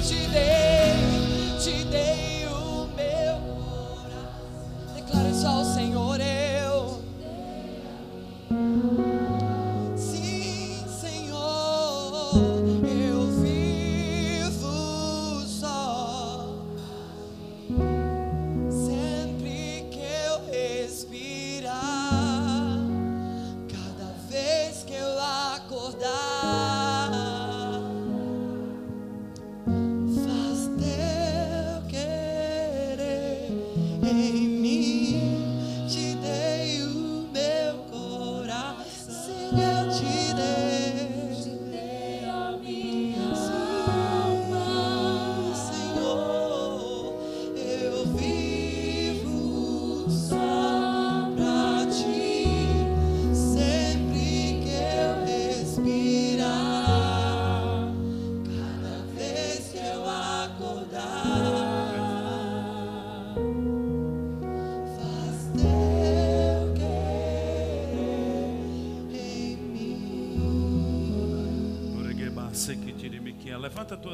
te 0.00 0.28
dei, 0.32 0.49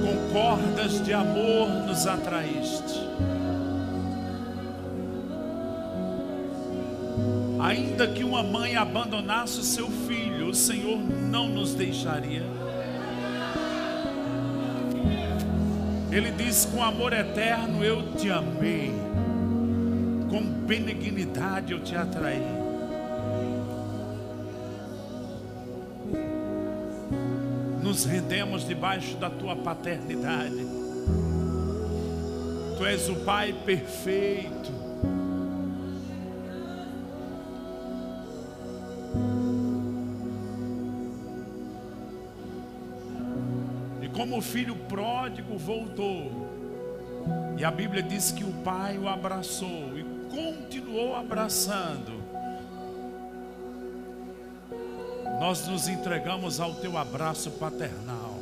Com 0.00 0.32
cordas 0.32 1.04
de 1.04 1.12
amor 1.12 1.68
nos 1.86 2.06
atraíste. 2.06 3.03
Ainda 7.74 8.06
que 8.06 8.22
uma 8.22 8.40
mãe 8.40 8.76
abandonasse 8.76 9.58
o 9.58 9.64
seu 9.64 9.88
filho, 9.90 10.46
o 10.46 10.54
Senhor 10.54 10.96
não 10.96 11.48
nos 11.48 11.74
deixaria. 11.74 12.44
Ele 16.12 16.30
diz: 16.30 16.66
Com 16.66 16.84
amor 16.84 17.12
eterno 17.12 17.84
eu 17.84 18.14
te 18.14 18.30
amei, 18.30 18.92
com 20.30 20.40
benignidade 20.40 21.72
eu 21.72 21.80
te 21.80 21.96
atraí. 21.96 22.46
Nos 27.82 28.04
rendemos 28.04 28.64
debaixo 28.64 29.16
da 29.16 29.28
tua 29.28 29.56
paternidade. 29.56 30.64
Tu 32.78 32.86
és 32.86 33.08
o 33.08 33.16
Pai 33.16 33.52
perfeito. 33.66 34.83
Filho 44.44 44.76
pródigo 44.88 45.56
voltou, 45.56 46.30
e 47.56 47.64
a 47.64 47.70
Bíblia 47.70 48.02
diz 48.02 48.30
que 48.30 48.44
o 48.44 48.52
pai 48.62 48.98
o 48.98 49.08
abraçou 49.08 49.98
e 49.98 50.04
continuou 50.30 51.16
abraçando, 51.16 52.22
nós 55.40 55.66
nos 55.66 55.88
entregamos 55.88 56.60
ao 56.60 56.74
teu 56.74 56.96
abraço 56.96 57.50
paternal. 57.52 58.38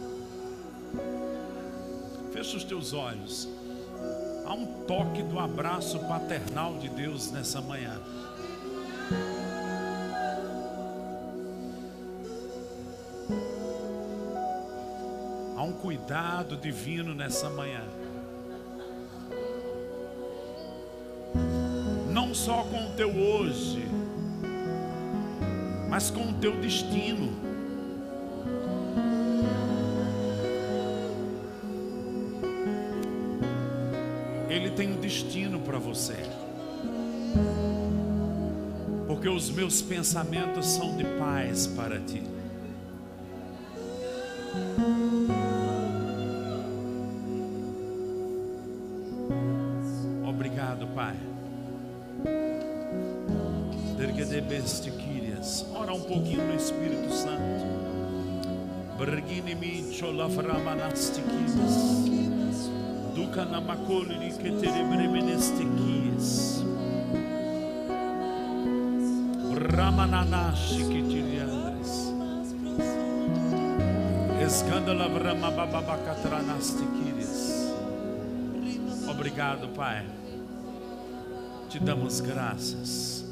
Fecha 2.33 2.57
os 2.57 2.65
teus 2.65 2.93
olhos. 2.93 3.49
Há 4.45 4.53
um 4.53 4.85
toque 4.87 5.23
do 5.23 5.39
abraço 5.39 5.99
paternal 6.01 6.77
de 6.79 6.89
Deus 6.89 7.31
nessa 7.31 7.61
manhã. 7.61 8.01
Cuidado 16.03 16.57
divino 16.57 17.15
nessa 17.15 17.49
manhã. 17.49 17.83
Não 22.11 22.35
só 22.35 22.65
com 22.65 22.89
o 22.89 22.91
teu 22.97 23.09
hoje, 23.09 23.87
mas 25.89 26.11
com 26.11 26.29
o 26.29 26.35
teu 26.35 26.57
destino. 26.61 27.33
Ele 34.51 34.71
tem 34.73 34.93
um 34.93 35.01
destino 35.01 35.61
para 35.61 35.79
você. 35.79 36.17
Porque 39.07 39.29
os 39.29 39.51
meus 39.51 39.81
pensamentos 39.81 40.67
são 40.67 40.97
de 40.97 41.05
paz 41.05 41.69
para 41.69 42.01
ti. 42.01 42.32
Brigini 59.03 59.91
Cholavramanastiquírias. 59.91 62.07
Duca 63.17 63.45
Namakoli 63.45 64.31
que 64.31 64.53
terebremenestiquírias. 64.53 66.63
Ramananashi 69.75 70.85
que 70.85 71.03
tiriandres. 71.03 72.13
Escândala 74.41 75.09
Brahmababacatranastikírias. 75.09 77.75
Obrigado, 79.11 79.67
Pai. 79.75 80.07
Te 81.69 81.81
damos 81.81 82.21
graças. 82.21 83.25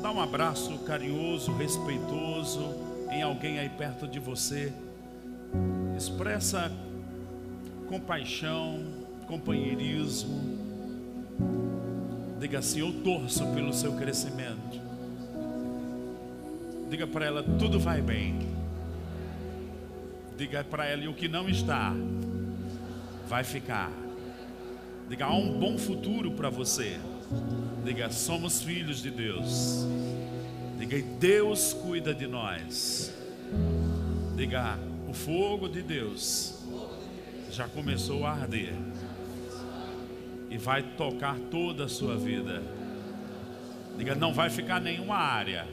Dá 0.00 0.12
um 0.12 0.20
abraço 0.20 0.78
carinhoso, 0.84 1.52
respeitoso 1.54 2.95
em 3.16 3.22
alguém 3.22 3.58
aí 3.58 3.68
perto 3.68 4.06
de 4.06 4.18
você. 4.18 4.72
Expressa 5.96 6.70
compaixão, 7.88 8.84
companheirismo. 9.26 10.66
Diga 12.38 12.58
assim: 12.58 12.80
Eu 12.80 12.92
torço 13.02 13.46
pelo 13.54 13.72
seu 13.72 13.94
crescimento. 13.94 14.80
Diga 16.90 17.06
para 17.06 17.24
ela: 17.24 17.42
Tudo 17.42 17.80
vai 17.80 18.02
bem. 18.02 18.38
Diga 20.36 20.62
para 20.62 20.86
ela: 20.86 21.02
E 21.02 21.08
o 21.08 21.14
que 21.14 21.28
não 21.28 21.48
está, 21.48 21.94
vai 23.26 23.42
ficar. 23.42 23.90
Diga: 25.08 25.24
Há 25.24 25.34
um 25.34 25.58
bom 25.58 25.78
futuro 25.78 26.32
para 26.32 26.50
você. 26.50 26.98
Diga: 27.82 28.10
Somos 28.10 28.62
filhos 28.62 29.00
de 29.00 29.10
Deus. 29.10 29.86
Diga: 30.78 31.02
Deus 31.18 31.72
cuida 31.72 32.14
de 32.14 32.26
nós. 32.26 33.12
Diga: 34.36 34.78
O 35.08 35.14
fogo 35.14 35.68
de 35.68 35.82
Deus 35.82 36.62
já 37.50 37.66
começou 37.66 38.26
a 38.26 38.32
arder 38.32 38.74
e 40.50 40.58
vai 40.58 40.82
tocar 40.82 41.36
toda 41.50 41.84
a 41.84 41.88
sua 41.88 42.16
vida. 42.16 42.62
Diga, 43.96 44.14
não 44.14 44.32
vai 44.32 44.50
ficar 44.50 44.80
nenhuma 44.80 45.16
área 45.16 45.66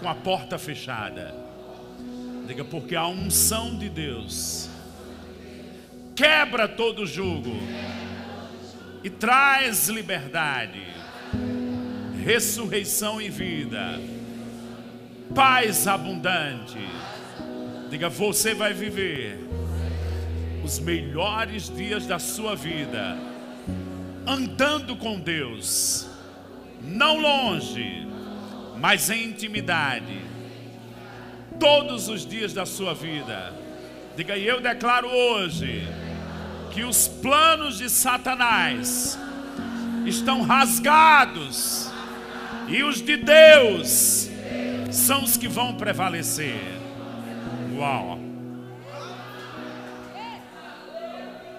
com 0.00 0.08
a 0.08 0.14
porta 0.14 0.58
fechada. 0.58 1.34
Diga, 2.46 2.64
porque 2.64 2.96
a 2.96 3.06
unção 3.06 3.78
de 3.78 3.88
Deus 3.88 4.68
quebra 6.16 6.66
todo 6.66 7.06
jugo 7.06 7.56
e 9.04 9.08
traz 9.08 9.88
liberdade, 9.88 10.84
ressurreição 12.24 13.20
e 13.20 13.28
vida, 13.28 13.98
paz 15.34 15.86
abundante. 15.86 16.78
Diga, 17.90 18.08
você 18.08 18.54
vai 18.54 18.72
viver 18.72 19.38
os 20.62 20.78
melhores 20.78 21.68
dias 21.74 22.06
da 22.06 22.18
sua 22.18 22.54
vida, 22.54 23.18
andando 24.26 24.94
com 24.96 25.18
Deus, 25.18 26.08
não 26.82 27.18
longe, 27.18 28.06
mas 28.78 29.10
em 29.10 29.24
intimidade, 29.24 30.20
todos 31.58 32.08
os 32.08 32.24
dias 32.26 32.52
da 32.52 32.64
sua 32.64 32.94
vida. 32.94 33.52
Diga, 34.16 34.36
e 34.36 34.46
eu 34.46 34.60
declaro 34.60 35.08
hoje 35.08 35.86
que 36.70 36.84
os 36.84 37.08
planos 37.08 37.78
de 37.78 37.88
Satanás 37.88 39.18
estão 40.06 40.42
rasgados 40.42 41.89
e 42.70 42.82
os 42.82 43.02
de 43.02 43.16
Deus 43.16 44.30
são 44.90 45.24
os 45.24 45.36
que 45.36 45.48
vão 45.48 45.74
prevalecer. 45.74 46.60
Uau! 47.76 48.18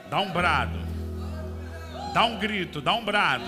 Dá 0.09 0.19
um 0.19 0.31
brado. 0.31 0.79
Dá 2.13 2.25
um 2.25 2.37
grito, 2.37 2.81
dá 2.81 2.93
um 2.93 3.03
brado. 3.03 3.45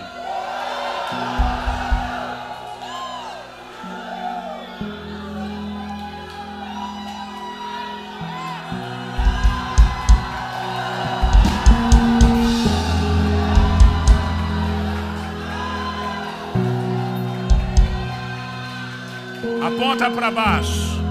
Aponta 19.94 20.10
para 20.10 20.31
baixo. 20.31 21.04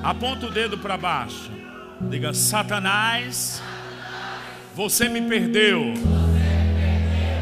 Aponta 0.00 0.46
o 0.46 0.50
dedo 0.50 0.78
para 0.78 0.96
baixo. 0.96 1.50
Diga: 2.02 2.32
Satanás 2.32 3.60
você 4.76 5.08
me 5.08 5.20
perdeu. 5.22 5.92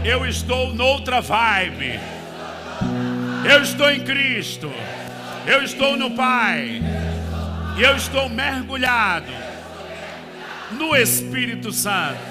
Eu 0.02 0.24
estou 0.24 0.72
noutra 0.72 1.20
vibe. 1.20 2.00
Eu 3.44 3.60
estou 3.60 3.90
em 3.90 4.00
Cristo. 4.04 4.72
Eu 5.46 5.62
estou 5.62 5.98
no 5.98 6.12
Pai. 6.12 6.80
E 7.76 7.82
eu 7.82 7.94
estou 7.94 8.26
mergulhado 8.30 9.30
no 10.78 10.96
Espírito 10.96 11.70
Santo. 11.72 12.22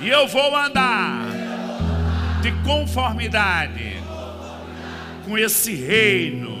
E 0.00 0.08
eu 0.08 0.26
vou 0.26 0.56
andar 0.56 1.26
de 2.40 2.50
conformidade 2.62 3.98
com 5.26 5.36
esse 5.36 5.74
reino 5.74 6.53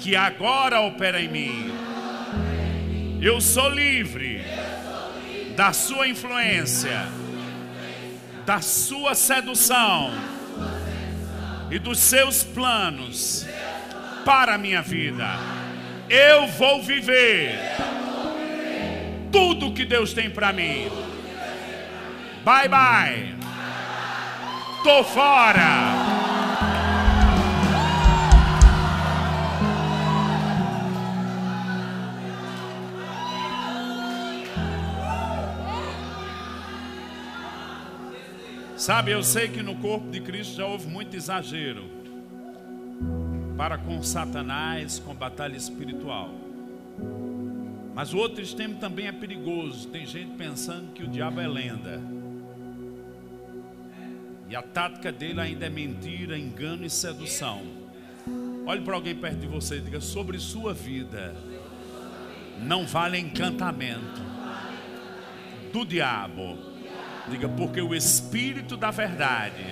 que 0.00 0.16
agora 0.16 0.80
opera 0.80 1.20
em 1.20 1.28
mim. 1.28 1.72
Eu 3.20 3.40
sou 3.40 3.68
livre 3.68 4.44
da 5.56 5.72
sua 5.72 6.06
influência, 6.06 7.08
da 8.46 8.60
sua 8.60 9.14
sedução 9.14 10.12
e 11.70 11.78
dos 11.78 11.98
seus 11.98 12.44
planos 12.44 13.46
para 14.24 14.54
a 14.54 14.58
minha 14.58 14.82
vida. 14.82 15.26
Eu 16.08 16.46
vou 16.46 16.82
viver 16.82 17.58
tudo 19.32 19.74
que 19.74 19.84
Deus 19.84 20.12
tem 20.12 20.30
para 20.30 20.52
mim. 20.52 20.88
Bye 22.44 22.68
bye. 22.68 23.34
Tô 24.82 25.02
fora. 25.04 26.17
Sabe, 38.88 39.10
eu 39.10 39.22
sei 39.22 39.48
que 39.48 39.62
no 39.62 39.74
corpo 39.74 40.08
de 40.10 40.18
Cristo 40.18 40.56
já 40.56 40.64
houve 40.64 40.86
muito 40.86 41.14
exagero 41.14 41.84
para 43.54 43.76
com 43.76 44.02
Satanás, 44.02 44.98
com 44.98 45.14
batalha 45.14 45.58
espiritual. 45.58 46.30
Mas 47.94 48.14
o 48.14 48.16
outro 48.16 48.40
extremo 48.40 48.76
também 48.76 49.06
é 49.06 49.12
perigoso. 49.12 49.88
Tem 49.88 50.06
gente 50.06 50.38
pensando 50.38 50.94
que 50.94 51.02
o 51.02 51.06
diabo 51.06 51.38
é 51.38 51.46
lenda. 51.46 52.00
E 54.48 54.56
a 54.56 54.62
tática 54.62 55.12
dele 55.12 55.42
ainda 55.42 55.66
é 55.66 55.68
mentira, 55.68 56.38
engano 56.38 56.86
e 56.86 56.88
sedução. 56.88 57.60
Olhe 58.64 58.80
para 58.80 58.94
alguém 58.94 59.14
perto 59.14 59.40
de 59.40 59.46
você 59.46 59.76
e 59.76 59.80
diga: 59.82 60.00
sobre 60.00 60.38
sua 60.38 60.72
vida 60.72 61.36
não 62.62 62.86
vale 62.86 63.18
encantamento 63.18 64.22
do 65.74 65.84
diabo 65.84 66.77
Diga, 67.30 67.48
porque 67.48 67.80
o 67.80 67.94
Espírito 67.94 68.76
da 68.76 68.90
Verdade 68.90 69.64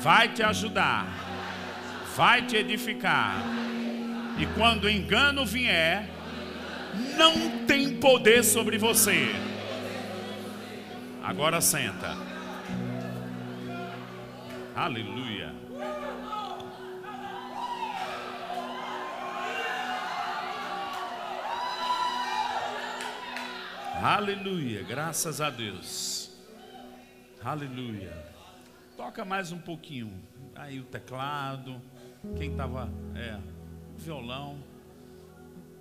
vai 0.00 0.28
te 0.28 0.42
ajudar, 0.42 1.06
vai 2.16 2.42
te 2.42 2.56
edificar. 2.56 3.36
E 4.38 4.46
quando 4.46 4.84
o 4.84 4.90
engano 4.90 5.46
vier, 5.46 6.08
não 7.16 7.64
tem 7.66 7.96
poder 7.96 8.42
sobre 8.44 8.78
você. 8.78 9.34
Agora 11.22 11.60
senta. 11.60 12.16
Aleluia. 14.74 15.52
Aleluia, 24.02 24.82
graças 24.82 25.40
a 25.40 25.48
Deus. 25.48 26.13
Aleluia. 27.44 28.10
Toca 28.96 29.22
mais 29.22 29.52
um 29.52 29.58
pouquinho. 29.58 30.10
Aí 30.54 30.80
o 30.80 30.84
teclado. 30.84 31.76
Quem 32.38 32.52
estava. 32.52 32.88
É, 33.14 33.36
violão. 33.98 34.56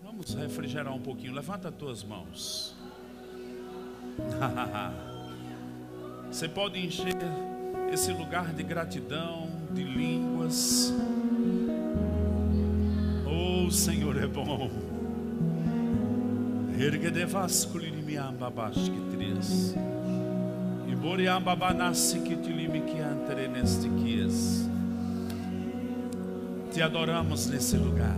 Vamos 0.03 0.33
refrigerar 0.33 0.93
um 0.93 0.99
pouquinho. 0.99 1.31
Levanta 1.31 1.69
as 1.69 1.75
tuas 1.75 2.03
mãos. 2.03 2.75
Você 6.27 6.49
pode 6.49 6.85
encher 6.85 7.15
esse 7.93 8.11
lugar 8.11 8.51
de 8.51 8.63
gratidão, 8.63 9.47
de 9.71 9.83
línguas. 9.83 10.93
Oh, 13.25 13.67
o 13.67 13.71
Senhor 13.71 14.21
é 14.21 14.27
bom. 14.27 14.69
Ergue 16.77 17.09
amba 18.17 18.51
que 18.89 18.99
três. 19.15 19.73
E 19.73 19.73
que 19.73 19.77
te 19.77 19.77
lime 19.77 19.77
que 19.77 19.92
quies. 23.89 24.67
Te 26.71 26.81
adoramos 26.81 27.47
nesse 27.47 27.77
lugar. 27.77 28.17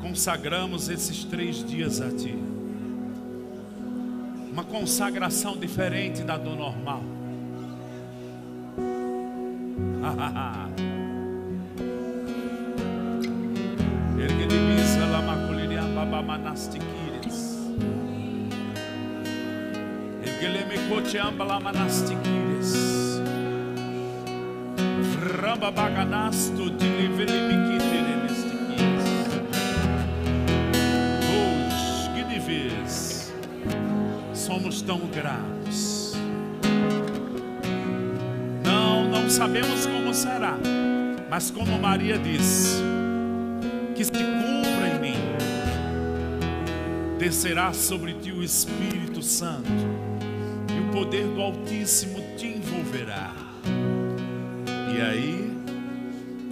Consagramos 0.00 0.88
esses 0.88 1.24
três 1.24 1.64
dias 1.64 2.00
a 2.00 2.10
Ti. 2.10 2.36
Uma 4.52 4.64
consagração 4.64 5.56
diferente 5.56 6.22
da 6.22 6.36
do 6.36 6.54
normal. 6.54 7.02
Ergue 14.18 14.46
divisa 14.46 15.06
la 15.06 15.22
maculiria 15.22 15.82
baba 15.82 16.22
Ergue 20.44 20.58
le 20.58 20.64
me 20.66 20.88
coche 20.88 21.18
amba 21.18 21.44
la 21.44 21.58
manastiquires. 21.58 23.20
Ramba 25.40 25.70
baganasto 25.70 26.68
de 26.70 26.84
que 32.14 32.24
de 32.24 32.38
vez 32.40 33.32
somos 34.34 34.82
tão 34.82 35.00
gratos. 35.06 36.12
Não, 38.62 39.08
não 39.08 39.30
sabemos 39.30 39.86
como 39.86 40.12
será, 40.12 40.58
mas 41.30 41.50
como 41.50 41.78
Maria 41.78 42.18
disse, 42.18 42.82
que 43.94 44.04
se 44.04 44.12
cumpra 44.12 44.88
em 44.88 45.00
mim, 45.00 45.18
descerá 47.18 47.72
sobre 47.72 48.12
ti 48.14 48.30
o 48.30 48.42
Espírito 48.42 49.22
Santo, 49.22 49.70
poder 50.94 51.26
do 51.26 51.42
Altíssimo 51.42 52.22
te 52.36 52.46
envolverá. 52.46 53.32
E 54.96 55.00
aí, 55.00 55.52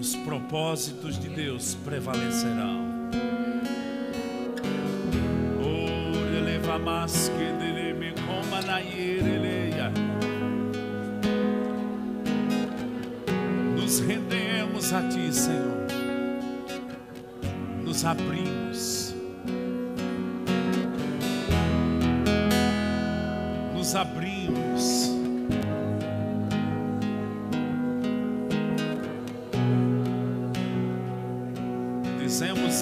os 0.01 0.17
propósitos 0.17 1.17
de 1.17 1.29
Deus 1.29 1.77
prevalecerão. 1.85 2.83
Nos 13.77 14.01
rendemos 14.01 14.93
a 14.93 15.09
Ti, 15.09 15.33
Senhor. 15.33 15.87
Nos 17.85 18.05
abrimos. 18.05 19.02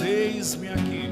Eis-me 0.02 0.68
aqui. 0.68 1.10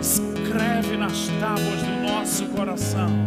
Escreve 0.00 0.96
nas 0.96 1.28
tábuas 1.40 1.82
do 1.82 2.08
nosso 2.08 2.46
coração. 2.46 3.19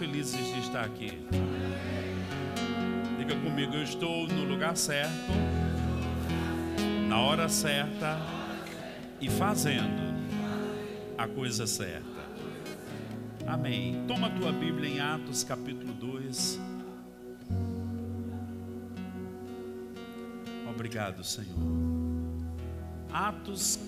Felizes 0.00 0.46
de 0.46 0.60
estar 0.60 0.82
aqui? 0.82 1.12
Diga 3.18 3.38
comigo, 3.38 3.74
eu 3.74 3.82
estou 3.82 4.26
no 4.26 4.44
lugar 4.44 4.74
certo, 4.74 5.30
na 7.06 7.20
hora 7.20 7.50
certa 7.50 8.18
e 9.20 9.28
fazendo 9.28 10.18
a 11.18 11.28
coisa 11.28 11.66
certa. 11.66 12.08
Amém. 13.46 14.06
Toma 14.08 14.28
a 14.28 14.30
tua 14.30 14.50
Bíblia 14.52 14.88
em 14.88 15.00
Atos 15.00 15.44
capítulo 15.44 15.92
2. 15.92 16.58
Obrigado, 20.66 21.22
Senhor. 21.22 21.58
Atos 23.12 23.78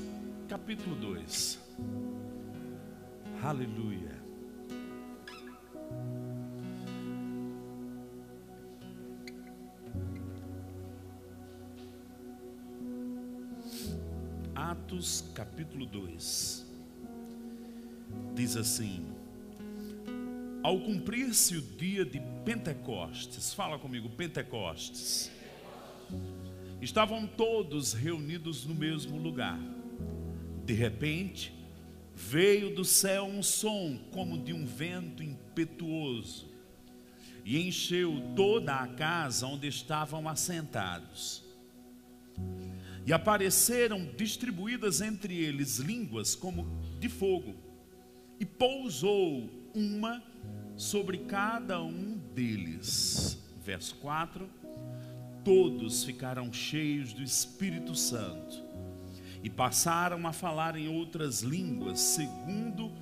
capítulo 0.47 0.95
2. 0.95 1.59
Aleluia. 3.42 4.12
Atos 14.93 15.25
capítulo 15.35 15.87
2 15.87 16.67
diz 18.35 18.59
assim: 18.59 19.07
Ao 20.63 20.79
cumprir-se 20.79 21.57
o 21.57 21.63
dia 21.63 22.05
de 22.05 22.21
Pentecostes, 22.45 23.55
fala 23.55 23.79
comigo, 23.79 24.11
Pentecostes, 24.11 25.33
estavam 26.83 27.27
todos 27.27 27.95
reunidos 27.95 28.67
no 28.67 28.75
mesmo 28.75 29.17
lugar. 29.17 29.59
De 30.67 30.75
repente, 30.75 31.55
veio 32.15 32.75
do 32.75 32.85
céu 32.85 33.25
um 33.25 33.43
som 33.43 33.99
como 34.11 34.37
de 34.37 34.53
um 34.53 34.67
vento 34.67 35.23
impetuoso 35.23 36.51
e 37.47 37.67
encheu 37.67 38.35
toda 38.37 38.75
a 38.75 38.89
casa 38.89 39.47
onde 39.47 39.67
estavam 39.67 40.29
assentados. 40.29 41.43
E 43.07 43.13
apareceram 43.13 44.05
distribuídas 44.17 45.01
entre 45.01 45.37
eles 45.37 45.79
línguas 45.79 46.35
como 46.35 46.67
de 47.01 47.09
fogo, 47.09 47.55
e 48.39 48.47
pousou 48.47 49.51
uma 49.75 50.23
sobre 50.77 51.19
cada 51.19 51.83
um 51.83 52.19
deles. 52.35 53.39
Verso 53.65 53.97
4: 53.97 54.49
Todos 55.45 56.05
ficaram 56.05 56.53
cheios 56.53 57.13
do 57.13 57.23
Espírito 57.23 57.95
Santo 57.95 58.63
e 59.43 59.51
passaram 59.51 60.27
a 60.27 60.33
falar 60.33 60.77
em 60.77 60.89
outras 60.89 61.41
línguas, 61.41 62.01
segundo 62.01 62.93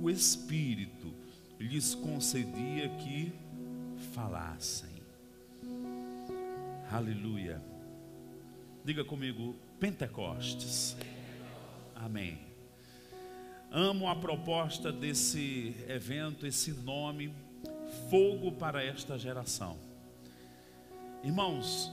o 0.00 0.08
Espírito 0.08 1.12
lhes 1.58 1.94
concedia 1.94 2.88
que 2.88 3.32
falassem. 4.12 4.90
Aleluia. 6.90 7.71
Diga 8.84 9.04
comigo, 9.04 9.54
Pentecostes. 9.78 10.96
Amém. 11.94 12.38
Amo 13.70 14.08
a 14.08 14.16
proposta 14.16 14.92
desse 14.92 15.74
evento, 15.88 16.46
esse 16.46 16.72
nome, 16.72 17.32
Fogo 18.08 18.52
para 18.52 18.82
esta 18.82 19.18
geração. 19.18 19.76
Irmãos, 21.22 21.92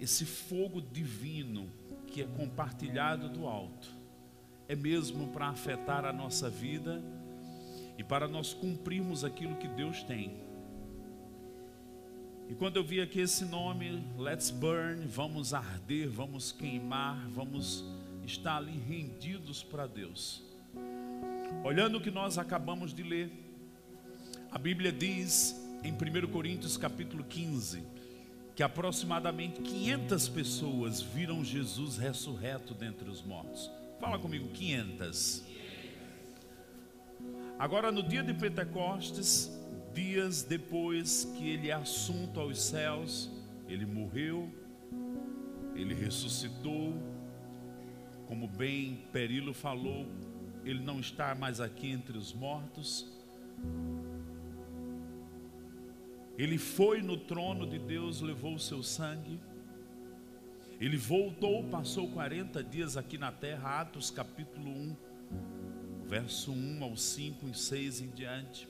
esse 0.00 0.24
fogo 0.24 0.80
divino 0.80 1.70
que 2.08 2.22
é 2.22 2.24
compartilhado 2.24 3.28
do 3.28 3.46
alto, 3.46 3.88
é 4.68 4.74
mesmo 4.74 5.28
para 5.28 5.48
afetar 5.48 6.04
a 6.04 6.12
nossa 6.12 6.50
vida 6.50 7.02
e 7.96 8.04
para 8.04 8.26
nós 8.28 8.52
cumprirmos 8.52 9.24
aquilo 9.24 9.56
que 9.56 9.68
Deus 9.68 10.02
tem. 10.02 10.45
E 12.48 12.54
quando 12.54 12.76
eu 12.76 12.84
vi 12.84 13.00
aqui 13.00 13.20
esse 13.20 13.44
nome, 13.44 14.04
Let's 14.16 14.50
Burn, 14.50 15.04
vamos 15.06 15.52
arder, 15.52 16.08
vamos 16.08 16.52
queimar, 16.52 17.28
vamos 17.30 17.84
estar 18.24 18.56
ali 18.56 18.78
rendidos 18.88 19.64
para 19.64 19.86
Deus. 19.86 20.42
Olhando 21.64 21.98
o 21.98 22.00
que 22.00 22.10
nós 22.10 22.38
acabamos 22.38 22.94
de 22.94 23.02
ler, 23.02 23.30
a 24.50 24.58
Bíblia 24.58 24.92
diz 24.92 25.60
em 25.82 25.92
1 25.92 26.30
Coríntios 26.30 26.76
capítulo 26.76 27.24
15 27.24 27.82
que 28.54 28.62
aproximadamente 28.62 29.60
500 29.60 30.28
pessoas 30.30 31.02
viram 31.02 31.44
Jesus 31.44 31.98
ressurreto 31.98 32.72
dentre 32.72 33.10
os 33.10 33.22
mortos. 33.22 33.70
Fala 34.00 34.18
comigo, 34.18 34.48
500. 34.48 35.44
Agora 37.58 37.92
no 37.92 38.02
dia 38.02 38.22
de 38.22 38.32
Pentecostes, 38.32 39.50
dias 39.96 40.42
depois 40.42 41.24
que 41.34 41.48
ele 41.48 41.70
é 41.70 41.72
assunto 41.72 42.38
aos 42.38 42.60
céus, 42.60 43.30
ele 43.66 43.86
morreu, 43.86 44.52
ele 45.74 45.94
ressuscitou, 45.94 46.94
Como 48.26 48.46
bem 48.46 49.06
Perilo 49.10 49.54
falou, 49.54 50.04
ele 50.64 50.80
não 50.80 51.00
está 51.00 51.34
mais 51.34 51.60
aqui 51.60 51.88
entre 51.88 52.18
os 52.18 52.32
mortos. 52.32 53.10
Ele 56.36 56.58
foi 56.58 57.00
no 57.00 57.16
trono 57.16 57.66
de 57.66 57.78
Deus, 57.78 58.20
levou 58.20 58.54
o 58.54 58.58
seu 58.58 58.82
sangue. 58.82 59.40
Ele 60.78 60.98
voltou, 60.98 61.64
passou 61.70 62.10
40 62.10 62.62
dias 62.62 62.96
aqui 62.96 63.16
na 63.16 63.32
terra, 63.32 63.80
Atos 63.80 64.10
capítulo 64.10 64.68
1, 64.70 64.96
verso 66.04 66.52
1 66.52 66.84
ao 66.84 66.96
5 66.96 67.48
e 67.48 67.54
6 67.54 68.00
em 68.02 68.10
diante. 68.10 68.68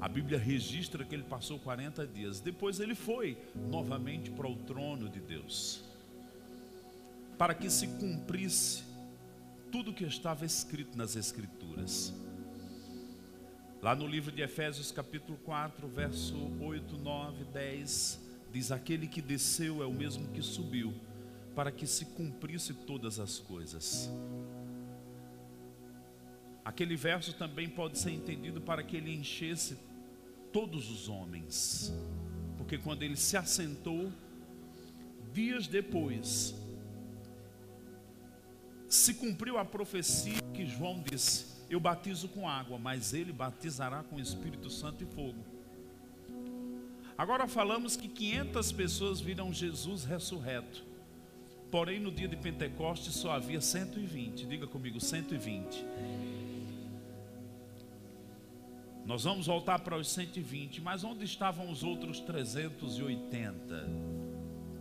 A 0.00 0.08
Bíblia 0.08 0.38
registra 0.38 1.04
que 1.04 1.14
ele 1.14 1.24
passou 1.24 1.58
40 1.58 2.06
dias. 2.06 2.40
Depois 2.40 2.80
ele 2.80 2.94
foi 2.94 3.38
novamente 3.70 4.30
para 4.30 4.48
o 4.48 4.56
trono 4.56 5.08
de 5.08 5.20
Deus, 5.20 5.82
para 7.38 7.54
que 7.54 7.70
se 7.70 7.86
cumprisse 7.86 8.84
tudo 9.72 9.92
que 9.92 10.04
estava 10.04 10.44
escrito 10.44 10.96
nas 10.96 11.16
Escrituras. 11.16 12.14
Lá 13.82 13.94
no 13.94 14.06
livro 14.06 14.32
de 14.32 14.42
Efésios, 14.42 14.90
capítulo 14.90 15.38
4, 15.44 15.86
verso 15.88 16.34
8, 16.60 16.96
9, 16.98 17.44
10, 17.52 18.20
diz: 18.52 18.70
Aquele 18.70 19.06
que 19.06 19.22
desceu 19.22 19.82
é 19.82 19.86
o 19.86 19.92
mesmo 19.92 20.28
que 20.28 20.42
subiu, 20.42 20.92
para 21.54 21.70
que 21.70 21.86
se 21.86 22.04
cumprisse 22.06 22.74
todas 22.74 23.18
as 23.18 23.38
coisas. 23.38 24.10
Aquele 26.66 26.96
verso 26.96 27.32
também 27.32 27.68
pode 27.68 27.96
ser 27.96 28.10
entendido 28.10 28.60
para 28.60 28.82
que 28.82 28.96
ele 28.96 29.14
enchesse 29.14 29.78
todos 30.52 30.90
os 30.90 31.08
homens, 31.08 31.94
porque 32.58 32.76
quando 32.76 33.04
ele 33.04 33.16
se 33.16 33.36
assentou, 33.36 34.12
dias 35.32 35.68
depois, 35.68 36.56
se 38.88 39.14
cumpriu 39.14 39.58
a 39.58 39.64
profecia 39.64 40.40
que 40.52 40.66
João 40.66 41.04
disse: 41.08 41.46
Eu 41.70 41.78
batizo 41.78 42.28
com 42.30 42.48
água, 42.48 42.76
mas 42.80 43.14
ele 43.14 43.32
batizará 43.32 44.02
com 44.02 44.18
Espírito 44.18 44.68
Santo 44.68 45.04
e 45.04 45.06
fogo. 45.06 45.38
Agora 47.16 47.46
falamos 47.46 47.96
que 47.96 48.08
500 48.08 48.72
pessoas 48.72 49.20
viram 49.20 49.52
Jesus 49.52 50.04
ressurreto. 50.04 50.84
Porém, 51.70 52.00
no 52.00 52.10
dia 52.10 52.26
de 52.26 52.36
Pentecostes 52.36 53.14
só 53.14 53.30
havia 53.30 53.60
120. 53.60 54.46
Diga 54.46 54.66
comigo, 54.66 55.00
120. 55.00 55.84
Nós 59.06 59.22
vamos 59.22 59.46
voltar 59.46 59.78
para 59.78 59.96
os 59.96 60.08
120, 60.08 60.80
mas 60.80 61.04
onde 61.04 61.24
estavam 61.24 61.70
os 61.70 61.84
outros 61.84 62.18
380 62.18 63.88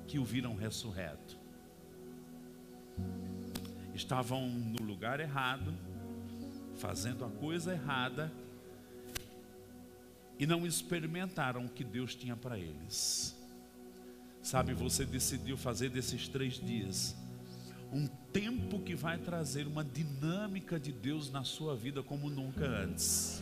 que 0.08 0.18
o 0.18 0.26
viram 0.26 0.56
ressurreto? 0.56 1.38
Estavam 3.94 4.50
no 4.50 4.84
lugar 4.84 5.20
errado, 5.20 5.72
fazendo 6.76 7.24
a 7.24 7.30
coisa 7.30 7.74
errada 7.74 8.34
e 10.40 10.48
não 10.48 10.66
experimentaram 10.66 11.64
o 11.64 11.70
que 11.70 11.84
Deus 11.84 12.16
tinha 12.16 12.36
para 12.36 12.58
eles. 12.58 13.40
Sabe, 14.42 14.74
você 14.74 15.06
decidiu 15.06 15.56
fazer 15.56 15.90
desses 15.90 16.28
três 16.28 16.56
dias 16.56 17.16
um 17.94 18.08
tempo 18.34 18.80
que 18.80 18.96
vai 18.96 19.20
trazer 19.20 19.68
uma 19.68 19.84
dinâmica 19.84 20.80
de 20.80 20.92
Deus 20.92 21.32
na 21.32 21.44
sua 21.44 21.76
vida 21.76 22.02
como 22.02 22.28
nunca 22.28 22.66
antes. 22.66 23.42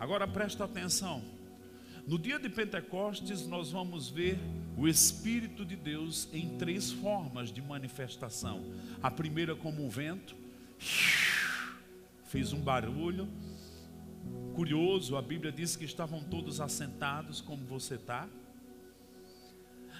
Agora 0.00 0.26
presta 0.26 0.64
atenção. 0.64 1.22
No 2.06 2.18
dia 2.18 2.38
de 2.38 2.48
Pentecostes, 2.48 3.46
nós 3.46 3.70
vamos 3.70 4.08
ver 4.08 4.38
o 4.74 4.88
Espírito 4.88 5.62
de 5.62 5.76
Deus 5.76 6.26
em 6.32 6.56
três 6.56 6.90
formas 6.90 7.52
de 7.52 7.60
manifestação. 7.60 8.64
A 9.02 9.10
primeira, 9.10 9.54
como 9.54 9.84
um 9.84 9.90
vento, 9.90 10.34
fez 12.24 12.54
um 12.54 12.60
barulho. 12.62 13.28
Curioso, 14.54 15.18
a 15.18 15.22
Bíblia 15.22 15.52
diz 15.52 15.76
que 15.76 15.84
estavam 15.84 16.24
todos 16.24 16.62
assentados, 16.62 17.42
como 17.42 17.66
você 17.66 17.96
está. 17.96 18.26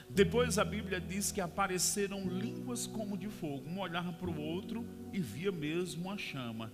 Depois 0.08 0.58
a 0.58 0.64
Bíblia 0.64 0.98
diz 0.98 1.30
que 1.30 1.42
apareceram 1.42 2.26
línguas 2.26 2.86
como 2.86 3.18
de 3.18 3.28
fogo. 3.28 3.68
Um 3.68 3.78
olhava 3.78 4.14
para 4.14 4.30
o 4.30 4.40
outro 4.40 4.82
e 5.12 5.20
via 5.20 5.52
mesmo 5.52 6.06
uma 6.06 6.16
chama. 6.16 6.72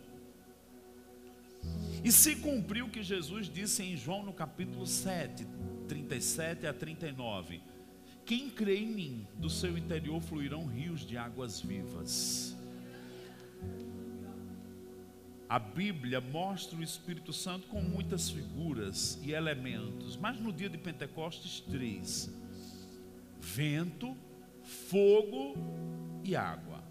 E 2.07 2.12
se 2.12 2.37
cumpriu 2.37 2.87
o 2.87 2.88
que 2.88 3.02
Jesus 3.02 3.48
disse 3.48 3.83
em 3.83 3.96
João 3.96 4.22
no 4.22 4.33
capítulo 4.33 4.87
7, 4.87 5.44
37 5.88 6.66
a 6.66 6.72
39. 6.72 7.61
Quem 8.24 8.48
crê 8.48 8.79
em 8.79 8.87
mim, 8.87 9.26
do 9.35 9.50
seu 9.50 9.76
interior 9.76 10.20
fluirão 10.20 10.66
rios 10.66 11.00
de 11.05 11.16
águas 11.16 11.61
vivas. 11.61 12.57
A 15.48 15.59
Bíblia 15.59 16.20
mostra 16.20 16.79
o 16.79 16.83
Espírito 16.83 17.33
Santo 17.33 17.66
com 17.66 17.81
muitas 17.81 18.31
figuras 18.31 19.18
e 19.22 19.33
elementos, 19.33 20.16
mas 20.16 20.40
no 20.40 20.52
dia 20.52 20.68
de 20.68 20.79
Pentecostes, 20.79 21.59
três: 21.59 22.33
vento, 23.40 24.16
fogo 24.62 25.55
e 26.22 26.37
água. 26.37 26.83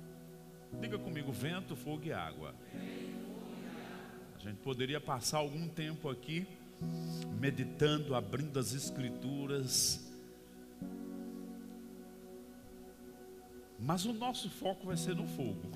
Diga 0.82 0.98
comigo: 0.98 1.32
vento, 1.32 1.76
fogo 1.76 2.04
e 2.06 2.12
água 2.12 2.54
gente 4.50 4.60
poderia 4.60 5.02
passar 5.02 5.40
algum 5.40 5.68
tempo 5.68 6.10
aqui 6.10 6.48
meditando, 7.40 8.14
abrindo 8.14 8.60
as 8.60 8.74
escrituras. 8.74 10.06
Mas 13.80 14.06
o 14.06 14.14
nosso 14.14 14.50
foco 14.50 14.88
vai 14.88 14.98
ser 14.98 15.16
no 15.16 15.28
fogo. 15.28 15.72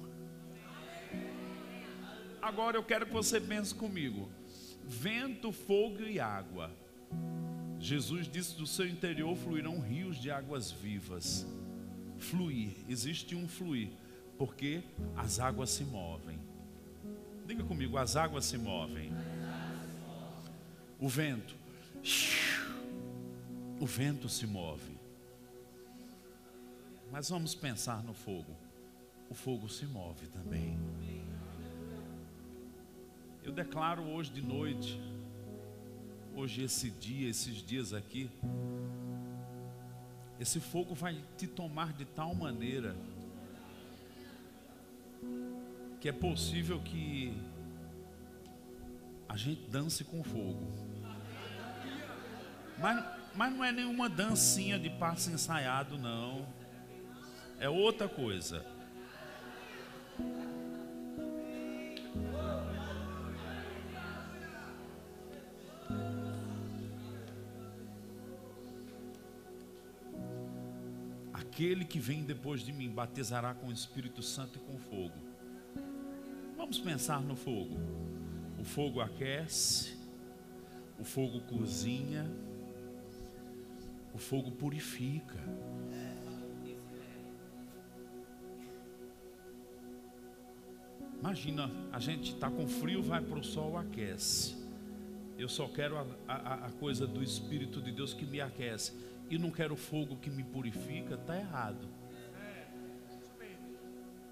Agora 2.41 2.77
eu 2.77 2.83
quero 2.83 3.05
que 3.05 3.13
você 3.13 3.41
pense 3.41 3.73
comigo: 3.73 4.29
vento, 4.85 5.51
fogo 5.51 6.03
e 6.03 6.19
água. 6.19 6.71
Jesus 7.79 8.27
disse: 8.27 8.55
do 8.55 8.67
seu 8.67 8.87
interior 8.87 9.35
fluirão 9.35 9.79
rios 9.79 10.17
de 10.17 10.31
águas 10.31 10.71
vivas. 10.71 11.45
Fluir, 12.17 12.75
existe 12.87 13.35
um 13.35 13.47
fluir, 13.47 13.89
porque 14.37 14.83
as 15.15 15.39
águas 15.39 15.69
se 15.69 15.83
movem. 15.83 16.39
Diga 17.49 17.63
comigo, 17.63 17.97
as 17.97 18.15
águas 18.15 18.45
se 18.45 18.59
movem. 18.59 19.11
O 20.99 21.09
vento. 21.09 21.55
O 23.79 23.87
vento 23.87 24.29
se 24.29 24.45
move. 24.45 24.95
Mas 27.11 27.27
vamos 27.27 27.55
pensar 27.55 28.03
no 28.03 28.13
fogo. 28.13 28.55
O 29.31 29.33
fogo 29.33 29.67
se 29.67 29.87
move 29.87 30.27
também. 30.27 30.77
Eu 33.43 33.51
declaro 33.51 34.03
hoje 34.03 34.31
de 34.31 34.43
noite, 34.43 35.01
hoje 36.35 36.61
esse 36.61 36.91
dia, 36.91 37.27
esses 37.27 37.63
dias 37.63 37.93
aqui, 37.93 38.29
esse 40.39 40.59
fogo 40.59 40.93
vai 40.93 41.19
te 41.35 41.47
tomar 41.47 41.93
de 41.93 42.05
tal 42.05 42.35
maneira 42.35 42.95
que 45.99 46.07
é 46.07 46.13
possível 46.13 46.79
que 46.79 47.33
a 49.27 49.35
gente 49.35 49.69
dance 49.69 50.03
com 50.03 50.23
fogo. 50.23 50.65
Mas, 52.77 53.05
mas 53.35 53.53
não 53.53 53.63
é 53.63 53.71
nenhuma 53.71 54.07
dancinha 54.07 54.79
de 54.79 54.89
passo 54.89 55.29
ensaiado, 55.29 55.97
não. 55.97 56.47
É 57.59 57.69
outra 57.69 58.07
coisa. 58.07 58.65
Aquele 71.33 71.83
que 71.83 71.99
vem 71.99 72.23
depois 72.23 72.61
de 72.61 72.71
mim 72.71 72.89
batizará 72.89 73.53
com 73.53 73.67
o 73.67 73.73
Espírito 73.73 74.23
Santo 74.23 74.57
e 74.57 74.61
com 74.61 74.79
fogo. 74.79 75.28
Vamos 76.69 76.81
pensar 76.81 77.19
no 77.23 77.35
fogo. 77.35 77.79
O 78.59 78.63
fogo 78.63 79.01
aquece, 79.01 79.97
o 80.99 81.03
fogo 81.03 81.41
cozinha, 81.41 82.29
o 84.13 84.19
fogo 84.19 84.51
purifica. 84.51 85.39
Imagina, 91.19 91.71
a 91.91 91.99
gente 91.99 92.35
está 92.35 92.51
com 92.51 92.67
frio, 92.67 93.01
vai 93.01 93.19
para 93.19 93.39
o 93.39 93.43
sol, 93.43 93.75
aquece. 93.75 94.55
Eu 95.39 95.49
só 95.49 95.67
quero 95.67 95.97
a, 95.97 96.05
a, 96.27 96.53
a, 96.67 96.71
coisa 96.73 97.07
do 97.07 97.23
Espírito 97.23 97.81
de 97.81 97.91
Deus 97.91 98.13
que 98.13 98.27
me 98.27 98.39
aquece. 98.39 98.93
E 99.27 99.39
não 99.39 99.49
quero 99.49 99.75
fogo 99.75 100.17
que 100.17 100.29
me 100.29 100.43
purifica, 100.43 101.15
está 101.15 101.35
errado. 101.35 101.87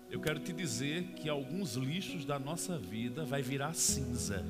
Eu 0.10 0.22
quero 0.22 0.40
te 0.40 0.54
dizer 0.54 1.04
que 1.16 1.28
alguns 1.30 1.76
lixos 1.76 2.24
da 2.24 2.40
nossa 2.40 2.78
vida 2.78 3.26
vai 3.26 3.42
virar 3.42 3.74
cinza. 3.74 4.46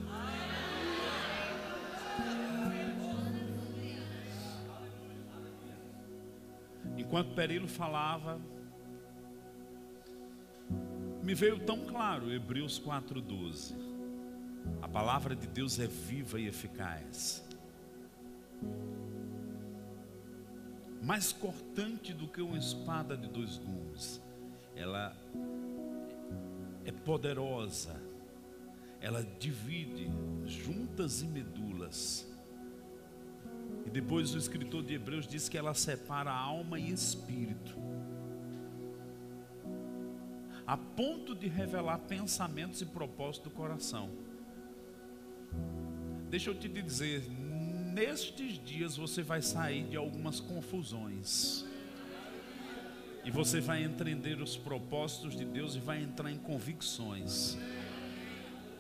Enquanto 6.98 7.34
Perilo 7.34 7.68
falava, 7.68 8.40
Me 11.28 11.36
veio 11.36 11.60
tão 11.60 11.86
claro 11.86 12.32
Hebreus 12.32 12.80
4:12. 12.80 13.76
A 14.82 14.88
palavra 14.88 15.36
de 15.36 15.46
Deus 15.46 15.78
é 15.78 15.86
viva 15.86 16.40
e 16.40 16.48
eficaz. 16.48 17.46
Mais 21.02 21.34
cortante 21.34 22.14
do 22.14 22.30
que 22.30 22.42
uma 22.42 22.58
espada 22.58 23.18
de 23.18 23.28
dois 23.28 23.58
gumes. 23.58 24.22
Ela 24.78 25.16
é 26.86 26.92
poderosa. 26.92 28.00
Ela 29.02 29.24
divide 29.40 30.10
juntas 30.46 31.22
e 31.22 31.28
medulas. 31.28 32.28
E 33.86 33.90
depois 33.90 34.34
o 34.36 34.38
escritor 34.38 34.84
de 34.84 34.94
Hebreus 34.94 35.28
diz 35.28 35.50
que 35.50 35.58
ela 35.58 35.74
separa 35.74 36.32
alma 36.32 36.80
e 36.80 36.92
espírito. 36.92 37.76
A 40.66 40.78
ponto 40.78 41.34
de 41.34 41.48
revelar 41.48 42.00
pensamentos 42.00 42.82
e 42.82 42.86
propósitos 42.86 43.50
do 43.52 43.56
coração. 43.56 44.10
Deixa 46.30 46.50
eu 46.50 46.56
te 46.56 46.68
dizer, 46.68 47.24
nestes 47.94 48.62
dias 48.64 48.98
você 48.98 49.24
vai 49.24 49.42
sair 49.42 49.88
de 49.88 49.96
algumas 49.96 50.42
confusões. 50.42 51.66
E 53.28 53.30
você 53.30 53.60
vai 53.60 53.84
entender 53.84 54.42
os 54.42 54.56
propósitos 54.56 55.36
de 55.36 55.44
Deus 55.44 55.76
e 55.76 55.80
vai 55.80 56.02
entrar 56.02 56.32
em 56.32 56.38
convicções. 56.38 57.58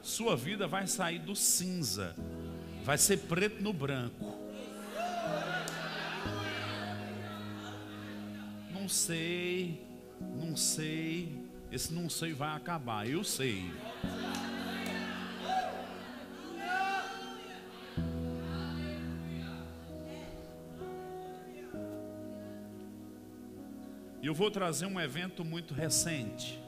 Sua 0.01 0.37
vida 0.37 0.65
vai 0.65 0.87
sair 0.87 1.19
do 1.19 1.35
cinza, 1.35 2.15
vai 2.81 2.97
ser 2.97 3.17
preto 3.17 3.61
no 3.61 3.73
branco. 3.73 4.39
Não 8.71 8.87
sei, 8.87 9.85
não 10.39 10.55
sei, 10.55 11.29
esse 11.69 11.93
não 11.93 12.09
sei 12.09 12.31
vai 12.31 12.55
acabar, 12.55 13.05
eu 13.05 13.25
sei. 13.25 13.69
Eu 24.27 24.33
vou 24.33 24.51
trazer 24.51 24.85
um 24.85 24.99
evento 24.99 25.45
muito 25.45 25.73
recente. 25.73 26.61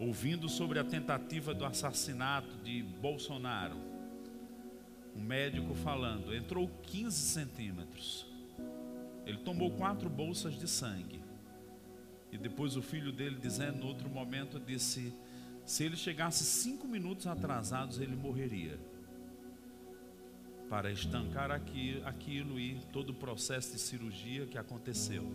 Ouvindo 0.00 0.48
sobre 0.48 0.78
a 0.78 0.84
tentativa 0.84 1.52
do 1.52 1.66
assassinato 1.66 2.56
de 2.64 2.82
Bolsonaro. 2.82 3.76
Um 5.14 5.20
médico 5.20 5.74
falando, 5.74 6.34
entrou 6.34 6.66
15 6.84 7.14
centímetros. 7.14 8.26
Ele 9.26 9.36
tomou 9.38 9.70
quatro 9.72 10.08
bolsas 10.08 10.58
de 10.58 10.66
sangue. 10.66 11.20
E 12.32 12.38
depois 12.38 12.74
o 12.74 12.80
filho 12.80 13.12
dele 13.12 13.36
dizendo, 13.38 13.80
no 13.80 13.88
outro 13.88 14.08
momento, 14.08 14.58
disse: 14.58 15.12
se 15.66 15.84
ele 15.84 15.96
chegasse 15.96 16.42
cinco 16.42 16.88
minutos 16.88 17.26
atrasados, 17.26 18.00
ele 18.00 18.16
morreria. 18.16 18.78
Para 20.70 20.90
estancar 20.90 21.50
aqui, 21.50 22.00
aquilo 22.06 22.58
e 22.58 22.80
todo 22.92 23.10
o 23.10 23.14
processo 23.14 23.72
de 23.72 23.78
cirurgia 23.78 24.46
que 24.46 24.56
aconteceu. 24.56 25.30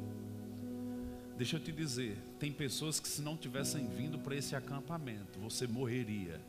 Deixa 1.38 1.56
eu 1.56 1.60
te 1.60 1.72
dizer, 1.72 2.18
tem 2.40 2.52
pessoas 2.52 3.00
que 3.00 3.08
se 3.08 3.22
não 3.22 3.36
tivessem 3.36 3.88
vindo 3.88 4.20
para 4.20 4.36
esse 4.36 4.56
acampamento, 4.56 5.40
você 5.40 5.66
morreria. 5.66 6.40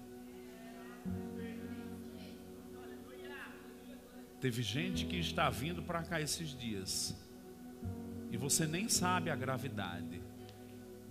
Teve 4.41 4.63
gente 4.63 5.07
que 5.07 5.17
está 5.17 5.49
vindo 5.49 5.83
para 5.83 6.03
cá 6.03 6.21
esses 6.21 6.51
dias 6.51 7.17
e 8.31 8.37
você 8.37 8.67
nem 8.67 8.89
sabe 8.91 9.31
a 9.31 9.37
gravidade. 9.37 10.21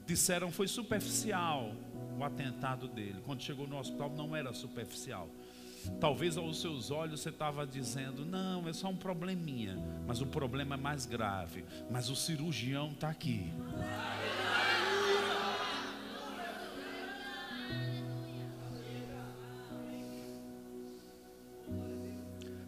Disseram 0.05 0.51
foi 0.51 0.67
superficial 0.67 1.73
o 2.19 2.23
atentado 2.23 2.87
dele. 2.87 3.21
Quando 3.25 3.41
chegou 3.41 3.67
no 3.67 3.79
hospital 3.79 4.11
não 4.11 4.35
era 4.35 4.53
superficial. 4.53 5.27
Talvez 5.99 6.37
aos 6.37 6.59
seus 6.61 6.91
olhos 6.91 7.21
você 7.21 7.29
estava 7.29 7.65
dizendo, 7.65 8.25
não, 8.25 8.67
é 8.67 8.73
só 8.73 8.89
um 8.89 8.95
probleminha, 8.95 9.77
mas 10.05 10.21
o 10.21 10.25
problema 10.25 10.75
é 10.75 10.77
mais 10.77 11.05
grave. 11.05 11.65
Mas 11.89 12.09
o 12.09 12.15
cirurgião 12.15 12.91
está 12.91 13.09
aqui. 13.09 13.51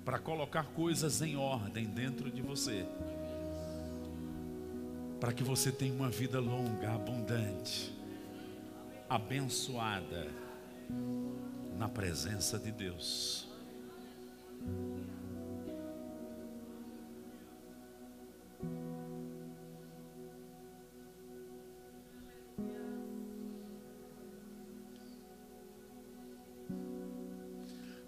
Para 0.03 0.19
colocar 0.19 0.65
coisas 0.65 1.21
em 1.21 1.35
ordem 1.35 1.85
dentro 1.85 2.29
de 2.29 2.41
você, 2.41 2.85
para 5.19 5.33
que 5.33 5.43
você 5.43 5.71
tenha 5.71 5.93
uma 5.93 6.09
vida 6.09 6.39
longa, 6.39 6.93
abundante, 6.93 7.91
abençoada 9.09 10.27
na 11.77 11.89
presença 11.89 12.57
de 12.57 12.71
Deus. 12.71 13.47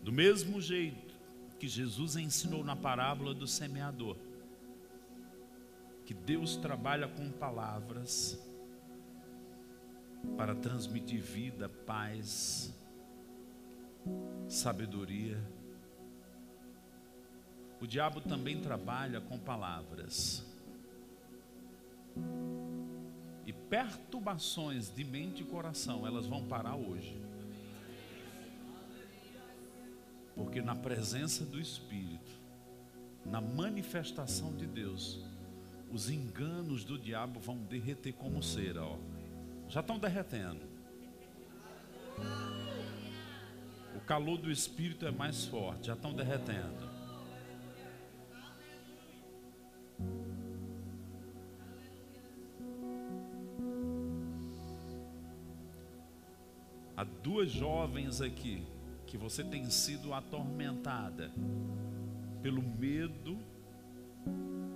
Do 0.02 0.12
mesmo 0.12 0.62
jeito 0.62 1.14
que 1.60 1.68
Jesus 1.68 2.16
ensinou 2.16 2.64
na 2.64 2.76
parábola 2.76 3.34
do 3.34 3.46
semeador, 3.46 4.16
que 6.06 6.14
Deus 6.14 6.56
trabalha 6.56 7.10
com 7.10 7.30
palavras 7.30 8.40
para 10.38 10.56
transmitir 10.56 11.22
vida, 11.22 11.68
paz, 11.68 12.74
sabedoria. 14.48 15.38
O 17.80 17.86
diabo 17.86 18.22
também 18.22 18.60
trabalha 18.60 19.22
com 19.22 19.38
palavras. 19.38 20.46
E 23.46 23.54
perturbações 23.54 24.94
de 24.94 25.04
mente 25.04 25.44
e 25.44 25.46
coração, 25.46 26.06
elas 26.06 26.26
vão 26.26 26.46
parar 26.48 26.76
hoje. 26.76 27.22
Porque 30.36 30.62
na 30.62 30.76
presença 30.76 31.46
do 31.46 31.60
Espírito, 31.60 32.32
na 33.26 33.42
manifestação 33.42 34.56
de 34.56 34.66
Deus, 34.66 35.20
os 35.92 36.10
enganos 36.10 36.84
do 36.84 36.98
diabo 36.98 37.40
vão 37.40 37.58
derreter 37.58 38.14
como 38.14 38.44
cera, 38.44 38.84
ó. 38.84 38.98
Já 39.70 39.82
estão 39.82 40.00
derretendo. 40.00 40.62
O 43.98 44.00
calor 44.02 44.38
do 44.38 44.52
Espírito 44.52 45.08
é 45.08 45.12
mais 45.12 45.46
forte, 45.46 45.88
já 45.88 45.94
estão 45.94 46.14
derretendo. 46.14 46.88
Há 56.96 57.04
duas 57.04 57.50
jovens 57.50 58.22
aqui 58.22 58.64
que 59.08 59.18
você 59.18 59.44
tem 59.44 59.68
sido 59.70 60.14
atormentada 60.14 61.32
pelo 62.42 62.62
medo 62.62 63.38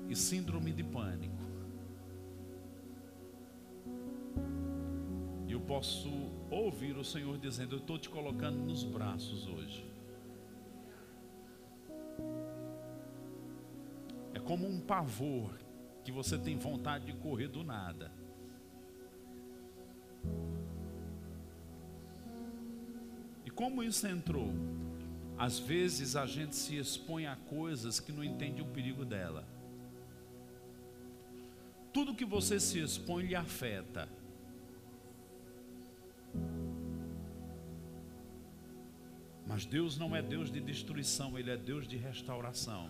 e 0.09 0.15
síndrome 0.15 0.71
de 0.71 0.83
pânico. 0.83 1.40
Posso 5.61 6.09
ouvir 6.49 6.97
o 6.97 7.03
Senhor 7.03 7.37
dizendo: 7.37 7.75
Eu 7.75 7.79
estou 7.79 7.97
te 7.97 8.09
colocando 8.09 8.57
nos 8.57 8.83
braços 8.83 9.47
hoje. 9.47 9.85
É 14.33 14.39
como 14.39 14.67
um 14.67 14.79
pavor 14.79 15.57
que 16.03 16.11
você 16.11 16.37
tem 16.37 16.57
vontade 16.57 17.05
de 17.05 17.13
correr 17.13 17.47
do 17.47 17.63
nada. 17.63 18.11
E 23.45 23.49
como 23.49 23.83
isso 23.83 24.07
entrou? 24.07 24.53
Às 25.37 25.57
vezes 25.57 26.15
a 26.15 26.25
gente 26.25 26.55
se 26.55 26.77
expõe 26.77 27.25
a 27.25 27.35
coisas 27.35 27.99
que 27.99 28.11
não 28.11 28.23
entende 28.23 28.61
o 28.61 28.65
perigo 28.65 29.03
dela. 29.03 29.45
Tudo 31.91 32.15
que 32.15 32.23
você 32.25 32.59
se 32.59 32.79
expõe 32.79 33.25
lhe 33.25 33.35
afeta. 33.35 34.07
Mas 39.51 39.65
Deus 39.65 39.97
não 39.97 40.15
é 40.15 40.21
Deus 40.21 40.49
de 40.49 40.61
destruição, 40.61 41.37
Ele 41.37 41.51
é 41.51 41.57
Deus 41.57 41.85
de 41.85 41.97
restauração. 41.97 42.89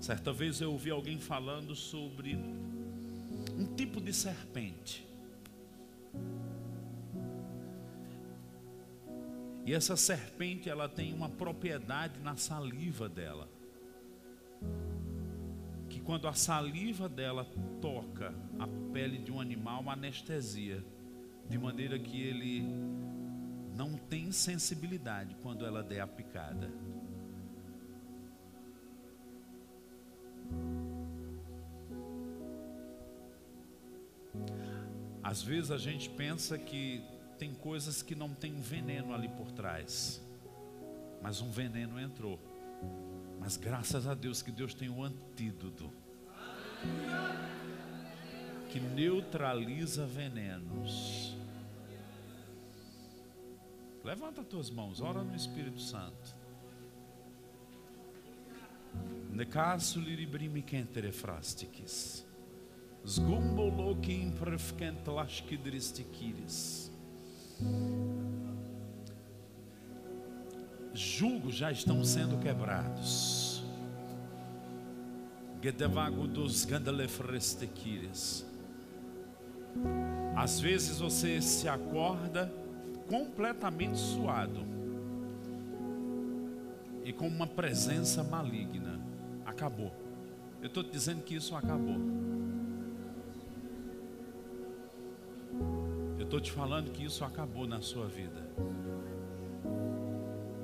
Certa 0.00 0.32
vez 0.32 0.62
eu 0.62 0.72
ouvi 0.72 0.90
alguém 0.90 1.20
falando 1.20 1.76
sobre 1.76 2.34
um 2.34 3.74
tipo 3.76 4.00
de 4.00 4.14
serpente. 4.14 5.06
E 9.66 9.74
essa 9.74 9.98
serpente, 9.98 10.70
ela 10.70 10.88
tem 10.88 11.12
uma 11.12 11.28
propriedade 11.28 12.18
na 12.20 12.36
saliva 12.38 13.06
dela. 13.06 13.57
Quando 16.08 16.26
a 16.26 16.32
saliva 16.32 17.06
dela 17.06 17.44
toca 17.82 18.34
a 18.58 18.66
pele 18.94 19.18
de 19.18 19.30
um 19.30 19.38
animal, 19.38 19.90
anestesia, 19.90 20.82
de 21.46 21.58
maneira 21.58 21.98
que 21.98 22.18
ele 22.22 22.62
não 23.76 23.92
tem 23.92 24.32
sensibilidade 24.32 25.36
quando 25.42 25.66
ela 25.66 25.82
der 25.82 26.00
a 26.00 26.06
picada. 26.06 26.72
Às 35.22 35.42
vezes 35.42 35.70
a 35.70 35.76
gente 35.76 36.08
pensa 36.08 36.56
que 36.56 37.02
tem 37.38 37.52
coisas 37.52 38.00
que 38.00 38.14
não 38.14 38.32
tem 38.32 38.54
veneno 38.54 39.12
ali 39.12 39.28
por 39.28 39.52
trás, 39.52 40.26
mas 41.20 41.42
um 41.42 41.50
veneno 41.50 42.00
entrou. 42.00 42.40
Mas 43.38 43.56
graças 43.56 44.06
a 44.06 44.14
Deus 44.14 44.42
que 44.42 44.50
Deus 44.50 44.74
tem 44.74 44.88
um 44.88 45.02
antídoto 45.02 45.90
que 48.70 48.80
neutraliza 48.80 50.06
venenos. 50.06 51.36
Levanta 54.04 54.44
tuas 54.44 54.70
mãos, 54.70 55.00
ora 55.00 55.22
no 55.22 55.34
Espírito 55.34 55.80
Santo. 55.80 56.36
Necasso 59.30 60.00
liribrimi 60.00 60.62
kentere 60.62 61.12
frastikis. 61.12 62.26
Zgumboloki 63.06 64.12
imprefkent 64.12 65.06
lashkidristikiris. 65.06 66.90
Julgos 70.98 71.54
já 71.54 71.70
estão 71.70 72.02
sendo 72.02 72.36
quebrados. 72.38 73.62
Gedevago 75.62 76.26
dos. 76.26 76.66
Às 80.36 80.58
vezes 80.58 80.98
você 80.98 81.40
se 81.40 81.68
acorda 81.68 82.52
completamente 83.06 83.96
suado 83.96 84.66
e 87.04 87.12
com 87.12 87.28
uma 87.28 87.46
presença 87.46 88.24
maligna. 88.24 89.00
Acabou. 89.46 89.92
Eu 90.60 90.66
estou 90.66 90.82
te 90.82 90.90
dizendo 90.90 91.22
que 91.22 91.36
isso 91.36 91.54
acabou. 91.54 92.00
Eu 96.18 96.24
estou 96.24 96.40
te 96.40 96.50
falando 96.50 96.90
que 96.90 97.04
isso 97.04 97.24
acabou 97.24 97.68
na 97.68 97.80
sua 97.80 98.08
vida. 98.08 98.48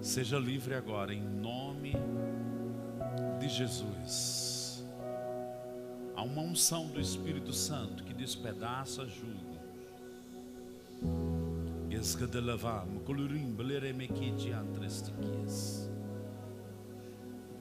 Seja 0.05 0.39
livre 0.39 0.75
agora, 0.75 1.15
em 1.15 1.23
nome 1.23 1.95
de 3.41 3.49
Jesus. 3.49 4.85
Há 6.15 6.23
uma 6.23 6.43
unção 6.43 6.89
do 6.89 7.01
Espírito 7.01 7.55
Santo 7.55 8.05
que 8.05 8.13
despedaça 8.13 9.07
jugo. 9.07 9.59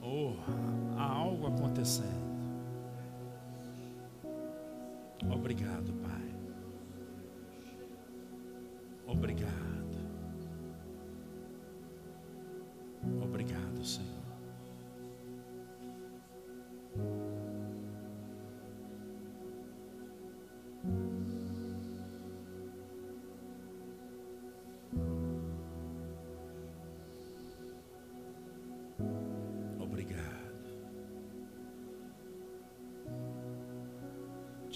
Oh, 0.02 0.34
há 0.98 1.02
algo 1.02 1.46
acontecendo. 1.46 2.24
Obrigado, 5.32 5.94
Pai. 5.94 6.23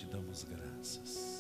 Damos 0.09 0.45
graças. 0.45 1.39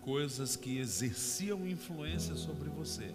Coisas 0.00 0.54
que 0.54 0.78
exerciam 0.78 1.66
influência 1.66 2.36
sobre 2.36 2.68
você, 2.70 3.12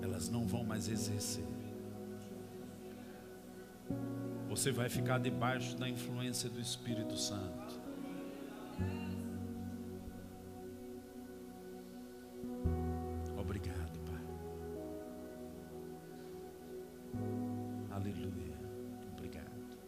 elas 0.00 0.28
não 0.30 0.46
vão 0.46 0.64
mais 0.64 0.88
exercer. 0.88 1.57
Você 4.58 4.72
vai 4.72 4.88
ficar 4.88 5.20
debaixo 5.20 5.76
da 5.76 5.88
influência 5.88 6.50
do 6.50 6.60
Espírito 6.60 7.16
Santo. 7.16 7.80
Obrigado, 13.36 14.00
Pai. 14.00 14.24
Aleluia. 17.92 18.56
Obrigado. 19.12 19.78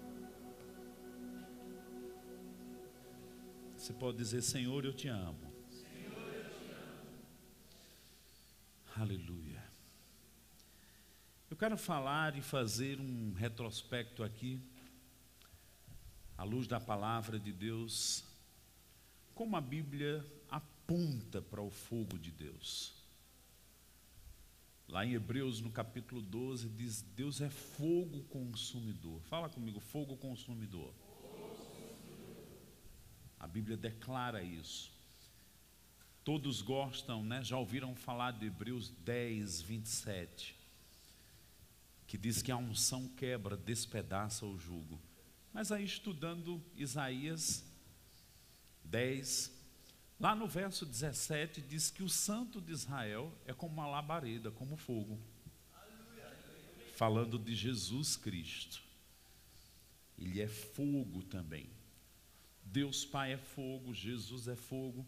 Você 3.76 3.92
pode 3.92 4.18
dizer, 4.18 4.40
Senhor, 4.40 4.84
eu 4.84 4.92
te 4.92 5.08
amo. 5.08 5.52
Aleluia. 8.96 9.64
Eu 11.50 11.56
quero 11.70 11.78
falar 11.78 12.36
e 12.36 12.42
fazer 12.42 12.98
um 12.98 13.32
retrospecto 13.32 14.24
aqui, 14.24 14.60
à 16.36 16.42
luz 16.42 16.66
da 16.66 16.80
palavra 16.80 17.38
de 17.38 17.52
Deus, 17.52 18.24
como 19.36 19.56
a 19.56 19.60
Bíblia 19.60 20.26
aponta 20.50 21.40
para 21.40 21.62
o 21.62 21.70
fogo 21.70 22.18
de 22.18 22.32
Deus. 22.32 22.92
Lá 24.88 25.06
em 25.06 25.12
Hebreus, 25.12 25.60
no 25.60 25.70
capítulo 25.70 26.20
12, 26.20 26.68
diz: 26.70 27.02
Deus 27.02 27.40
é 27.40 27.48
fogo 27.48 28.24
consumidor. 28.24 29.20
Fala 29.26 29.48
comigo, 29.48 29.78
fogo 29.78 30.16
consumidor. 30.16 30.92
A 33.38 33.46
Bíblia 33.46 33.76
declara 33.76 34.42
isso. 34.42 34.90
Todos 36.24 36.62
gostam, 36.62 37.22
né? 37.22 37.44
Já 37.44 37.56
ouviram 37.56 37.94
falar 37.94 38.32
de 38.32 38.46
Hebreus 38.46 38.88
10, 38.88 39.62
27, 39.62 40.59
que 42.10 42.18
diz 42.18 42.42
que 42.42 42.50
a 42.50 42.56
unção 42.56 43.06
quebra, 43.06 43.56
despedaça 43.56 44.44
o 44.44 44.58
jugo. 44.58 45.00
Mas 45.52 45.70
aí, 45.70 45.84
estudando 45.84 46.60
Isaías 46.74 47.64
10, 48.82 49.52
lá 50.18 50.34
no 50.34 50.48
verso 50.48 50.84
17, 50.84 51.60
diz 51.60 51.88
que 51.88 52.02
o 52.02 52.08
santo 52.08 52.60
de 52.60 52.72
Israel 52.72 53.32
é 53.46 53.54
como 53.54 53.74
uma 53.74 53.86
labareda, 53.86 54.50
como 54.50 54.76
fogo. 54.76 55.20
Falando 56.96 57.38
de 57.38 57.54
Jesus 57.54 58.16
Cristo. 58.16 58.82
Ele 60.18 60.40
é 60.40 60.48
fogo 60.48 61.22
também. 61.22 61.70
Deus 62.64 63.04
Pai 63.04 63.34
é 63.34 63.38
fogo, 63.38 63.94
Jesus 63.94 64.48
é 64.48 64.56
fogo. 64.56 65.06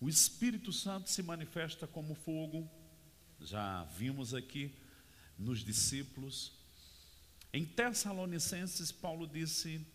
O 0.00 0.08
Espírito 0.08 0.72
Santo 0.72 1.08
se 1.10 1.22
manifesta 1.22 1.86
como 1.86 2.16
fogo. 2.16 2.68
Já 3.40 3.84
vimos 3.84 4.34
aqui 4.34 4.74
nos 5.38 5.60
discípulos. 5.60 6.52
Em 7.52 7.64
Tessalonicenses, 7.64 8.90
Paulo 8.92 9.26
disse: 9.26 9.86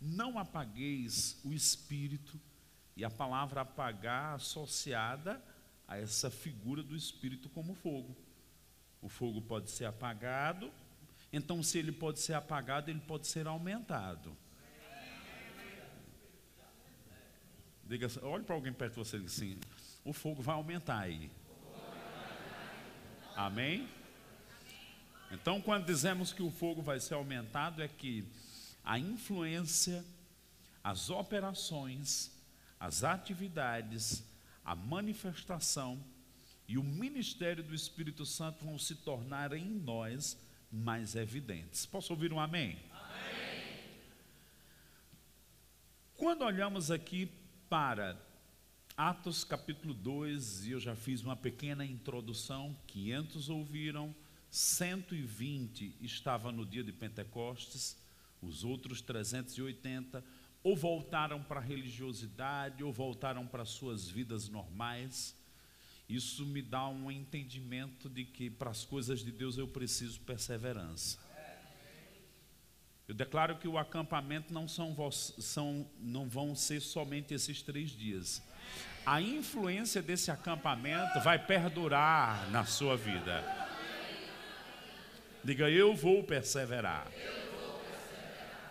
Não 0.00 0.38
apagueis 0.38 1.40
o 1.44 1.52
espírito, 1.52 2.40
e 2.96 3.04
a 3.04 3.10
palavra 3.10 3.62
apagar 3.62 4.34
associada 4.34 5.42
a 5.86 5.98
essa 5.98 6.30
figura 6.30 6.82
do 6.82 6.96
espírito 6.96 7.48
como 7.48 7.74
fogo. 7.74 8.16
O 9.02 9.08
fogo 9.08 9.42
pode 9.42 9.70
ser 9.70 9.84
apagado, 9.84 10.72
então, 11.36 11.64
se 11.64 11.78
ele 11.78 11.90
pode 11.90 12.20
ser 12.20 12.34
apagado, 12.34 12.92
ele 12.92 13.00
pode 13.00 13.26
ser 13.26 13.48
aumentado. 13.48 14.36
Diga, 17.82 18.06
olhe 18.22 18.44
para 18.44 18.54
alguém 18.54 18.72
perto 18.72 18.92
de 18.92 18.98
você 19.00 19.16
e 19.16 19.18
diga 19.18 19.32
assim: 19.32 19.58
o 20.04 20.12
fogo 20.12 20.40
vai 20.40 20.54
aumentar 20.54 21.00
aí. 21.00 21.28
Amém? 23.34 23.88
Então, 25.30 25.60
quando 25.60 25.86
dizemos 25.86 26.32
que 26.32 26.42
o 26.42 26.50
fogo 26.50 26.82
vai 26.82 27.00
ser 27.00 27.14
aumentado, 27.14 27.82
é 27.82 27.88
que 27.88 28.26
a 28.84 28.98
influência, 28.98 30.04
as 30.82 31.10
operações, 31.10 32.30
as 32.78 33.02
atividades, 33.02 34.22
a 34.64 34.74
manifestação 34.74 36.02
e 36.68 36.78
o 36.78 36.82
ministério 36.82 37.62
do 37.62 37.74
Espírito 37.74 38.24
Santo 38.24 38.64
vão 38.64 38.78
se 38.78 38.94
tornar 38.96 39.52
em 39.52 39.64
nós 39.64 40.38
mais 40.70 41.14
evidentes. 41.14 41.86
Posso 41.86 42.12
ouvir 42.12 42.32
um 42.32 42.40
amém? 42.40 42.78
amém. 42.92 43.80
Quando 46.16 46.42
olhamos 46.42 46.90
aqui 46.90 47.30
para 47.68 48.18
Atos 48.96 49.44
capítulo 49.44 49.92
2, 49.92 50.66
e 50.66 50.70
eu 50.70 50.80
já 50.80 50.94
fiz 50.94 51.22
uma 51.22 51.36
pequena 51.36 51.84
introdução, 51.84 52.76
500 52.86 53.48
ouviram, 53.48 54.14
120 54.54 55.96
estavam 56.00 56.52
no 56.52 56.64
dia 56.64 56.84
de 56.84 56.92
Pentecostes, 56.92 57.96
os 58.40 58.62
outros 58.62 59.00
380 59.00 60.22
ou 60.62 60.76
voltaram 60.76 61.42
para 61.42 61.58
a 61.58 61.62
religiosidade, 61.62 62.84
ou 62.84 62.92
voltaram 62.92 63.48
para 63.48 63.64
suas 63.64 64.08
vidas 64.08 64.48
normais. 64.48 65.36
Isso 66.08 66.46
me 66.46 66.62
dá 66.62 66.86
um 66.86 67.10
entendimento 67.10 68.08
de 68.08 68.24
que 68.24 68.48
para 68.48 68.70
as 68.70 68.84
coisas 68.84 69.24
de 69.24 69.32
Deus 69.32 69.58
eu 69.58 69.66
preciso 69.66 70.20
perseverança. 70.20 71.18
Eu 73.08 73.14
declaro 73.14 73.58
que 73.58 73.66
o 73.66 73.76
acampamento 73.76 74.54
não, 74.54 74.68
são, 74.68 74.96
são, 75.10 75.90
não 75.98 76.28
vão 76.28 76.54
ser 76.54 76.80
somente 76.80 77.34
esses 77.34 77.60
três 77.60 77.90
dias. 77.90 78.40
A 79.04 79.20
influência 79.20 80.00
desse 80.00 80.30
acampamento 80.30 81.18
vai 81.24 81.44
perdurar 81.44 82.48
na 82.52 82.64
sua 82.64 82.96
vida. 82.96 83.63
Diga, 85.44 85.68
eu 85.68 85.94
vou 85.94 86.24
perseverar. 86.24 87.06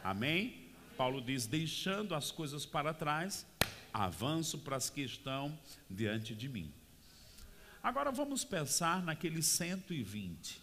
Amém? 0.04 0.72
Paulo 0.98 1.22
diz: 1.22 1.46
deixando 1.46 2.16
as 2.16 2.32
coisas 2.32 2.66
para 2.66 2.92
trás, 2.96 3.46
avanço 3.94 4.58
para 4.58 4.76
as 4.76 4.90
que 4.90 5.02
estão 5.02 5.56
diante 5.88 6.34
de 6.34 6.50
mim. 6.50 6.74
Agora 7.84 8.12
vamos 8.12 8.44
pensar 8.44 9.04
naqueles 9.04 9.46
120. 9.46 10.60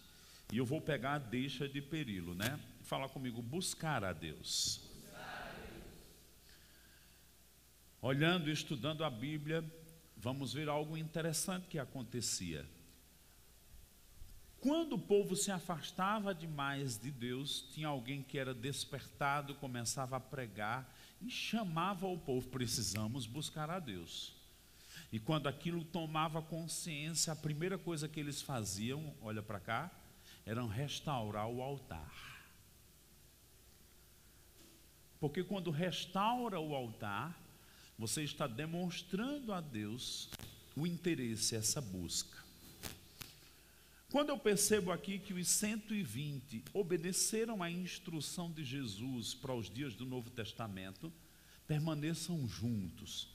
E 0.51 0.57
eu 0.57 0.65
vou 0.65 0.81
pegar 0.81 1.13
a 1.13 1.17
deixa 1.17 1.65
de 1.65 1.81
perilo, 1.81 2.35
né? 2.35 2.59
Fala 2.83 3.07
comigo, 3.07 3.41
buscar 3.41 4.03
a 4.03 4.11
Deus. 4.11 4.81
Olhando 8.01 8.49
e 8.49 8.51
estudando 8.51 9.05
a 9.05 9.09
Bíblia, 9.09 9.63
vamos 10.17 10.53
ver 10.53 10.67
algo 10.67 10.97
interessante 10.97 11.67
que 11.67 11.79
acontecia. 11.79 12.65
Quando 14.61 14.93
o 14.93 14.99
povo 14.99 15.35
se 15.35 15.49
afastava 15.49 16.35
demais 16.35 16.95
de 16.95 17.09
Deus, 17.09 17.65
tinha 17.73 17.87
alguém 17.87 18.21
que 18.21 18.37
era 18.37 18.53
despertado, 18.53 19.55
começava 19.55 20.17
a 20.17 20.19
pregar 20.19 20.87
e 21.19 21.31
chamava 21.31 22.05
o 22.05 22.19
povo: 22.19 22.47
precisamos 22.47 23.25
buscar 23.25 23.71
a 23.71 23.79
Deus. 23.79 24.35
E 25.11 25.19
quando 25.19 25.47
aquilo 25.47 25.83
tomava 25.83 26.43
consciência, 26.43 27.33
a 27.33 27.35
primeira 27.35 27.75
coisa 27.75 28.07
que 28.07 28.19
eles 28.19 28.39
faziam, 28.39 29.15
olha 29.19 29.41
para 29.41 29.59
cá, 29.59 29.91
era 30.45 30.63
restaurar 30.63 31.47
o 31.47 31.63
altar. 31.63 32.39
Porque 35.19 35.43
quando 35.43 35.71
restaura 35.71 36.59
o 36.59 36.75
altar, 36.75 37.35
você 37.97 38.23
está 38.23 38.45
demonstrando 38.45 39.53
a 39.53 39.59
Deus 39.59 40.29
o 40.75 40.85
interesse, 40.85 41.55
essa 41.55 41.81
busca. 41.81 42.40
Quando 44.11 44.27
eu 44.27 44.37
percebo 44.37 44.91
aqui 44.91 45.17
que 45.17 45.33
os 45.33 45.47
120 45.47 46.65
obedeceram 46.73 47.63
à 47.63 47.71
instrução 47.71 48.51
de 48.51 48.61
Jesus 48.61 49.33
para 49.33 49.55
os 49.55 49.69
dias 49.69 49.95
do 49.95 50.05
Novo 50.05 50.29
Testamento, 50.29 51.13
permaneçam 51.65 52.45
juntos, 52.45 53.29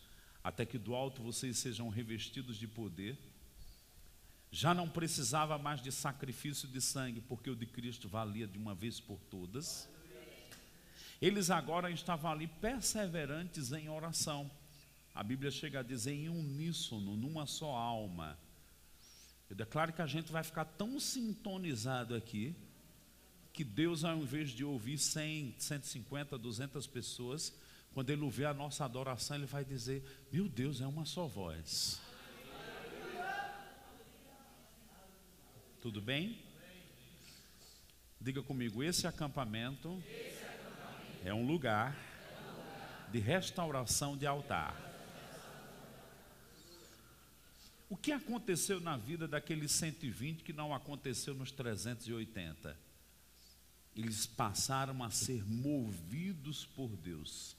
até 0.44 0.66
que 0.66 0.76
do 0.76 0.94
alto 0.94 1.22
vocês 1.22 1.56
sejam 1.56 1.88
revestidos 1.88 2.58
de 2.58 2.68
poder. 2.68 3.18
Já 4.50 4.74
não 4.74 4.86
precisava 4.86 5.56
mais 5.56 5.80
de 5.80 5.90
sacrifício 5.90 6.68
de 6.68 6.82
sangue, 6.82 7.22
porque 7.22 7.48
o 7.48 7.56
de 7.56 7.64
Cristo 7.64 8.06
valia 8.06 8.46
de 8.46 8.58
uma 8.58 8.74
vez 8.74 9.00
por 9.00 9.18
todas. 9.30 9.88
Eles 11.22 11.48
agora 11.48 11.90
estavam 11.90 12.30
ali 12.30 12.46
perseverantes 12.46 13.72
em 13.72 13.88
oração. 13.88 14.50
A 15.14 15.22
Bíblia 15.22 15.50
chega 15.50 15.80
a 15.80 15.82
dizer 15.82 16.12
em 16.12 16.28
uníssono, 16.28 17.16
numa 17.16 17.46
só 17.46 17.74
alma 17.74 18.38
eu 19.48 19.56
declaro 19.56 19.92
que 19.92 20.02
a 20.02 20.06
gente 20.06 20.32
vai 20.32 20.42
ficar 20.42 20.64
tão 20.64 20.98
sintonizado 20.98 22.14
aqui, 22.14 22.54
que 23.52 23.64
Deus, 23.64 24.04
ao 24.04 24.18
invés 24.18 24.50
de 24.50 24.64
ouvir 24.64 24.98
100, 24.98 25.54
150, 25.58 26.36
200 26.36 26.86
pessoas, 26.86 27.54
quando 27.94 28.10
Ele 28.10 28.22
ouvir 28.22 28.44
a 28.44 28.52
nossa 28.52 28.84
adoração, 28.84 29.36
Ele 29.36 29.46
vai 29.46 29.64
dizer: 29.64 30.26
Meu 30.30 30.48
Deus, 30.48 30.80
é 30.80 30.86
uma 30.86 31.06
só 31.06 31.26
voz. 31.26 32.00
Tudo 35.80 36.02
bem? 36.02 36.42
Diga 38.20 38.42
comigo: 38.42 38.82
esse 38.82 39.06
acampamento, 39.06 40.02
é 41.24 41.32
um 41.32 41.46
lugar 41.46 41.96
de 43.12 43.18
restauração 43.20 44.16
de 44.16 44.26
altar. 44.26 44.85
O 47.88 47.96
que 47.96 48.10
aconteceu 48.10 48.80
na 48.80 48.96
vida 48.96 49.28
daqueles 49.28 49.70
120 49.72 50.42
que 50.42 50.52
não 50.52 50.74
aconteceu 50.74 51.34
nos 51.34 51.52
380? 51.52 52.76
Eles 53.94 54.26
passaram 54.26 55.02
a 55.04 55.10
ser 55.10 55.44
movidos 55.48 56.64
por 56.64 56.88
Deus 56.96 57.56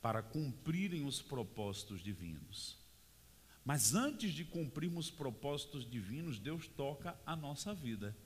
para 0.00 0.22
cumprirem 0.22 1.04
os 1.04 1.20
propósitos 1.20 2.00
divinos. 2.00 2.78
Mas 3.64 3.94
antes 3.94 4.32
de 4.32 4.44
cumprirmos 4.44 5.06
os 5.06 5.10
propósitos 5.10 5.88
divinos, 5.88 6.38
Deus 6.38 6.66
toca 6.66 7.18
a 7.26 7.36
nossa 7.36 7.74
vida. 7.74 8.16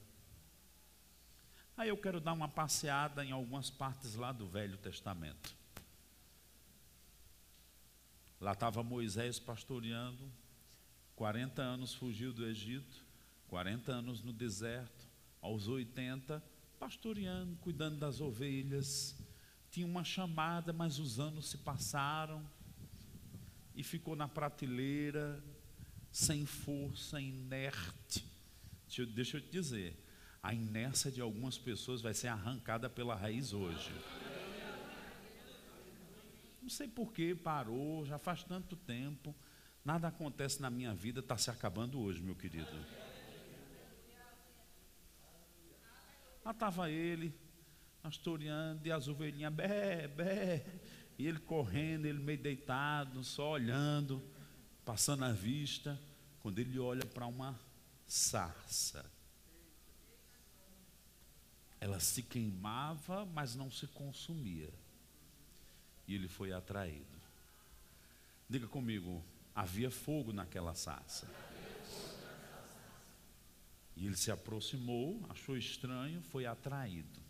Aí 1.76 1.88
eu 1.88 1.96
quero 1.96 2.20
dar 2.20 2.32
uma 2.32 2.48
passeada 2.48 3.24
em 3.24 3.32
algumas 3.32 3.68
partes 3.68 4.14
lá 4.14 4.30
do 4.30 4.46
Velho 4.46 4.76
Testamento. 4.76 5.56
Lá 8.40 8.52
estava 8.52 8.82
Moisés 8.82 9.40
pastoreando, 9.40 10.30
40 11.16 11.62
anos 11.62 11.94
fugiu 11.94 12.32
do 12.32 12.44
Egito, 12.46 13.04
40 13.48 13.92
anos 13.92 14.22
no 14.22 14.32
deserto, 14.32 15.06
aos 15.40 15.68
80, 15.68 16.42
pastoreando, 16.78 17.56
cuidando 17.56 17.98
das 17.98 18.20
ovelhas. 18.20 19.16
Tinha 19.70 19.86
uma 19.86 20.04
chamada, 20.04 20.72
mas 20.72 20.98
os 20.98 21.20
anos 21.20 21.48
se 21.50 21.58
passaram 21.58 22.44
e 23.74 23.82
ficou 23.82 24.16
na 24.16 24.28
prateleira, 24.28 25.42
sem 26.10 26.46
força, 26.46 27.20
inerte. 27.20 28.24
Deixa 28.86 29.02
eu, 29.02 29.06
deixa 29.06 29.36
eu 29.36 29.40
te 29.40 29.50
dizer, 29.50 29.96
a 30.42 30.54
inércia 30.54 31.10
de 31.10 31.20
algumas 31.20 31.58
pessoas 31.58 32.00
vai 32.00 32.14
ser 32.14 32.28
arrancada 32.28 32.88
pela 32.88 33.14
raiz 33.14 33.52
hoje. 33.52 33.90
Não 36.62 36.68
sei 36.68 36.88
por 36.88 37.12
que 37.12 37.34
parou, 37.34 38.06
já 38.06 38.18
faz 38.18 38.42
tanto 38.42 38.76
tempo. 38.76 39.34
Nada 39.84 40.08
acontece 40.08 40.62
na 40.62 40.70
minha 40.70 40.94
vida, 40.94 41.20
está 41.20 41.36
se 41.36 41.50
acabando 41.50 42.00
hoje, 42.00 42.22
meu 42.22 42.34
querido. 42.34 42.70
Lá 46.42 46.52
estava 46.52 46.90
ele, 46.90 47.34
pastoreando, 48.02 48.86
e 48.86 48.90
as 48.90 49.08
ovelhinhas, 49.08 49.52
bé, 49.52 50.08
bé, 50.08 50.64
e 51.18 51.26
ele 51.26 51.38
correndo, 51.38 52.06
ele 52.06 52.18
meio 52.18 52.38
deitado, 52.38 53.22
só 53.22 53.50
olhando, 53.50 54.22
passando 54.84 55.24
a 55.24 55.32
vista, 55.32 56.00
quando 56.40 56.58
ele 56.58 56.78
olha 56.78 57.04
para 57.04 57.26
uma 57.26 57.58
sarça. 58.06 59.04
Ela 61.78 62.00
se 62.00 62.22
queimava, 62.22 63.26
mas 63.26 63.54
não 63.54 63.70
se 63.70 63.86
consumia. 63.86 64.72
E 66.08 66.14
ele 66.14 66.28
foi 66.28 66.52
atraído. 66.52 67.18
Diga 68.48 68.66
comigo, 68.66 69.22
Havia 69.54 69.90
fogo 69.90 70.32
naquela 70.32 70.74
sarça. 70.74 71.28
E 73.96 74.06
ele 74.06 74.16
se 74.16 74.30
aproximou, 74.30 75.24
achou 75.28 75.56
estranho, 75.56 76.20
foi 76.22 76.46
atraído. 76.46 77.22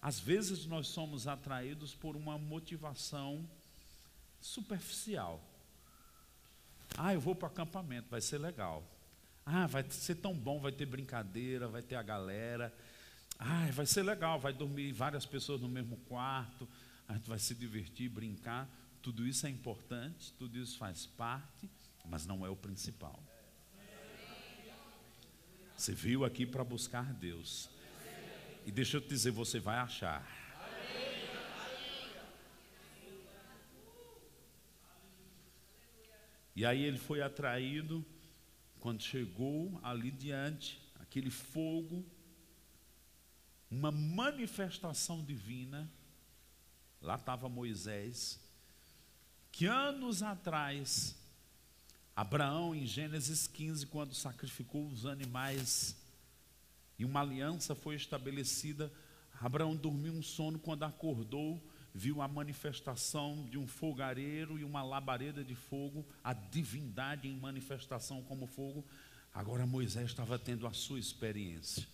Às 0.00 0.18
vezes 0.18 0.64
nós 0.64 0.88
somos 0.88 1.26
atraídos 1.26 1.94
por 1.94 2.16
uma 2.16 2.38
motivação 2.38 3.48
superficial. 4.40 5.42
Ah, 6.96 7.12
eu 7.12 7.20
vou 7.20 7.34
para 7.34 7.48
o 7.48 7.50
acampamento, 7.50 8.08
vai 8.08 8.20
ser 8.20 8.38
legal. 8.38 8.82
Ah, 9.44 9.66
vai 9.66 9.84
ser 9.90 10.16
tão 10.16 10.34
bom, 10.34 10.60
vai 10.60 10.72
ter 10.72 10.86
brincadeira, 10.86 11.68
vai 11.68 11.82
ter 11.82 11.96
a 11.96 12.02
galera. 12.02 12.74
Ah, 13.38 13.68
vai 13.72 13.86
ser 13.86 14.02
legal, 14.02 14.38
vai 14.38 14.52
dormir 14.52 14.92
várias 14.92 15.26
pessoas 15.26 15.60
no 15.60 15.68
mesmo 15.68 15.96
quarto, 16.08 16.68
a 17.08 17.14
gente 17.14 17.28
vai 17.28 17.38
se 17.38 17.54
divertir, 17.54 18.08
brincar. 18.08 18.68
Tudo 19.02 19.26
isso 19.26 19.46
é 19.46 19.50
importante, 19.50 20.32
tudo 20.34 20.58
isso 20.58 20.76
faz 20.76 21.06
parte, 21.06 21.70
mas 22.04 22.26
não 22.26 22.44
é 22.44 22.50
o 22.50 22.56
principal. 22.56 23.22
Você 25.76 25.94
veio 25.94 26.24
aqui 26.24 26.44
para 26.44 26.62
buscar 26.62 27.12
Deus. 27.14 27.70
E 28.66 28.70
deixa 28.70 28.98
eu 28.98 29.00
te 29.00 29.08
dizer, 29.08 29.30
você 29.30 29.58
vai 29.58 29.78
achar. 29.78 30.40
E 36.54 36.66
aí 36.66 36.82
ele 36.82 36.98
foi 36.98 37.22
atraído, 37.22 38.04
quando 38.78 39.02
chegou 39.02 39.80
ali 39.82 40.10
diante, 40.10 40.78
aquele 40.96 41.30
fogo, 41.30 42.04
uma 43.70 43.90
manifestação 43.90 45.24
divina. 45.24 45.90
Lá 47.00 47.14
estava 47.14 47.48
Moisés, 47.48 48.38
que 49.52 49.66
anos 49.66 50.22
atrás, 50.22 51.14
Abraão, 52.14 52.74
em 52.74 52.86
Gênesis 52.86 53.46
15, 53.46 53.86
quando 53.86 54.14
sacrificou 54.14 54.86
os 54.86 55.06
animais 55.06 55.96
e 56.98 57.04
uma 57.04 57.20
aliança 57.20 57.74
foi 57.74 57.94
estabelecida, 57.94 58.92
Abraão 59.40 59.74
dormiu 59.74 60.12
um 60.12 60.22
sono, 60.22 60.58
quando 60.58 60.82
acordou, 60.82 61.62
viu 61.94 62.20
a 62.20 62.28
manifestação 62.28 63.46
de 63.50 63.58
um 63.58 63.66
fogareiro 63.66 64.58
e 64.58 64.64
uma 64.64 64.82
labareda 64.82 65.42
de 65.42 65.54
fogo, 65.54 66.04
a 66.22 66.32
divindade 66.32 67.26
em 67.26 67.36
manifestação 67.36 68.22
como 68.22 68.46
fogo. 68.46 68.84
Agora 69.32 69.66
Moisés 69.66 70.06
estava 70.06 70.38
tendo 70.38 70.66
a 70.66 70.72
sua 70.72 70.98
experiência. 70.98 71.86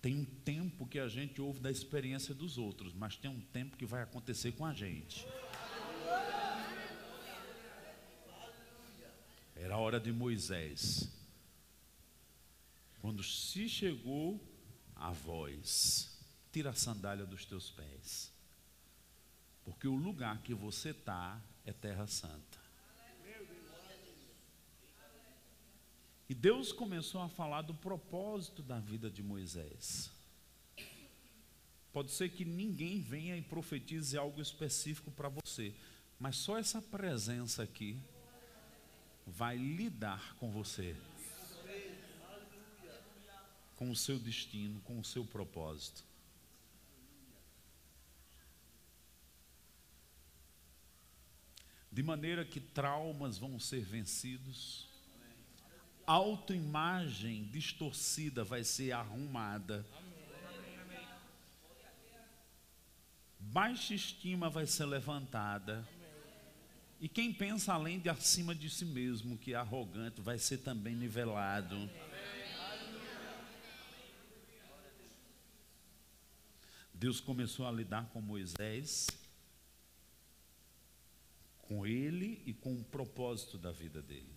Tem 0.00 0.18
um 0.18 0.24
tempo 0.24 0.86
que 0.86 0.98
a 0.98 1.08
gente 1.08 1.40
ouve 1.40 1.60
da 1.60 1.70
experiência 1.70 2.34
dos 2.34 2.58
outros, 2.58 2.92
mas 2.92 3.16
tem 3.16 3.30
um 3.30 3.40
tempo 3.40 3.76
que 3.76 3.86
vai 3.86 4.02
acontecer 4.02 4.52
com 4.52 4.66
a 4.66 4.74
gente. 4.74 5.26
Era 9.54 9.74
a 9.74 9.78
hora 9.78 10.00
de 10.00 10.12
Moisés. 10.12 11.08
Quando 13.00 13.22
se 13.22 13.68
chegou 13.68 14.40
a 14.94 15.10
voz, 15.10 16.18
tira 16.52 16.70
a 16.70 16.74
sandália 16.74 17.26
dos 17.26 17.44
teus 17.44 17.70
pés. 17.70 18.32
Porque 19.64 19.88
o 19.88 19.94
lugar 19.94 20.42
que 20.42 20.54
você 20.54 20.90
está 20.90 21.40
é 21.64 21.72
terra 21.72 22.06
santa. 22.06 22.60
E 26.28 26.34
Deus 26.34 26.72
começou 26.72 27.20
a 27.20 27.28
falar 27.28 27.62
do 27.62 27.74
propósito 27.74 28.62
da 28.62 28.80
vida 28.80 29.10
de 29.10 29.22
Moisés. 29.22 30.10
Pode 31.92 32.10
ser 32.10 32.30
que 32.30 32.44
ninguém 32.44 33.00
venha 33.00 33.36
e 33.36 33.42
profetize 33.42 34.16
algo 34.16 34.40
específico 34.40 35.10
para 35.10 35.28
você, 35.28 35.74
mas 36.22 36.36
só 36.36 36.56
essa 36.56 36.80
presença 36.80 37.64
aqui 37.64 38.00
vai 39.26 39.56
lidar 39.56 40.36
com 40.36 40.52
você, 40.52 40.94
com 43.74 43.90
o 43.90 43.96
seu 43.96 44.20
destino, 44.20 44.80
com 44.82 45.00
o 45.00 45.04
seu 45.04 45.24
propósito. 45.24 46.04
de 51.90 52.02
maneira 52.02 52.42
que 52.42 52.58
traumas 52.58 53.36
vão 53.36 53.58
ser 53.58 53.84
vencidos, 53.84 54.88
autoimagem 56.06 57.44
distorcida 57.48 58.42
vai 58.42 58.64
ser 58.64 58.92
arrumada, 58.92 59.84
baixa 63.38 63.92
estima 63.92 64.48
vai 64.48 64.64
ser 64.64 64.86
levantada, 64.86 65.86
e 67.02 67.08
quem 67.08 67.34
pensa 67.34 67.74
além 67.74 67.98
de 67.98 68.08
acima 68.08 68.54
de 68.54 68.70
si 68.70 68.84
mesmo, 68.84 69.36
que 69.36 69.54
é 69.54 69.56
arrogante, 69.56 70.20
vai 70.20 70.38
ser 70.38 70.58
também 70.58 70.94
nivelado. 70.94 71.90
Deus 76.94 77.18
começou 77.18 77.66
a 77.66 77.72
lidar 77.72 78.06
com 78.10 78.20
Moisés 78.20 79.08
com 81.62 81.84
ele 81.84 82.40
e 82.46 82.52
com 82.52 82.72
o 82.72 82.84
propósito 82.84 83.58
da 83.58 83.72
vida 83.72 84.00
dele. 84.00 84.32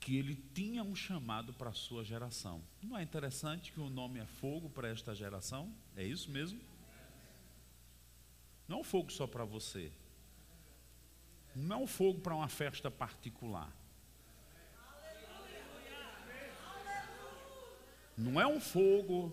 Que 0.00 0.16
ele 0.16 0.34
tinha 0.52 0.82
um 0.82 0.96
chamado 0.96 1.52
para 1.52 1.70
a 1.70 1.74
sua 1.74 2.02
geração. 2.02 2.60
Não 2.82 2.98
é 2.98 3.04
interessante 3.04 3.70
que 3.70 3.78
o 3.78 3.88
nome 3.88 4.18
é 4.18 4.26
fogo 4.26 4.68
para 4.68 4.88
esta 4.88 5.14
geração? 5.14 5.72
É 5.94 6.02
isso 6.02 6.28
mesmo? 6.30 6.58
Não 8.68 8.76
é 8.76 8.80
um 8.82 8.84
fogo 8.84 9.10
só 9.10 9.26
para 9.26 9.44
você. 9.44 9.90
Não 11.56 11.76
é 11.76 11.78
um 11.80 11.86
fogo 11.86 12.20
para 12.20 12.34
uma 12.34 12.48
festa 12.48 12.90
particular. 12.90 13.74
Não 18.16 18.40
é 18.40 18.46
um 18.46 18.60
fogo 18.60 19.32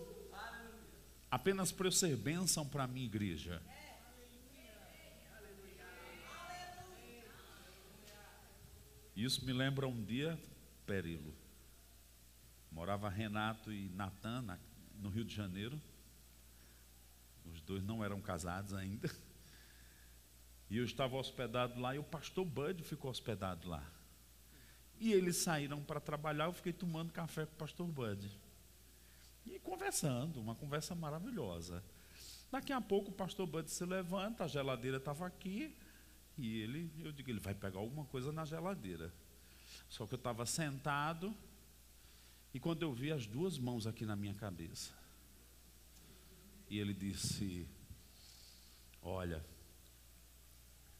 apenas 1.29 1.71
para 1.71 1.87
eu 1.87 1.91
ser 1.91 2.15
bênção 2.15 2.65
para 2.65 2.85
a 2.85 2.87
minha 2.87 3.05
igreja. 3.05 3.61
Isso 9.15 9.45
me 9.45 9.51
lembra 9.51 9.87
um 9.87 10.03
dia, 10.03 10.39
Perilo. 10.85 11.33
Morava 12.71 13.09
Renato 13.09 13.71
e 13.71 13.89
Natan 13.89 14.59
no 14.99 15.09
Rio 15.09 15.25
de 15.25 15.33
Janeiro. 15.33 15.81
Os 17.45 17.61
dois 17.61 17.83
não 17.83 18.03
eram 18.03 18.21
casados 18.21 18.73
ainda. 18.73 19.09
E 20.69 20.77
eu 20.77 20.85
estava 20.85 21.15
hospedado 21.15 21.79
lá 21.79 21.95
e 21.95 21.99
o 21.99 22.03
pastor 22.03 22.45
Bud 22.45 22.83
ficou 22.83 23.11
hospedado 23.11 23.67
lá. 23.69 23.83
E 24.99 25.11
eles 25.11 25.37
saíram 25.37 25.81
para 25.83 25.99
trabalhar, 25.99 26.45
eu 26.45 26.53
fiquei 26.53 26.73
tomando 26.73 27.11
café 27.11 27.45
com 27.45 27.53
o 27.53 27.57
pastor 27.57 27.87
Bud. 27.87 28.31
E 29.45 29.59
conversando, 29.59 30.39
uma 30.39 30.55
conversa 30.55 30.95
maravilhosa. 30.95 31.83
Daqui 32.51 32.71
a 32.71 32.81
pouco 32.81 33.11
o 33.11 33.13
pastor 33.13 33.45
Bud 33.45 33.69
se 33.69 33.85
levanta, 33.85 34.45
a 34.45 34.47
geladeira 34.47 34.97
estava 34.97 35.27
aqui, 35.27 35.75
e 36.37 36.61
ele, 36.61 36.91
eu 36.99 37.11
digo, 37.11 37.29
ele 37.29 37.39
vai 37.39 37.53
pegar 37.53 37.79
alguma 37.79 38.05
coisa 38.05 38.31
na 38.31 38.45
geladeira. 38.45 39.13
Só 39.89 40.05
que 40.07 40.13
eu 40.13 40.17
estava 40.17 40.45
sentado 40.45 41.35
e 42.53 42.59
quando 42.59 42.83
eu 42.83 42.93
vi 42.93 43.11
as 43.11 43.25
duas 43.27 43.57
mãos 43.57 43.85
aqui 43.85 44.05
na 44.05 44.15
minha 44.15 44.33
cabeça. 44.33 44.93
E 46.69 46.79
ele 46.79 46.93
disse: 46.93 47.67
Olha, 49.01 49.45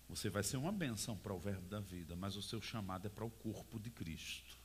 você 0.07 0.29
vai 0.29 0.43
ser 0.43 0.57
uma 0.57 0.71
benção 0.71 1.17
para 1.17 1.33
o 1.33 1.39
verbo 1.39 1.67
da 1.67 1.79
vida, 1.79 2.15
mas 2.15 2.35
o 2.35 2.41
seu 2.41 2.61
chamado 2.61 3.07
é 3.07 3.09
para 3.09 3.25
o 3.25 3.29
corpo 3.29 3.79
de 3.79 3.89
Cristo. 3.89 4.57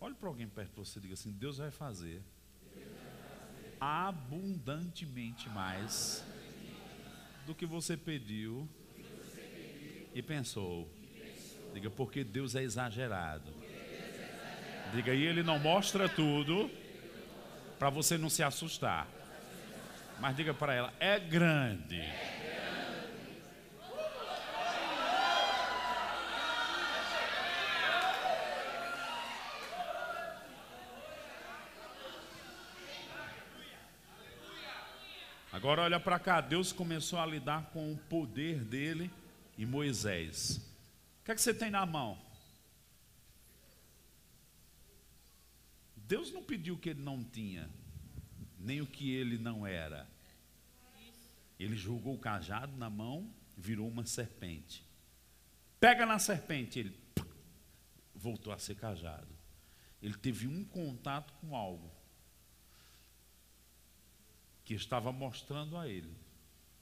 Olhe 0.00 0.14
para 0.14 0.28
alguém 0.28 0.48
perto 0.48 0.70
de 0.70 0.76
você 0.76 0.98
e 0.98 1.02
diga 1.02 1.14
assim: 1.14 1.32
Deus 1.32 1.58
vai 1.58 1.70
fazer 1.70 2.22
abundantemente 3.78 5.48
mais 5.48 6.24
do 7.46 7.54
que 7.54 7.66
você 7.66 7.96
pediu 7.96 8.68
e 10.14 10.22
pensou. 10.22 10.90
Diga, 11.72 11.90
porque 11.90 12.24
Deus 12.24 12.54
é 12.54 12.62
exagerado. 12.62 13.52
Diga, 14.92 15.14
e 15.14 15.22
Ele 15.22 15.42
não 15.42 15.58
mostra 15.58 16.08
tudo 16.08 16.70
para 17.78 17.90
você 17.90 18.18
não 18.18 18.28
se 18.28 18.42
assustar. 18.42 19.08
Mas 20.20 20.36
diga 20.36 20.52
para 20.52 20.74
ela, 20.74 20.92
é 21.00 21.18
grande. 21.18 22.02
Agora 35.50 35.82
olha 35.82 35.98
para 35.98 36.18
cá, 36.18 36.40
Deus 36.40 36.72
começou 36.72 37.18
a 37.18 37.26
lidar 37.26 37.70
com 37.72 37.92
o 37.92 37.96
poder 37.96 38.62
dele 38.62 39.10
e 39.58 39.66
Moisés. 39.66 40.56
O 41.20 41.24
que 41.24 41.32
é 41.32 41.34
que 41.34 41.40
você 41.40 41.52
tem 41.52 41.70
na 41.70 41.84
mão? 41.84 42.18
Deus 45.96 46.32
não 46.32 46.42
pediu 46.42 46.74
o 46.74 46.78
que 46.78 46.90
ele 46.90 47.02
não 47.02 47.22
tinha, 47.22 47.68
nem 48.60 48.80
o 48.80 48.86
que 48.86 49.10
ele 49.10 49.38
não 49.38 49.66
era. 49.66 50.08
Ele 51.58 51.76
jogou 51.76 52.14
o 52.14 52.18
cajado 52.18 52.76
na 52.76 52.88
mão, 52.88 53.32
virou 53.56 53.88
uma 53.88 54.06
serpente. 54.06 54.84
Pega 55.78 56.06
na 56.06 56.18
serpente, 56.18 56.78
ele 56.78 56.96
voltou 58.14 58.52
a 58.52 58.58
ser 58.58 58.76
cajado. 58.76 59.28
Ele 60.02 60.14
teve 60.14 60.46
um 60.46 60.64
contato 60.64 61.32
com 61.40 61.56
algo 61.56 61.90
que 64.64 64.74
estava 64.74 65.10
mostrando 65.10 65.76
a 65.76 65.88
ele 65.88 66.14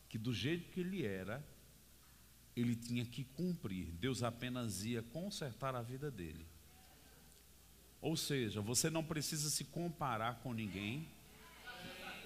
que 0.08 0.16
do 0.16 0.32
jeito 0.32 0.70
que 0.70 0.80
ele 0.80 1.04
era, 1.04 1.44
ele 2.56 2.74
tinha 2.74 3.04
que 3.04 3.24
cumprir. 3.24 3.92
Deus 3.92 4.22
apenas 4.22 4.84
ia 4.84 5.02
consertar 5.02 5.74
a 5.74 5.82
vida 5.82 6.10
dele. 6.10 6.46
Ou 8.00 8.16
seja, 8.16 8.60
você 8.60 8.88
não 8.88 9.04
precisa 9.04 9.50
se 9.50 9.64
comparar 9.64 10.36
com 10.36 10.52
ninguém, 10.52 11.08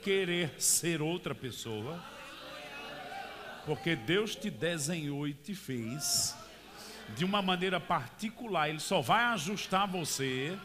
querer 0.03 0.61
ser 0.61 1.01
outra 1.01 1.35
pessoa, 1.35 2.03
porque 3.65 3.95
Deus 3.95 4.35
te 4.35 4.51
desenhou 4.51 5.29
e 5.29 5.33
te 5.33 5.55
fez 5.55 6.37
de 7.17 7.25
uma 7.25 7.41
maneira 7.41 7.79
particular. 7.79 8.69
Ele 8.69 8.81
só 8.81 9.01
vai 9.01 9.25
ajustar 9.27 9.87
você 9.87 10.59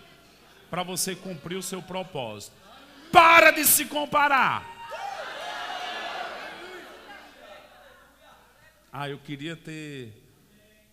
para 0.69 0.83
você 0.83 1.15
cumprir 1.15 1.55
o 1.55 1.63
seu 1.63 1.81
propósito. 1.81 2.55
Para 3.11 3.51
de 3.51 3.63
se 3.65 3.85
comparar. 3.85 4.75
Ah, 8.91 9.07
eu 9.07 9.19
queria 9.19 9.55
ter. 9.55 10.11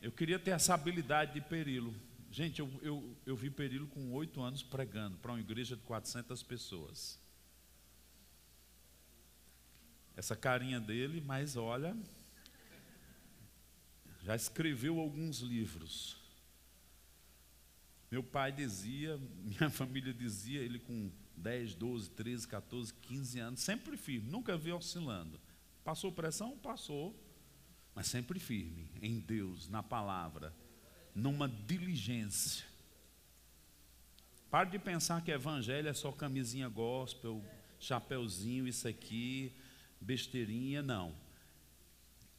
Eu 0.02 0.12
queria 0.12 0.38
ter 0.38 0.50
essa 0.50 0.74
habilidade 0.74 1.32
de 1.32 1.40
perilo. 1.40 1.94
Gente, 2.30 2.58
eu, 2.58 2.68
eu, 2.82 3.16
eu 3.24 3.36
vi 3.36 3.48
Perilo 3.48 3.86
com 3.86 4.12
oito 4.12 4.42
anos 4.42 4.60
pregando 4.60 5.16
para 5.18 5.30
uma 5.30 5.40
igreja 5.40 5.76
de 5.76 5.82
400 5.82 6.42
pessoas. 6.42 7.23
Essa 10.16 10.36
carinha 10.36 10.80
dele, 10.80 11.20
mas 11.20 11.56
olha, 11.56 11.96
já 14.22 14.34
escreveu 14.34 14.98
alguns 15.00 15.40
livros. 15.40 16.16
Meu 18.10 18.22
pai 18.22 18.52
dizia, 18.52 19.18
minha 19.42 19.68
família 19.70 20.12
dizia, 20.12 20.60
ele 20.60 20.78
com 20.78 21.10
10, 21.36 21.74
12, 21.74 22.10
13, 22.10 22.48
14, 22.48 22.94
15 22.94 23.40
anos, 23.40 23.60
sempre 23.60 23.96
firme, 23.96 24.30
nunca 24.30 24.56
vi 24.56 24.72
oscilando. 24.72 25.40
Passou 25.82 26.12
pressão? 26.12 26.56
Passou, 26.58 27.18
mas 27.94 28.06
sempre 28.06 28.38
firme 28.38 28.88
em 29.02 29.18
Deus, 29.18 29.68
na 29.68 29.82
palavra 29.82 30.54
numa 31.14 31.48
diligência. 31.48 32.66
Pare 34.50 34.70
de 34.70 34.78
pensar 34.78 35.22
que 35.22 35.30
evangelho 35.30 35.88
é 35.88 35.94
só 35.94 36.10
camisinha 36.10 36.68
gospel, 36.68 37.42
chapeuzinho, 37.78 38.66
isso 38.66 38.88
aqui, 38.88 39.52
besteirinha, 40.04 40.82
não. 40.82 41.14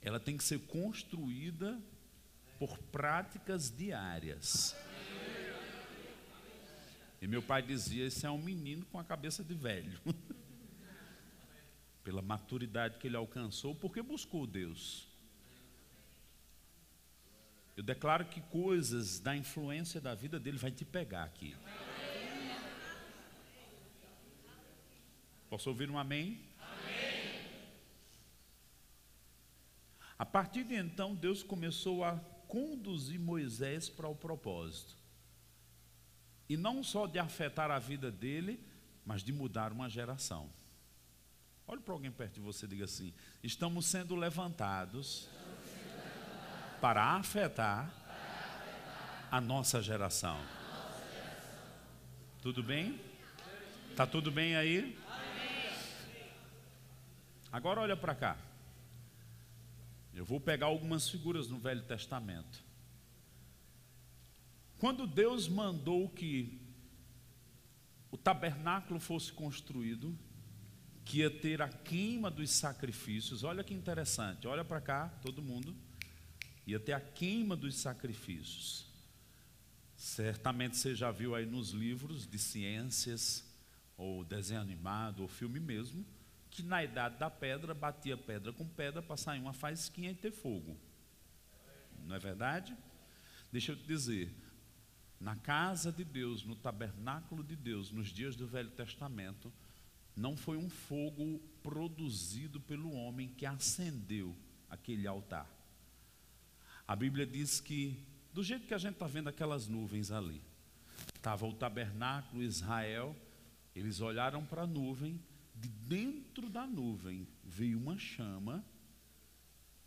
Ela 0.02 0.20
tem 0.20 0.38
que 0.38 0.44
ser 0.44 0.60
construída 0.68 1.82
por 2.60 2.78
práticas 2.78 3.76
diárias. 3.76 4.76
E 7.22 7.28
meu 7.28 7.42
pai 7.42 7.62
dizia: 7.62 8.06
Esse 8.06 8.26
é 8.26 8.30
um 8.30 8.38
menino 8.38 8.86
com 8.86 9.00
a 9.00 9.04
cabeça 9.04 9.44
de 9.44 9.54
velho. 9.54 10.00
Pela 12.04 12.22
maturidade 12.22 13.00
que 13.00 13.08
ele 13.08 13.16
alcançou, 13.16 13.74
porque 13.74 14.02
buscou 14.02 14.46
Deus. 14.46 15.08
Eu 17.76 17.84
declaro 17.84 18.26
que 18.26 18.40
coisas 18.42 19.20
da 19.20 19.36
influência 19.36 20.00
da 20.00 20.14
vida 20.14 20.40
dele 20.40 20.58
vai 20.58 20.72
te 20.72 20.86
pegar 20.86 21.24
aqui. 21.24 21.56
Posso 25.50 25.70
ouvir 25.70 25.90
um 25.90 25.98
amém? 25.98 26.40
A 30.18 30.26
partir 30.26 30.64
de 30.64 30.76
então, 30.76 31.14
Deus 31.14 31.44
começou 31.44 32.04
a 32.04 32.16
conduzir 32.48 33.20
Moisés 33.20 33.90
para 33.90 34.08
o 34.08 34.16
propósito. 34.16 34.96
E 36.48 36.56
não 36.56 36.84
só 36.84 37.06
de 37.06 37.20
afetar 37.20 37.72
a 37.72 37.80
vida 37.80 38.12
dele, 38.12 38.64
mas 39.06 39.24
de 39.24 39.34
mudar 39.34 39.72
uma 39.72 39.90
geração. 39.90 40.50
Olhe 41.68 41.82
para 41.82 41.94
alguém 41.94 42.12
perto 42.12 42.36
de 42.36 42.40
você 42.40 42.66
e 42.66 42.70
diga 42.70 42.86
assim: 42.86 43.14
estamos 43.44 43.88
sendo 43.88 44.16
levantados 44.16 45.28
para 46.80 47.04
afetar 47.04 47.92
a 49.32 49.42
nossa 49.42 49.82
geração. 49.82 50.40
Tudo 52.42 52.62
bem? 52.62 53.02
Tá 53.96 54.06
tudo 54.06 54.32
bem 54.32 54.56
aí? 54.56 54.98
Agora 57.52 57.82
olha 57.82 57.98
para 57.98 58.14
cá. 58.14 58.38
Eu 60.16 60.24
vou 60.24 60.40
pegar 60.40 60.68
algumas 60.68 61.10
figuras 61.10 61.50
no 61.50 61.60
Velho 61.60 61.84
Testamento. 61.84 62.64
Quando 64.80 65.06
Deus 65.06 65.50
mandou 65.50 66.08
que 66.08 66.58
o 68.10 68.18
tabernáculo 68.18 68.98
fosse 68.98 69.34
construído, 69.34 70.18
que 71.04 71.20
ia 71.20 71.30
ter 71.30 71.62
a 71.62 71.68
queima 71.68 72.32
dos 72.32 72.50
sacrifícios, 72.50 73.44
olha 73.44 73.62
que 73.62 73.74
interessante, 73.74 74.48
olha 74.48 74.64
para 74.64 74.80
cá, 74.80 75.10
todo 75.22 75.42
mundo 75.42 75.76
ia 76.66 76.80
ter 76.80 76.94
a 76.94 77.02
queima 77.02 77.56
dos 77.56 77.76
sacrifícios. 77.76 78.86
Certamente 79.98 80.78
você 80.78 80.96
já 80.96 81.12
viu 81.12 81.36
aí 81.36 81.46
nos 81.46 81.72
livros 81.72 82.26
de 82.26 82.40
ciências, 82.40 83.44
ou 83.98 84.24
desenho 84.24 84.62
animado, 84.62 85.22
ou 85.22 85.28
filme 85.28 85.60
mesmo, 85.60 86.06
que 86.56 86.64
na 86.64 86.82
idade 86.84 87.18
da 87.18 87.30
pedra 87.30 87.74
batia 87.74 88.16
pedra 88.16 88.54
com 88.54 88.66
pedra 88.66 89.02
para 89.02 89.18
sair 89.18 89.40
uma 89.40 89.52
faísquinha 89.52 90.12
e 90.12 90.16
ter 90.16 90.32
fogo. 90.32 90.78
Não 92.06 92.16
é 92.16 92.20
verdade? 92.20 92.76
Deixa 93.52 93.74
eu 93.74 93.76
te 93.76 93.86
dizer, 93.86 94.34
na 95.20 95.36
casa 95.36 95.92
de 95.92 96.06
Deus, 96.06 96.46
no 96.46 96.56
tabernáculo 96.56 97.44
de 97.44 97.56
Deus, 97.56 97.92
nos 97.92 98.08
dias 98.08 98.36
do 98.36 98.48
Velho 98.48 98.70
Testamento, 98.72 99.52
não 100.16 100.38
foi 100.38 100.56
um 100.56 100.70
fogo 100.70 101.40
produzido 101.62 102.62
pelo 102.62 102.94
homem 102.94 103.28
que 103.28 103.46
acendeu 103.46 104.34
aquele 104.70 105.08
altar. 105.08 105.50
A 106.88 106.96
Bíblia 106.96 107.26
diz 107.26 107.60
que, 107.60 108.02
do 108.32 108.44
jeito 108.44 108.66
que 108.66 108.74
a 108.74 108.78
gente 108.78 108.94
está 108.94 109.08
vendo 109.08 109.28
aquelas 109.28 109.68
nuvens 109.68 110.10
ali, 110.10 110.42
estava 111.16 111.46
o 111.46 111.54
tabernáculo 111.54 112.42
Israel, 112.44 113.14
eles 113.76 114.00
olharam 114.00 114.46
para 114.46 114.62
a 114.62 114.68
nuvem, 114.68 115.20
de 115.56 115.70
dentro 115.70 116.50
da 116.50 116.66
nuvem 116.68 117.28
veio 117.44 117.80
uma 117.80 117.98
chama 117.98 118.64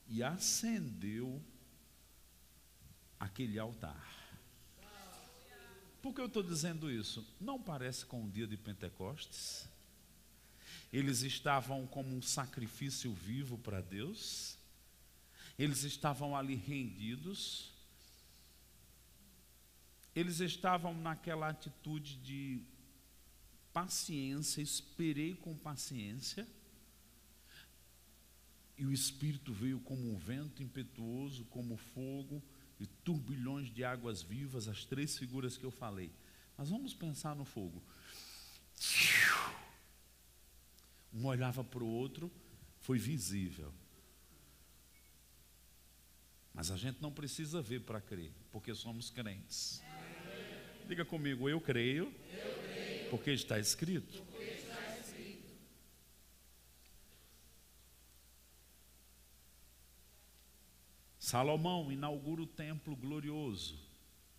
e 0.09 0.23
acendeu 0.23 1.43
aquele 3.21 3.59
altar. 3.59 4.17
Por 6.01 6.15
que 6.15 6.21
eu 6.21 6.27
estou 6.27 6.43
dizendo 6.43 6.91
isso? 6.91 7.27
Não 7.41 7.61
parece 7.61 8.07
com 8.07 8.25
o 8.25 8.31
dia 8.31 8.47
de 8.47 8.57
Pentecostes? 8.57 9.69
Eles 10.93 11.23
estavam 11.23 11.87
como 11.87 12.17
um 12.17 12.23
sacrifício 12.23 13.13
vivo 13.13 13.59
para 13.59 13.81
Deus? 13.81 14.57
Eles 15.59 15.83
estavam 15.83 16.37
ali 16.37 16.55
rendidos, 16.55 17.73
eles 20.15 20.39
estavam 20.41 20.95
naquela 20.95 21.49
atitude 21.49 22.17
de 22.17 22.63
paciência, 23.79 24.61
esperei 24.61 25.37
com 25.37 25.57
paciência, 25.57 26.45
e 28.77 28.85
o 28.85 28.93
Espírito 28.93 29.53
veio 29.53 29.79
como 29.81 30.13
um 30.13 30.17
vento 30.17 30.65
impetuoso, 30.65 31.45
como 31.45 31.77
fogo 31.77 32.43
e 32.81 32.87
turbilhões 32.87 33.73
de 33.73 33.85
águas 33.85 34.21
vivas, 34.21 34.67
as 34.67 34.85
três 34.85 35.17
figuras 35.17 35.57
que 35.57 35.65
eu 35.65 35.71
falei. 35.71 36.11
Mas 36.57 36.71
vamos 36.71 36.93
pensar 36.93 37.37
no 37.37 37.45
fogo. 37.45 37.81
Um 41.13 41.27
olhava 41.27 41.63
para 41.63 41.85
o 41.85 41.89
outro, 41.89 42.33
foi 42.81 42.99
visível. 42.99 43.73
Mas 46.53 46.73
a 46.73 46.77
gente 46.77 47.01
não 47.01 47.13
precisa 47.13 47.63
ver 47.63 47.83
para 47.83 48.01
crer, 48.01 48.33
porque 48.51 48.75
somos 48.75 49.09
crentes. 49.09 49.81
Diga 50.89 51.05
comigo, 51.05 51.49
eu 51.49 51.61
creio, 51.61 52.13
eu 52.33 52.58
porque, 53.11 53.31
está 53.31 53.59
escrito. 53.59 54.23
Salomão 61.19 61.93
inaugura 61.93 62.41
o 62.41 62.47
templo 62.47 62.97
glorioso 62.97 63.79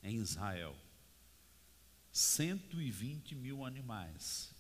em 0.01 0.15
Israel. 0.15 0.75
120 2.11 3.35
mil 3.35 3.63
animais. 3.63 4.51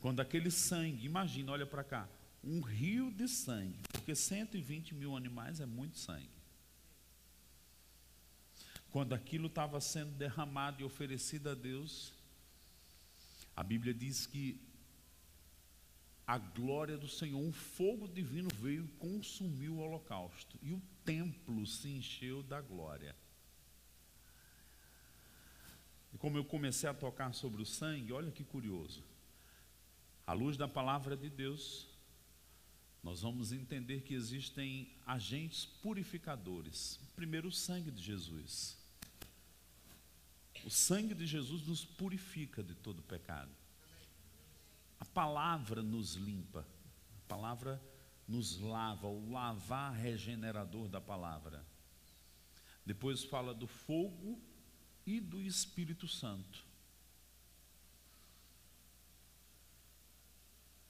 Quando 0.00 0.20
aquele 0.20 0.50
sangue, 0.50 1.04
imagina, 1.04 1.52
olha 1.52 1.66
para 1.66 1.84
cá, 1.84 2.08
um 2.42 2.60
rio 2.60 3.10
de 3.10 3.28
sangue, 3.28 3.80
porque 3.92 4.14
120 4.14 4.94
mil 4.94 5.16
animais 5.16 5.60
é 5.60 5.66
muito 5.66 5.98
sangue. 5.98 6.28
Quando 8.94 9.12
aquilo 9.12 9.48
estava 9.48 9.80
sendo 9.80 10.12
derramado 10.12 10.80
e 10.80 10.84
oferecido 10.84 11.50
a 11.50 11.54
Deus, 11.56 12.12
a 13.56 13.60
Bíblia 13.60 13.92
diz 13.92 14.24
que 14.24 14.60
a 16.24 16.38
glória 16.38 16.96
do 16.96 17.08
Senhor, 17.08 17.40
um 17.40 17.52
fogo 17.52 18.06
divino 18.06 18.48
veio 18.54 18.84
e 18.84 18.98
consumiu 19.00 19.74
o 19.74 19.80
holocausto, 19.80 20.56
e 20.62 20.72
o 20.72 20.80
templo 21.04 21.66
se 21.66 21.88
encheu 21.88 22.40
da 22.44 22.60
glória. 22.60 23.16
E 26.12 26.16
como 26.16 26.38
eu 26.38 26.44
comecei 26.44 26.88
a 26.88 26.94
tocar 26.94 27.34
sobre 27.34 27.62
o 27.62 27.66
sangue, 27.66 28.12
olha 28.12 28.30
que 28.30 28.44
curioso. 28.44 29.02
À 30.24 30.32
luz 30.32 30.56
da 30.56 30.68
palavra 30.68 31.16
de 31.16 31.28
Deus, 31.28 31.88
nós 33.02 33.22
vamos 33.22 33.50
entender 33.50 34.02
que 34.02 34.14
existem 34.14 34.88
agentes 35.04 35.66
purificadores. 35.66 37.00
Primeiro, 37.16 37.48
o 37.48 37.52
sangue 37.52 37.90
de 37.90 38.00
Jesus. 38.00 38.83
O 40.64 40.70
sangue 40.70 41.14
de 41.14 41.26
Jesus 41.26 41.66
nos 41.66 41.84
purifica 41.84 42.62
de 42.62 42.74
todo 42.74 43.02
pecado. 43.02 43.50
A 44.98 45.04
palavra 45.04 45.82
nos 45.82 46.14
limpa. 46.14 46.66
A 47.24 47.28
palavra 47.28 47.82
nos 48.26 48.58
lava, 48.58 49.06
o 49.06 49.30
lavar 49.30 49.92
regenerador 49.92 50.88
da 50.88 51.00
palavra. 51.00 51.64
Depois 52.84 53.22
fala 53.24 53.54
do 53.54 53.66
fogo 53.66 54.40
e 55.06 55.20
do 55.20 55.40
Espírito 55.42 56.08
Santo. 56.08 56.64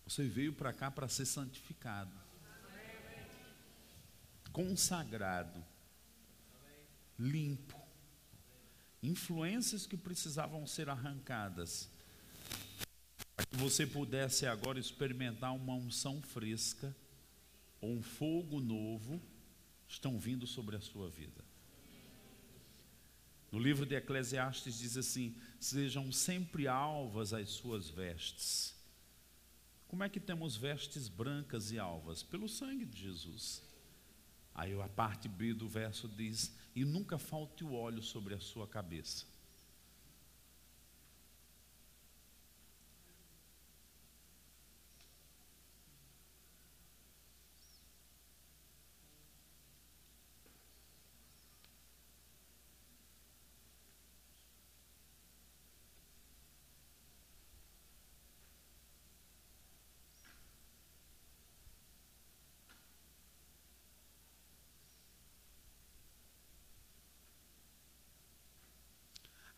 Você 0.06 0.28
veio 0.28 0.52
para 0.52 0.72
cá 0.72 0.90
para 0.90 1.08
ser 1.08 1.26
santificado, 1.26 2.14
consagrado, 4.52 5.64
limpo. 7.18 7.83
Influências 9.04 9.86
que 9.86 9.98
precisavam 9.98 10.66
ser 10.66 10.88
arrancadas, 10.88 11.90
para 13.36 13.44
que 13.44 13.56
você 13.56 13.86
pudesse 13.86 14.46
agora 14.46 14.80
experimentar 14.80 15.54
uma 15.54 15.74
unção 15.74 16.22
fresca 16.22 16.96
ou 17.82 17.92
um 17.96 18.02
fogo 18.02 18.60
novo, 18.60 19.20
estão 19.86 20.18
vindo 20.18 20.46
sobre 20.46 20.74
a 20.74 20.80
sua 20.80 21.10
vida. 21.10 21.44
No 23.52 23.58
livro 23.58 23.84
de 23.84 23.94
Eclesiastes 23.94 24.78
diz 24.78 24.96
assim: 24.96 25.36
sejam 25.60 26.10
sempre 26.10 26.66
alvas 26.66 27.34
as 27.34 27.50
suas 27.50 27.90
vestes. 27.90 28.74
Como 29.86 30.02
é 30.02 30.08
que 30.08 30.18
temos 30.18 30.56
vestes 30.56 31.08
brancas 31.08 31.70
e 31.70 31.78
alvas? 31.78 32.22
Pelo 32.22 32.48
sangue 32.48 32.86
de 32.86 33.02
Jesus. 33.02 33.62
Aí 34.54 34.72
a 34.80 34.88
parte 34.88 35.28
B 35.28 35.52
do 35.52 35.68
verso 35.68 36.08
diz: 36.08 36.54
e 36.74 36.84
nunca 36.84 37.18
falte 37.18 37.64
o 37.64 37.74
óleo 37.74 38.02
sobre 38.02 38.34
a 38.34 38.40
sua 38.40 38.66
cabeça. 38.66 39.26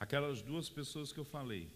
Aquelas 0.06 0.40
duas 0.40 0.70
pessoas 0.70 1.10
que 1.10 1.18
eu 1.18 1.24
falei. 1.24 1.68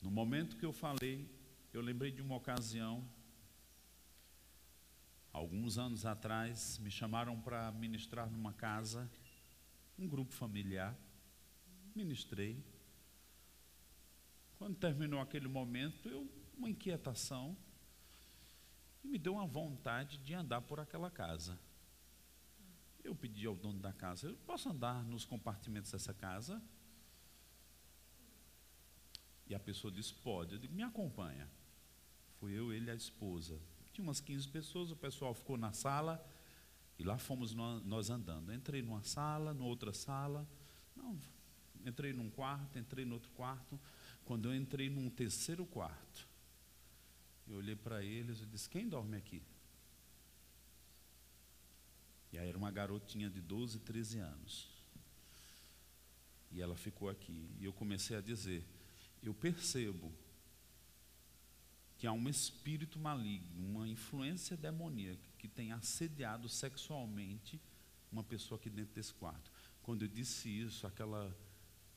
No 0.00 0.08
momento 0.08 0.56
que 0.56 0.64
eu 0.64 0.72
falei, 0.72 1.28
eu 1.72 1.80
lembrei 1.80 2.12
de 2.12 2.22
uma 2.22 2.36
ocasião, 2.36 3.04
alguns 5.32 5.78
anos 5.78 6.06
atrás, 6.06 6.78
me 6.78 6.92
chamaram 6.92 7.40
para 7.40 7.72
ministrar 7.72 8.30
numa 8.30 8.52
casa, 8.52 9.10
um 9.98 10.06
grupo 10.06 10.32
familiar. 10.32 10.96
Ministrei. 11.92 12.64
Quando 14.58 14.76
terminou 14.76 15.18
aquele 15.18 15.48
momento, 15.48 16.08
eu 16.08 16.30
uma 16.56 16.70
inquietação 16.70 17.56
e 19.02 19.08
me 19.08 19.18
deu 19.18 19.32
uma 19.32 19.46
vontade 19.48 20.18
de 20.18 20.34
andar 20.34 20.60
por 20.60 20.78
aquela 20.78 21.10
casa. 21.10 21.58
Eu 23.06 23.14
pedi 23.14 23.46
ao 23.46 23.54
dono 23.54 23.78
da 23.78 23.92
casa, 23.92 24.26
eu 24.26 24.36
posso 24.38 24.68
andar 24.68 25.04
nos 25.04 25.24
compartimentos 25.24 25.92
dessa 25.92 26.12
casa? 26.12 26.60
E 29.46 29.54
a 29.54 29.60
pessoa 29.60 29.92
disse, 29.92 30.12
pode. 30.12 30.54
Eu 30.54 30.58
digo, 30.58 30.74
me 30.74 30.82
acompanha. 30.82 31.48
Fui 32.40 32.52
eu, 32.52 32.72
ele 32.72 32.86
e 32.86 32.90
a 32.90 32.94
esposa. 32.96 33.60
Tinha 33.92 34.04
umas 34.04 34.20
15 34.20 34.48
pessoas, 34.48 34.90
o 34.90 34.96
pessoal 34.96 35.32
ficou 35.34 35.56
na 35.56 35.72
sala 35.72 36.20
e 36.98 37.04
lá 37.04 37.16
fomos 37.16 37.54
nós 37.54 38.10
andando. 38.10 38.52
Entrei 38.52 38.82
numa 38.82 39.04
sala, 39.04 39.54
numa 39.54 39.68
outra 39.68 39.92
sala. 39.92 40.44
Não, 40.96 41.16
entrei 41.84 42.12
num 42.12 42.28
quarto, 42.28 42.76
entrei 42.76 43.04
no 43.04 43.14
outro 43.14 43.30
quarto. 43.30 43.78
Quando 44.24 44.48
eu 44.48 44.54
entrei 44.56 44.90
num 44.90 45.08
terceiro 45.08 45.64
quarto, 45.64 46.28
eu 47.46 47.56
olhei 47.58 47.76
para 47.76 48.02
eles 48.02 48.40
e 48.40 48.46
disse: 48.46 48.68
Quem 48.68 48.88
dorme 48.88 49.16
aqui? 49.16 49.44
E 52.36 52.38
aí 52.38 52.50
era 52.50 52.58
uma 52.58 52.70
garotinha 52.70 53.30
de 53.30 53.40
12, 53.40 53.78
13 53.78 54.18
anos. 54.18 54.68
E 56.52 56.60
ela 56.60 56.76
ficou 56.76 57.08
aqui. 57.08 57.48
E 57.58 57.64
eu 57.64 57.72
comecei 57.72 58.14
a 58.14 58.20
dizer: 58.20 58.62
Eu 59.22 59.32
percebo 59.32 60.12
que 61.96 62.06
há 62.06 62.12
um 62.12 62.28
espírito 62.28 62.98
maligno, 62.98 63.66
uma 63.66 63.88
influência 63.88 64.54
demoníaca 64.54 65.26
que 65.38 65.48
tem 65.48 65.72
assediado 65.72 66.46
sexualmente 66.46 67.58
uma 68.12 68.22
pessoa 68.22 68.58
aqui 68.58 68.68
dentro 68.68 68.94
desse 68.94 69.14
quarto. 69.14 69.50
Quando 69.82 70.02
eu 70.02 70.08
disse 70.08 70.50
isso, 70.50 70.86
aquela 70.86 71.34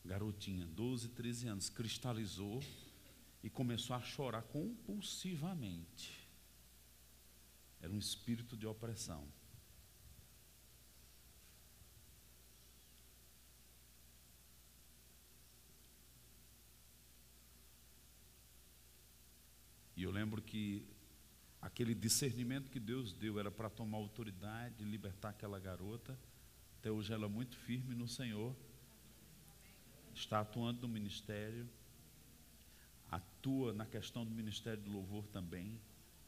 garotinha, 0.05 0.65
12, 0.67 1.09
13 1.09 1.47
anos, 1.49 1.69
cristalizou 1.69 2.63
e 3.43 3.49
começou 3.49 3.93
a 3.93 4.01
chorar 4.01 4.43
compulsivamente. 4.43 6.25
Era 7.81 7.91
um 7.91 7.99
espírito 7.99 8.55
de 8.55 8.65
opressão. 8.65 9.27
E 19.99 20.03
eu 20.03 20.11
lembro 20.11 20.41
que 20.41 20.87
aquele 21.61 21.93
discernimento 21.93 22.71
que 22.71 22.79
Deus 22.79 23.11
deu 23.11 23.37
era 23.37 23.51
para 23.51 23.69
tomar 23.69 23.97
autoridade, 23.97 24.81
libertar 24.85 25.31
aquela 25.31 25.59
garota. 25.59 26.17
Até 26.77 26.89
hoje 26.89 27.11
ela 27.11 27.25
é 27.25 27.27
muito 27.27 27.57
firme 27.57 27.93
no 27.93 28.07
Senhor. 28.07 28.55
Está 30.15 30.39
atuando 30.39 30.83
no 30.83 30.87
ministério. 30.87 31.69
Atua 33.11 33.73
na 33.73 33.85
questão 33.85 34.23
do 34.23 34.31
ministério 34.31 34.81
do 34.81 34.89
louvor 34.89 35.27
também. 35.27 35.77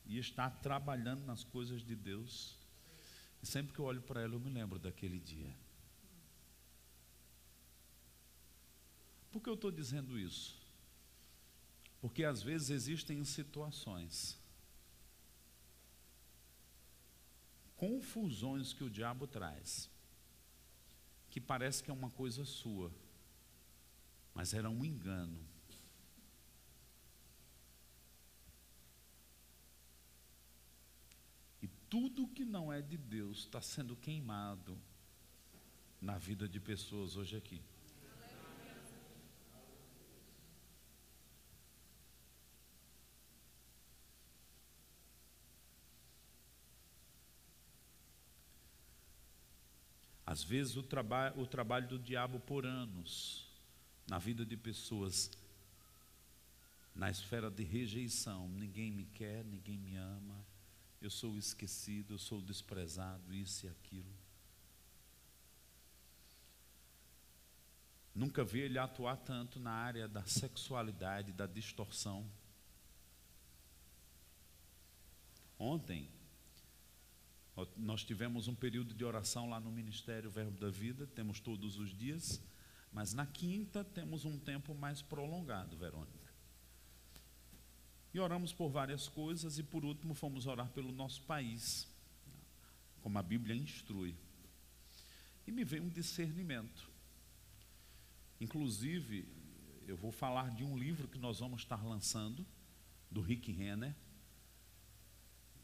E 0.06 0.18
está 0.18 0.50
trabalhando 0.50 1.24
nas 1.24 1.46
coisas 1.46 1.82
de 1.82 1.96
Deus. 1.96 2.60
E 3.42 3.48
sempre 3.48 3.72
que 3.72 3.80
eu 3.80 3.86
olho 3.86 4.02
para 4.02 4.20
ela, 4.20 4.34
eu 4.34 4.40
me 4.42 4.50
lembro 4.50 4.80
daquele 4.80 5.18
dia. 5.18 5.56
Por 9.32 9.42
que 9.42 9.50
eu 9.50 9.54
estou 9.54 9.72
dizendo 9.72 10.20
isso? 10.20 10.61
Porque 12.02 12.24
às 12.24 12.42
vezes 12.42 12.72
existem 12.72 13.24
situações, 13.24 14.40
confusões 17.78 18.74
que 18.74 18.84
o 18.84 18.90
diabo 18.90 19.28
traz, 19.28 19.88
que 21.30 21.40
parece 21.40 21.84
que 21.84 21.92
é 21.92 21.94
uma 21.94 22.10
coisa 22.10 22.44
sua, 22.44 22.92
mas 24.34 24.56
era 24.56 24.68
um 24.68 24.84
engano. 24.84 25.40
E 31.62 31.68
tudo 31.88 32.28
que 32.30 32.44
não 32.44 32.74
é 32.74 32.82
de 32.82 32.98
Deus 32.98 33.40
está 33.40 33.62
sendo 33.62 33.96
queimado 33.96 34.76
na 36.02 36.18
vida 36.18 36.50
de 36.50 36.60
pessoas 36.60 37.16
hoje 37.16 37.38
aqui. 37.38 37.62
Às 50.32 50.46
vezes 50.46 50.78
o, 50.78 50.82
traba 50.82 51.34
o 51.36 51.46
trabalho 51.46 51.90
do 51.90 52.00
diabo 52.00 52.40
por 52.40 52.66
anos 52.66 53.46
na 54.08 54.18
vida 54.18 54.46
de 54.46 54.56
pessoas 54.56 55.30
na 56.96 57.12
esfera 57.12 57.52
de 57.52 57.66
rejeição. 57.66 58.48
Ninguém 58.48 58.90
me 58.90 59.04
quer, 59.08 59.44
ninguém 59.44 59.78
me 59.78 59.98
ama, 59.98 60.46
eu 61.02 61.10
sou 61.10 61.38
esquecido, 61.38 62.14
eu 62.14 62.18
sou 62.18 62.42
desprezado, 62.42 63.34
isso 63.34 63.66
e 63.66 63.70
aquilo. 63.70 64.16
Nunca 68.16 68.42
vi 68.42 68.62
ele 68.62 68.80
atuar 68.80 69.18
tanto 69.18 69.60
na 69.60 69.72
área 69.72 70.08
da 70.08 70.24
sexualidade, 70.24 71.34
da 71.34 71.46
distorção. 71.46 72.26
Ontem, 75.60 76.10
nós 77.78 78.04
tivemos 78.04 78.48
um 78.48 78.56
período 78.56 78.94
de 78.94 79.04
oração 79.04 79.50
lá 79.50 79.60
no 79.60 79.72
Ministério 79.72 80.30
Verbo 80.30 80.58
da 80.58 80.70
Vida, 80.70 81.08
temos 81.08 81.40
todos 81.40 81.78
os 81.78 81.96
dias, 81.98 82.42
mas 82.92 83.14
na 83.14 83.26
quinta 83.26 83.84
temos 83.84 84.26
um 84.26 84.38
tempo 84.38 84.76
mais 84.76 85.02
prolongado, 85.02 85.78
Verônica. 85.78 86.32
E 88.14 88.20
oramos 88.20 88.52
por 88.52 88.70
várias 88.70 89.08
coisas 89.08 89.58
e 89.58 89.64
por 89.64 89.86
último 89.86 90.14
fomos 90.14 90.46
orar 90.46 90.70
pelo 90.70 90.92
nosso 90.92 91.22
país, 91.24 91.88
como 93.02 93.18
a 93.18 93.24
Bíblia 93.24 93.56
instrui. 93.56 94.16
E 95.48 95.52
me 95.52 95.64
veio 95.64 95.84
um 95.84 95.90
discernimento. 95.90 96.90
Inclusive, 98.40 99.28
eu 99.88 99.96
vou 99.96 100.12
falar 100.12 100.50
de 100.52 100.64
um 100.64 100.78
livro 100.78 101.08
que 101.08 101.18
nós 101.18 101.40
vamos 101.40 101.62
estar 101.62 101.84
lançando, 101.86 102.46
do 103.10 103.22
Rick 103.22 103.52
Renner, 103.52 103.96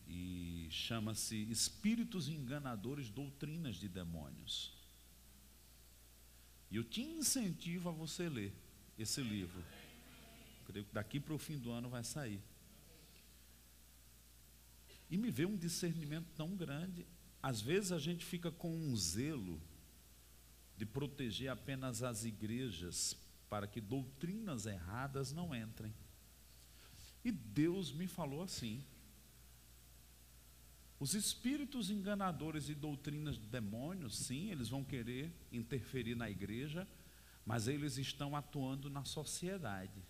e 0.07 0.67
chama-se 0.71 1.35
Espíritos 1.51 2.27
Enganadores, 2.27 3.09
Doutrinas 3.09 3.75
de 3.75 3.89
Demônios. 3.89 4.73
E 6.71 6.75
eu 6.77 6.83
te 6.83 7.01
incentivo 7.01 7.89
a 7.89 7.91
você 7.91 8.29
ler 8.29 8.53
esse 8.97 9.21
livro, 9.21 9.63
creio 10.65 10.85
que 10.85 10.93
daqui 10.93 11.19
para 11.19 11.33
o 11.33 11.37
fim 11.37 11.57
do 11.57 11.71
ano 11.71 11.89
vai 11.89 12.03
sair. 12.03 12.41
E 15.09 15.17
me 15.17 15.31
veio 15.31 15.49
um 15.49 15.57
discernimento 15.57 16.27
tão 16.35 16.55
grande. 16.55 17.05
Às 17.41 17.61
vezes 17.61 17.91
a 17.91 17.99
gente 17.99 18.25
fica 18.25 18.51
com 18.51 18.75
um 18.75 18.95
zelo 18.95 19.61
de 20.75 20.85
proteger 20.85 21.49
apenas 21.49 22.03
as 22.03 22.25
igrejas 22.25 23.15
para 23.49 23.67
que 23.67 23.79
doutrinas 23.79 24.65
erradas 24.65 25.31
não 25.31 25.55
entrem. 25.55 25.93
E 27.23 27.31
Deus 27.31 27.91
me 27.91 28.07
falou 28.07 28.43
assim: 28.43 28.83
os 30.99 31.13
espíritos 31.13 31.89
enganadores 31.89 32.69
e 32.69 32.73
doutrinas 32.73 33.37
de 33.37 33.47
demônios, 33.47 34.17
sim, 34.17 34.49
eles 34.49 34.69
vão 34.69 34.83
querer 34.83 35.31
interferir 35.51 36.15
na 36.15 36.29
igreja, 36.29 36.87
mas 37.45 37.67
eles 37.67 37.97
estão 37.97 38.35
atuando 38.35 38.89
na 38.89 39.05
sociedade. 39.05 40.01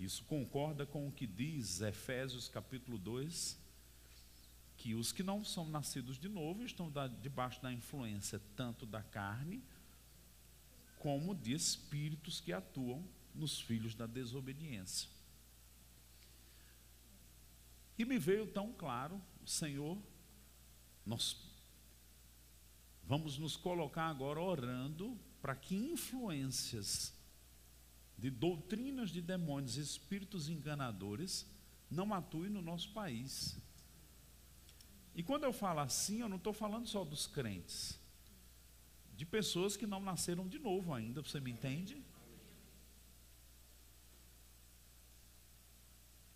Isso 0.00 0.24
concorda 0.24 0.86
com 0.86 1.06
o 1.06 1.12
que 1.12 1.26
diz 1.26 1.80
Efésios 1.80 2.48
capítulo 2.48 2.98
2, 2.98 3.60
que 4.78 4.94
os 4.94 5.12
que 5.12 5.22
não 5.22 5.44
são 5.44 5.68
nascidos 5.68 6.18
de 6.18 6.28
novo 6.28 6.64
estão 6.64 6.90
da, 6.90 7.06
debaixo 7.06 7.62
da 7.62 7.72
influência 7.72 8.40
tanto 8.56 8.84
da 8.84 9.02
carne 9.02 9.62
como 10.98 11.34
de 11.34 11.52
espíritos 11.52 12.40
que 12.40 12.52
atuam 12.52 13.04
nos 13.34 13.60
filhos 13.60 13.94
da 13.94 14.06
desobediência. 14.06 15.08
E 18.02 18.04
me 18.04 18.18
veio 18.18 18.48
tão 18.48 18.72
claro, 18.72 19.22
Senhor, 19.46 19.96
nós 21.06 21.36
vamos 23.04 23.38
nos 23.38 23.56
colocar 23.56 24.08
agora 24.08 24.40
orando 24.40 25.16
para 25.40 25.54
que 25.54 25.76
influências 25.76 27.14
de 28.18 28.28
doutrinas 28.28 29.10
de 29.10 29.22
demônios, 29.22 29.76
espíritos 29.76 30.48
enganadores, 30.48 31.48
não 31.88 32.12
atuem 32.12 32.50
no 32.50 32.60
nosso 32.60 32.92
país. 32.92 33.56
E 35.14 35.22
quando 35.22 35.44
eu 35.44 35.52
falo 35.52 35.78
assim, 35.78 36.22
eu 36.22 36.28
não 36.28 36.38
estou 36.38 36.52
falando 36.52 36.88
só 36.88 37.04
dos 37.04 37.28
crentes, 37.28 38.00
de 39.14 39.24
pessoas 39.24 39.76
que 39.76 39.86
não 39.86 40.00
nasceram 40.00 40.48
de 40.48 40.58
novo 40.58 40.92
ainda, 40.92 41.22
você 41.22 41.38
me 41.38 41.52
entende? 41.52 42.02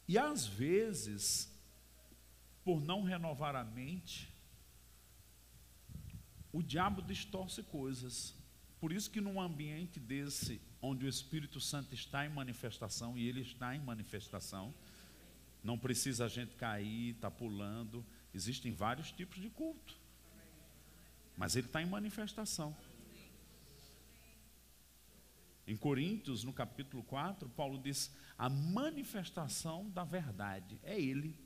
E 0.07 0.17
às 0.17 0.47
vezes, 0.47 1.56
por 2.67 2.81
não 2.81 3.05
renovar 3.05 3.55
a 3.55 3.63
mente, 3.63 4.29
o 6.53 6.61
diabo 6.61 7.01
distorce 7.01 7.63
coisas. 7.63 8.35
Por 8.81 8.93
isso 8.93 9.09
que 9.09 9.21
num 9.21 9.41
ambiente 9.41 10.01
desse, 10.01 10.61
onde 10.83 11.07
o 11.07 11.09
Espírito 11.09 11.61
Santo 11.61 11.95
está 11.95 12.27
em 12.27 12.29
manifestação, 12.29 13.17
e 13.17 13.29
ele 13.29 13.43
está 13.43 13.77
em 13.77 13.79
manifestação, 13.79 14.75
não 15.63 15.79
precisa 15.79 16.25
a 16.25 16.29
gente 16.29 16.57
cair, 16.57 17.15
estar 17.15 17.31
tá 17.31 17.37
pulando, 17.37 18.05
existem 18.35 18.73
vários 18.73 19.13
tipos 19.13 19.41
de 19.41 19.49
culto. 19.49 19.97
Mas 21.37 21.55
ele 21.55 21.69
está 21.69 21.81
em 21.81 21.87
manifestação. 21.87 22.77
Em 25.69 25.77
Coríntios, 25.77 26.43
no 26.43 26.53
capítulo 26.53 27.05
4, 27.05 27.49
Paulo 27.51 27.79
diz: 27.79 28.11
a 28.37 28.49
manifestação 28.49 29.89
da 29.91 30.03
verdade 30.03 30.81
é 30.83 31.01
Ele. 31.01 31.46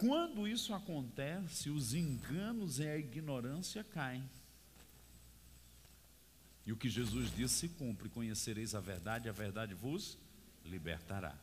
Quando 0.00 0.48
isso 0.48 0.72
acontece, 0.72 1.68
os 1.68 1.92
enganos 1.92 2.78
e 2.78 2.88
a 2.88 2.96
ignorância 2.96 3.84
caem. 3.84 4.26
E 6.64 6.72
o 6.72 6.76
que 6.76 6.88
Jesus 6.88 7.30
disse 7.36 7.54
se 7.56 7.68
cumpre: 7.68 8.08
conhecereis 8.08 8.74
a 8.74 8.80
verdade, 8.80 9.28
a 9.28 9.32
verdade 9.32 9.74
vos 9.74 10.16
libertará. 10.64 11.38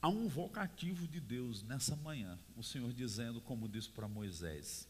Há 0.00 0.08
um 0.08 0.28
vocativo 0.28 1.08
de 1.08 1.18
Deus 1.18 1.64
nessa 1.64 1.96
manhã, 1.96 2.38
o 2.56 2.62
Senhor 2.62 2.92
dizendo, 2.92 3.40
como 3.40 3.68
disse 3.68 3.90
para 3.90 4.06
Moisés: 4.06 4.86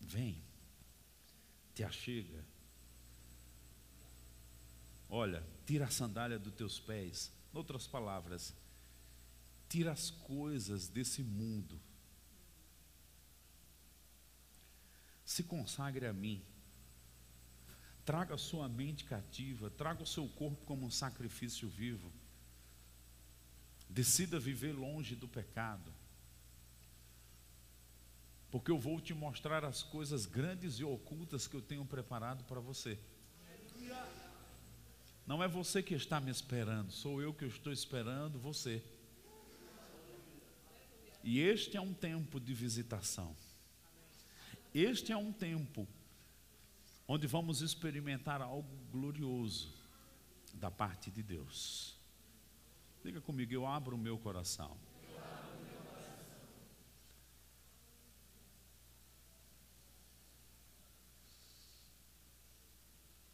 Vem, 0.00 0.40
te 1.74 1.82
achega. 1.82 2.44
Olha, 5.08 5.44
tira 5.70 5.84
a 5.84 5.90
sandália 5.90 6.36
dos 6.36 6.52
teus 6.54 6.80
pés. 6.80 7.30
Em 7.54 7.56
outras 7.56 7.86
palavras, 7.86 8.52
tira 9.68 9.92
as 9.92 10.10
coisas 10.10 10.88
desse 10.88 11.22
mundo. 11.22 11.80
Se 15.24 15.44
consagre 15.44 16.08
a 16.08 16.12
mim. 16.12 16.44
Traga 18.04 18.34
a 18.34 18.38
sua 18.38 18.68
mente 18.68 19.04
cativa, 19.04 19.70
traga 19.70 20.02
o 20.02 20.06
seu 20.06 20.28
corpo 20.30 20.64
como 20.64 20.84
um 20.84 20.90
sacrifício 20.90 21.68
vivo. 21.68 22.12
Decida 23.88 24.40
viver 24.40 24.72
longe 24.72 25.14
do 25.14 25.28
pecado 25.28 25.94
porque 28.50 28.72
eu 28.72 28.80
vou 28.80 29.00
te 29.00 29.14
mostrar 29.14 29.64
as 29.64 29.84
coisas 29.84 30.26
grandes 30.26 30.80
e 30.80 30.82
ocultas 30.82 31.46
que 31.46 31.54
eu 31.54 31.62
tenho 31.62 31.84
preparado 31.84 32.42
para 32.42 32.58
você. 32.58 32.98
Não 35.30 35.40
é 35.44 35.46
você 35.46 35.80
que 35.80 35.94
está 35.94 36.20
me 36.20 36.28
esperando, 36.28 36.90
sou 36.90 37.22
eu 37.22 37.32
que 37.32 37.44
estou 37.44 37.72
esperando 37.72 38.36
você. 38.36 38.82
E 41.22 41.38
este 41.38 41.76
é 41.76 41.80
um 41.80 41.94
tempo 41.94 42.40
de 42.40 42.52
visitação. 42.52 43.36
Este 44.74 45.12
é 45.12 45.16
um 45.16 45.32
tempo 45.32 45.86
onde 47.06 47.28
vamos 47.28 47.62
experimentar 47.62 48.42
algo 48.42 48.76
glorioso 48.90 49.72
da 50.54 50.68
parte 50.68 51.12
de 51.12 51.22
Deus. 51.22 51.96
Diga 53.04 53.20
comigo, 53.20 53.52
eu 53.52 53.64
abro 53.64 53.94
o 53.94 54.00
meu 54.00 54.18
coração. 54.18 54.76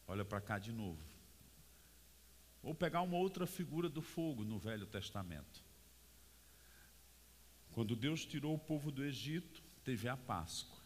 Olha 0.07 0.23
para 0.23 0.39
cá 0.39 0.59
de 0.59 0.71
novo. 0.71 1.16
Vou 2.67 2.75
pegar 2.75 3.01
uma 3.01 3.15
outra 3.15 3.47
figura 3.47 3.87
do 3.87 4.01
fogo 4.01 4.43
no 4.43 4.59
Velho 4.59 4.85
Testamento. 4.85 5.63
Quando 7.71 7.95
Deus 7.95 8.25
tirou 8.25 8.53
o 8.53 8.59
povo 8.59 8.91
do 8.91 9.05
Egito, 9.05 9.63
teve 9.85 10.09
a 10.09 10.17
Páscoa. 10.17 10.83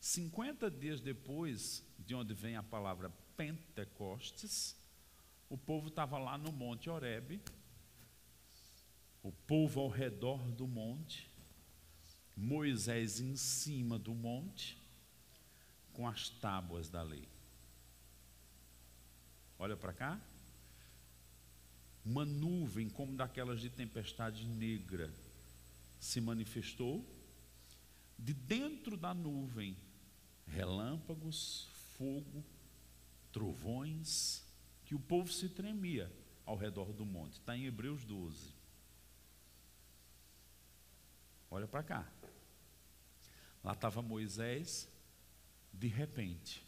50 0.00 0.68
dias 0.68 1.00
depois, 1.00 1.86
de 1.96 2.12
onde 2.12 2.34
vem 2.34 2.56
a 2.56 2.62
palavra 2.64 3.08
Pentecostes, 3.36 4.76
o 5.48 5.56
povo 5.56 5.86
estava 5.86 6.18
lá 6.18 6.36
no 6.36 6.50
Monte 6.50 6.90
Horebe, 6.90 7.40
o 9.22 9.30
povo 9.30 9.78
ao 9.78 9.88
redor 9.88 10.50
do 10.50 10.66
monte, 10.66 11.30
Moisés 12.36 13.20
em 13.20 13.36
cima 13.36 13.96
do 13.96 14.12
monte, 14.12 14.76
com 15.92 16.08
as 16.08 16.28
tábuas 16.28 16.88
da 16.88 17.04
lei. 17.04 17.35
Olha 19.58 19.76
para 19.76 19.92
cá. 19.92 20.20
Uma 22.04 22.24
nuvem 22.24 22.88
como 22.88 23.16
daquelas 23.16 23.60
de 23.60 23.70
tempestade 23.70 24.46
negra 24.46 25.12
se 25.98 26.20
manifestou. 26.20 27.04
De 28.18 28.32
dentro 28.32 28.96
da 28.96 29.12
nuvem, 29.12 29.76
relâmpagos, 30.46 31.68
fogo, 31.96 32.44
trovões, 33.32 34.44
que 34.84 34.94
o 34.94 35.00
povo 35.00 35.30
se 35.30 35.48
tremia 35.48 36.10
ao 36.44 36.56
redor 36.56 36.92
do 36.92 37.04
monte. 37.04 37.34
Está 37.34 37.56
em 37.56 37.66
Hebreus 37.66 38.04
12. 38.04 38.54
Olha 41.50 41.66
para 41.66 41.82
cá. 41.82 42.12
Lá 43.62 43.72
estava 43.72 44.00
Moisés, 44.00 44.88
de 45.72 45.88
repente, 45.88 46.65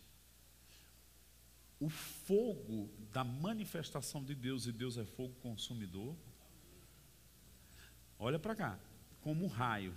o 1.81 1.89
fogo 1.89 2.91
da 3.13 3.23
manifestação 3.23 4.25
de 4.25 4.35
Deus, 4.35 4.67
e 4.67 4.73
Deus 4.73 4.99
é 4.99 5.05
fogo 5.05 5.35
consumidor. 5.37 6.17
Olha 8.19 8.39
para 8.39 8.57
cá, 8.57 8.79
como 9.21 9.45
um 9.45 9.49
raio. 9.49 9.97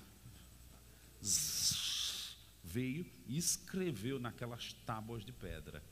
Veio 2.64 3.06
e 3.28 3.38
escreveu 3.38 4.20
naquelas 4.20 4.74
tábuas 4.86 5.26
de 5.26 5.32
pedra. 5.32 5.84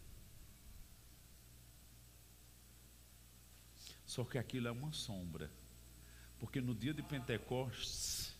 Só 4.05 4.23
que 4.23 4.37
aquilo 4.37 4.67
é 4.67 4.71
uma 4.71 4.91
sombra. 4.91 5.51
Porque 6.39 6.61
no 6.61 6.73
dia 6.73 6.93
de 6.93 7.03
Pentecostes, 7.03 8.33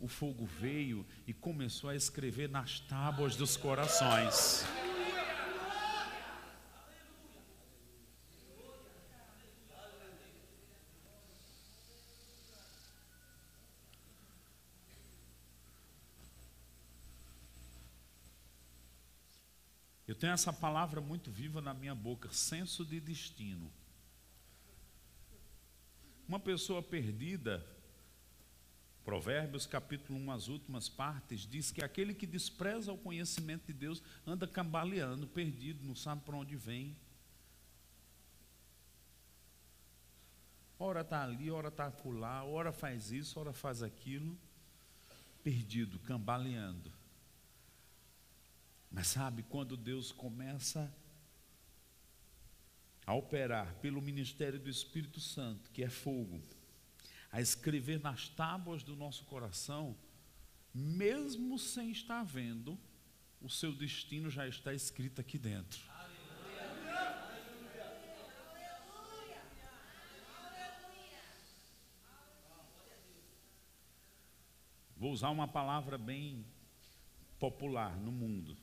o 0.00 0.08
fogo 0.08 0.44
veio 0.44 1.06
e 1.26 1.32
começou 1.32 1.88
a 1.88 1.94
escrever 1.94 2.48
nas 2.48 2.80
tábuas 2.80 3.36
dos 3.36 3.56
corações. 3.56 4.64
Tenho 20.22 20.34
essa 20.34 20.52
palavra 20.52 21.00
muito 21.00 21.32
viva 21.32 21.60
na 21.60 21.74
minha 21.74 21.96
boca, 21.96 22.32
senso 22.32 22.84
de 22.84 23.00
destino. 23.00 23.68
Uma 26.28 26.38
pessoa 26.38 26.80
perdida, 26.80 27.66
Provérbios 29.04 29.66
capítulo 29.66 30.16
1, 30.20 30.30
as 30.30 30.46
últimas 30.46 30.88
partes, 30.88 31.40
diz 31.40 31.72
que 31.72 31.82
aquele 31.82 32.14
que 32.14 32.24
despreza 32.24 32.92
o 32.92 32.98
conhecimento 32.98 33.66
de 33.66 33.72
Deus 33.72 34.00
anda 34.24 34.46
cambaleando, 34.46 35.26
perdido, 35.26 35.84
não 35.84 35.96
sabe 35.96 36.22
para 36.22 36.36
onde 36.36 36.54
vem. 36.54 36.96
Ora 40.78 41.00
está 41.00 41.24
ali, 41.24 41.50
ora 41.50 41.66
está 41.66 41.88
acolá, 41.88 42.44
ora 42.44 42.70
faz 42.70 43.10
isso, 43.10 43.40
ora 43.40 43.52
faz 43.52 43.82
aquilo. 43.82 44.38
Perdido, 45.42 45.98
cambaleando. 45.98 47.01
Mas 48.92 49.06
sabe, 49.06 49.42
quando 49.44 49.74
Deus 49.74 50.12
começa 50.12 50.94
a 53.06 53.14
operar 53.14 53.74
pelo 53.76 54.02
ministério 54.02 54.60
do 54.60 54.68
Espírito 54.68 55.18
Santo, 55.18 55.70
que 55.70 55.82
é 55.82 55.88
fogo, 55.88 56.42
a 57.30 57.40
escrever 57.40 57.98
nas 57.98 58.28
tábuas 58.28 58.82
do 58.82 58.94
nosso 58.94 59.24
coração, 59.24 59.96
mesmo 60.74 61.58
sem 61.58 61.90
estar 61.90 62.22
vendo, 62.22 62.78
o 63.40 63.48
seu 63.48 63.72
destino 63.72 64.28
já 64.28 64.46
está 64.46 64.74
escrito 64.74 65.22
aqui 65.22 65.38
dentro. 65.38 65.80
Vou 74.94 75.10
usar 75.10 75.30
uma 75.30 75.48
palavra 75.48 75.96
bem 75.96 76.46
popular 77.40 77.96
no 77.96 78.12
mundo. 78.12 78.56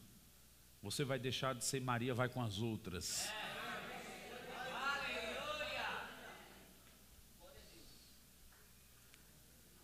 Você 0.82 1.04
vai 1.04 1.20
deixar 1.20 1.54
de 1.54 1.66
ser 1.66 1.82
Maria, 1.82 2.14
vai 2.14 2.30
com 2.30 2.42
as 2.42 2.60
outras. 2.60 3.30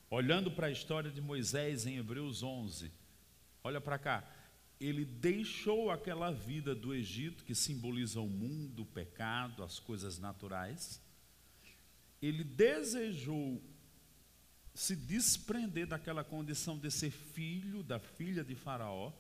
Olhando 0.10 0.50
para 0.50 0.68
a 0.68 0.72
história 0.72 1.12
de 1.12 1.20
Moisés 1.20 1.86
em 1.86 1.98
Hebreus 1.98 2.42
11, 2.42 2.90
olha 3.62 3.82
para 3.82 4.00
cá. 4.00 4.24
Ele 4.80 5.04
deixou 5.04 5.92
aquela 5.92 6.32
vida 6.32 6.74
do 6.74 6.94
Egito 6.94 7.44
que 7.44 7.54
simboliza 7.54 8.22
o 8.22 8.30
mundo, 8.30 8.84
o 8.84 8.86
pecado, 8.86 9.64
as 9.64 9.80
coisas 9.80 10.18
naturais. 10.18 11.02
Ele 12.22 12.44
desejou 12.44 13.62
se 14.74 14.96
desprender 14.96 15.88
daquela 15.88 16.24
condição 16.24 16.78
de 16.78 16.92
ser 16.92 17.12
filho 17.12 17.84
da 17.84 18.00
filha 18.00 18.44
de 18.44 18.56
Faraó. 18.56 19.12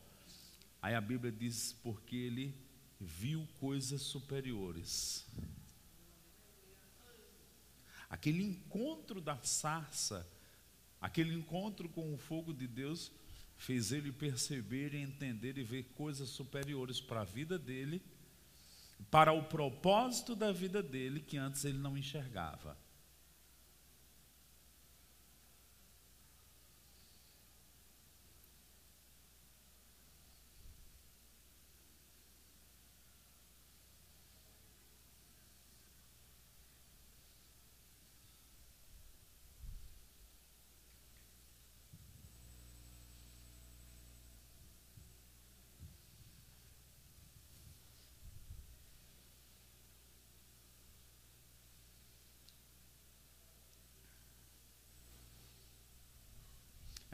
Aí 0.86 0.94
a 0.94 1.02
Bíblia 1.02 1.32
diz: 1.32 1.74
porque 1.82 2.16
ele 2.16 2.56
viu 3.00 3.48
coisas 3.60 4.04
superiores. 4.04 5.26
Aquele 8.08 8.44
encontro 8.44 9.20
da 9.20 9.36
sarça, 9.38 10.30
aquele 11.02 11.34
encontro 11.34 11.90
com 11.90 12.14
o 12.14 12.20
fogo 12.20 12.54
de 12.54 12.68
Deus, 12.68 13.12
fez 13.58 13.92
ele 13.92 14.12
perceber 14.12 14.94
e 14.94 15.02
entender 15.02 15.58
e 15.58 15.64
ver 15.64 15.86
coisas 15.96 16.30
superiores 16.30 17.02
para 17.02 17.22
a 17.22 17.26
vida 17.26 17.58
dele, 17.58 18.00
para 19.10 19.34
o 19.34 19.44
propósito 19.44 20.36
da 20.36 20.52
vida 20.52 20.84
dele 20.84 21.20
que 21.20 21.36
antes 21.36 21.66
ele 21.66 21.80
não 21.80 21.98
enxergava. 21.98 22.78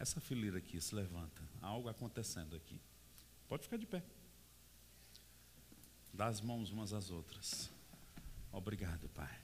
Essa 0.02 0.20
fileira 0.20 0.58
aqui 0.58 0.82
se 0.82 0.93
levanta. 0.95 1.41
Há 1.62 1.68
algo 1.68 1.88
acontecendo 1.88 2.56
aqui. 2.56 2.82
Pode 3.47 3.62
ficar 3.62 3.78
de 3.78 3.86
pé. 3.86 4.04
Dá 6.12 6.26
as 6.26 6.41
mãos 6.41 6.72
umas 6.72 6.91
às 6.91 7.12
outras. 7.12 7.70
Obrigado, 8.52 9.08
Pai. 9.10 9.39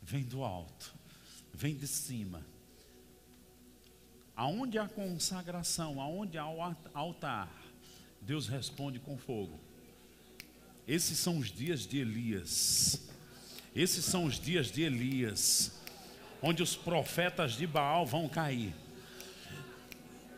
Vem 0.00 0.22
do 0.22 0.44
alto. 0.44 0.94
Vem 1.52 1.74
de 1.74 1.88
cima. 1.88 2.46
Aonde 4.36 4.78
há 4.78 4.88
consagração, 4.88 6.00
aonde 6.00 6.38
há 6.38 6.48
o 6.48 6.62
altar, 6.94 7.52
Deus 8.20 8.46
responde 8.46 9.00
com 9.00 9.18
fogo. 9.18 9.58
Esses 10.86 11.18
são 11.18 11.38
os 11.38 11.50
dias 11.50 11.84
de 11.84 11.98
Elias. 11.98 13.10
Esses 13.74 14.04
são 14.04 14.24
os 14.24 14.38
dias 14.38 14.70
de 14.70 14.82
Elias, 14.82 15.80
onde 16.40 16.62
os 16.62 16.76
profetas 16.76 17.54
de 17.54 17.66
Baal 17.66 18.06
vão 18.06 18.28
cair 18.28 18.72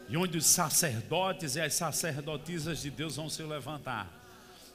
e 0.09 0.16
onde 0.16 0.38
os 0.38 0.46
sacerdotes 0.46 1.57
e 1.57 1.61
as 1.61 1.74
sacerdotisas 1.74 2.80
de 2.82 2.90
Deus 2.90 3.16
vão 3.16 3.28
se 3.28 3.42
levantar. 3.42 4.09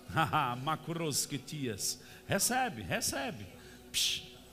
Macrosquetias. 0.63 2.01
Recebe, 2.27 2.82
recebe. 2.82 3.47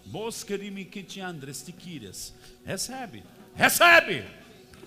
Bosquerimiquetiandres 0.05 1.63
tiquírias. 1.63 2.33
Recebe, 2.65 3.25
recebe. 3.55 4.25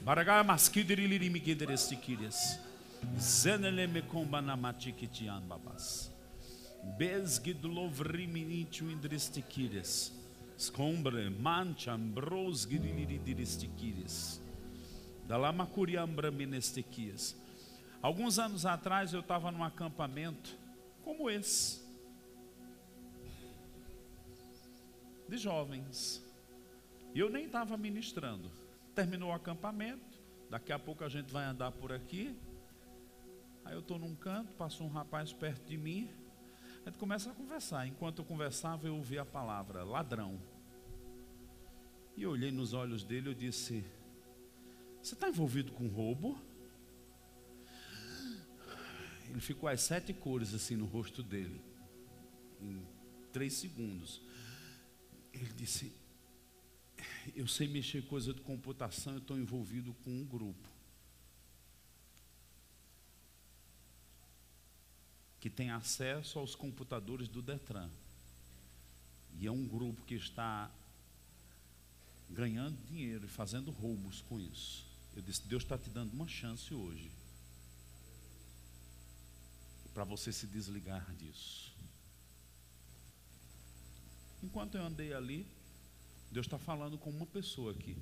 Baragá 0.02 0.44
masquidirilirimiquidres 0.44 1.88
tiquírias. 1.88 2.60
Zenelemecombanamatiketian 3.20 5.42
babas. 5.42 6.12
Besgidlovriminitio 6.98 8.90
indristiquírias. 8.92 10.12
Scombre, 10.58 11.30
mancha, 11.30 11.94
ambrosgidiliristiquírias 11.94 14.42
da 15.30 15.38
Lamacuriambra 15.38 16.32
Menestequias. 16.32 17.40
Alguns 18.02 18.40
anos 18.40 18.66
atrás 18.66 19.14
eu 19.14 19.20
estava 19.20 19.52
num 19.52 19.64
acampamento 19.64 20.58
como 21.04 21.30
esse, 21.30 21.88
de 25.28 25.38
jovens, 25.38 26.26
e 27.14 27.20
eu 27.20 27.30
nem 27.30 27.46
estava 27.46 27.78
ministrando. 27.78 28.50
Terminou 28.96 29.30
o 29.30 29.34
acampamento, 29.34 30.20
daqui 30.50 30.74
a 30.74 30.80
pouco 30.80 31.04
a 31.04 31.10
gente 31.10 31.32
vai 31.32 31.46
andar 31.46 31.72
por 31.74 31.94
aqui. 31.94 32.36
Aí 33.64 33.76
eu 33.76 33.82
estou 33.82 34.00
num 34.00 34.16
canto, 34.16 34.52
passou 34.54 34.88
um 34.88 34.90
rapaz 34.90 35.32
perto 35.32 35.64
de 35.68 35.78
mim, 35.78 36.10
a 36.84 36.90
gente 36.90 36.98
começa 36.98 37.30
a 37.30 37.36
conversar. 37.36 37.86
Enquanto 37.86 38.24
eu 38.24 38.26
conversava, 38.26 38.88
eu 38.88 38.96
ouvi 38.96 39.20
a 39.20 39.26
palavra 39.26 39.84
ladrão. 39.84 40.42
E 42.18 42.24
eu 42.24 42.32
olhei 42.32 42.52
nos 42.52 42.74
olhos 42.74 43.04
dele 43.04 43.30
e 43.30 43.36
disse: 43.36 43.86
você 45.10 45.16
está 45.16 45.28
envolvido 45.28 45.72
com 45.72 45.88
roubo? 45.88 46.40
Ele 49.28 49.42
ficou 49.42 49.68
as 49.68 49.82
sete 49.82 50.14
cores 50.14 50.54
assim 50.54 50.76
no 50.76 50.86
rosto 50.86 51.24
dele, 51.24 51.60
em 52.62 52.86
três 53.34 53.54
segundos. 53.54 54.22
Ele 55.34 55.52
disse: 55.54 55.92
Eu 57.36 57.48
sei 57.48 57.68
mexer 57.68 58.04
coisa 58.06 58.36
de 58.36 58.42
computação, 58.42 59.14
eu 59.14 59.20
estou 59.20 59.40
envolvido 59.40 59.96
com 60.04 60.12
um 60.12 60.24
grupo. 60.24 60.70
Que 65.40 65.50
tem 65.50 65.72
acesso 65.72 66.38
aos 66.38 66.54
computadores 66.54 67.28
do 67.28 67.42
Detran. 67.42 67.90
E 69.40 69.48
é 69.48 69.52
um 69.52 69.66
grupo 69.66 70.04
que 70.04 70.14
está 70.14 70.70
ganhando 72.30 72.78
dinheiro 72.86 73.26
e 73.26 73.30
fazendo 73.30 73.72
roubos 73.72 74.22
com 74.22 74.40
isso. 74.40 74.89
Eu 75.20 75.24
disse: 75.24 75.46
Deus 75.46 75.64
está 75.64 75.78
te 75.78 75.90
dando 75.90 76.14
uma 76.14 76.30
chance 76.30 76.74
hoje 76.74 77.12
para 79.94 80.06
você 80.06 80.32
se 80.32 80.48
desligar 80.48 81.14
disso. 81.16 81.76
Enquanto 84.42 84.76
eu 84.76 84.84
andei 84.86 85.14
ali, 85.14 85.46
Deus 86.32 86.46
está 86.46 86.58
falando 86.58 86.98
com 86.98 87.10
uma 87.10 87.26
pessoa 87.26 87.74
aqui. 87.74 87.98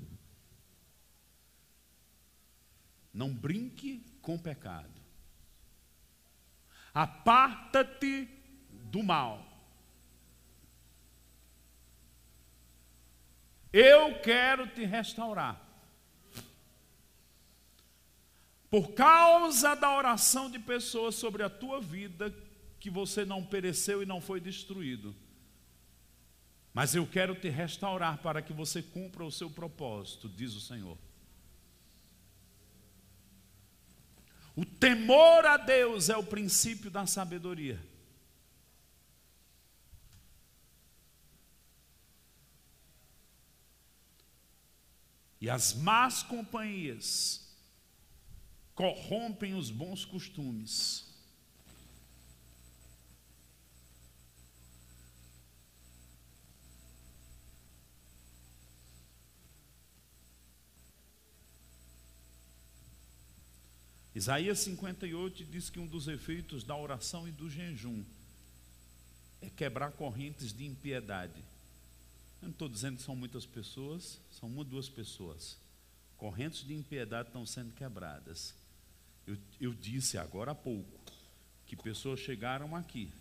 Não 3.11 3.33
brinque 3.33 4.05
com 4.21 4.35
o 4.35 4.39
pecado. 4.39 5.01
Aparta-te 6.93 8.29
do 8.91 9.01
mal. 9.01 9.43
Eu 13.73 14.21
quero 14.21 14.67
te 14.67 14.85
restaurar. 14.85 15.66
Por 18.69 18.93
causa 18.93 19.75
da 19.75 19.95
oração 19.95 20.51
de 20.51 20.59
pessoas 20.59 21.15
sobre 21.15 21.41
a 21.41 21.49
tua 21.49 21.79
vida, 21.79 22.33
que 22.79 22.89
você 22.89 23.23
não 23.23 23.43
pereceu 23.43 24.03
e 24.03 24.05
não 24.05 24.19
foi 24.19 24.41
destruído. 24.41 25.15
Mas 26.73 26.93
eu 26.93 27.07
quero 27.07 27.33
te 27.33 27.49
restaurar 27.49 28.19
para 28.19 28.41
que 28.41 28.53
você 28.53 28.83
cumpra 28.83 29.23
o 29.23 29.31
seu 29.31 29.49
propósito, 29.49 30.29
diz 30.29 30.53
o 30.53 30.61
Senhor. 30.61 30.97
O 34.55 34.65
temor 34.65 35.45
a 35.45 35.55
Deus 35.55 36.09
é 36.09 36.17
o 36.17 36.23
princípio 36.23 36.91
da 36.91 37.05
sabedoria. 37.05 37.81
E 45.39 45.49
as 45.49 45.73
más 45.73 46.23
companhias 46.23 47.46
corrompem 48.77 49.55
os 49.55 49.71
bons 49.71 50.05
costumes. 50.05 51.03
Isaías 64.13 64.59
58 64.59 65.43
diz 65.45 65.71
que 65.71 65.79
um 65.79 65.87
dos 65.87 66.07
efeitos 66.07 66.63
da 66.63 66.75
oração 66.77 67.27
e 67.27 67.31
do 67.31 67.49
jejum 67.49 68.03
é 69.41 69.49
quebrar 69.49 69.91
correntes 69.91 70.53
de 70.53 70.65
impiedade. 70.65 71.43
Eu 72.41 72.49
não 72.49 72.51
estou 72.51 72.69
dizendo 72.69 72.97
que 72.97 73.03
são 73.03 73.15
muitas 73.15 73.45
pessoas, 73.45 74.19
são 74.29 74.47
uma 74.47 74.59
ou 74.59 74.63
duas 74.63 74.87
pessoas. 74.87 75.57
Correntes 76.15 76.63
de 76.63 76.75
impiedade 76.75 77.29
estão 77.29 77.43
sendo 77.43 77.73
quebradas. 77.73 78.53
Eu, 79.27 79.37
eu 79.59 79.73
disse 79.73 80.17
agora 80.17 80.51
há 80.51 80.55
pouco 80.55 80.97
que 81.65 81.75
pessoas 81.75 82.21
chegaram 82.21 82.73
aqui, 82.73 83.11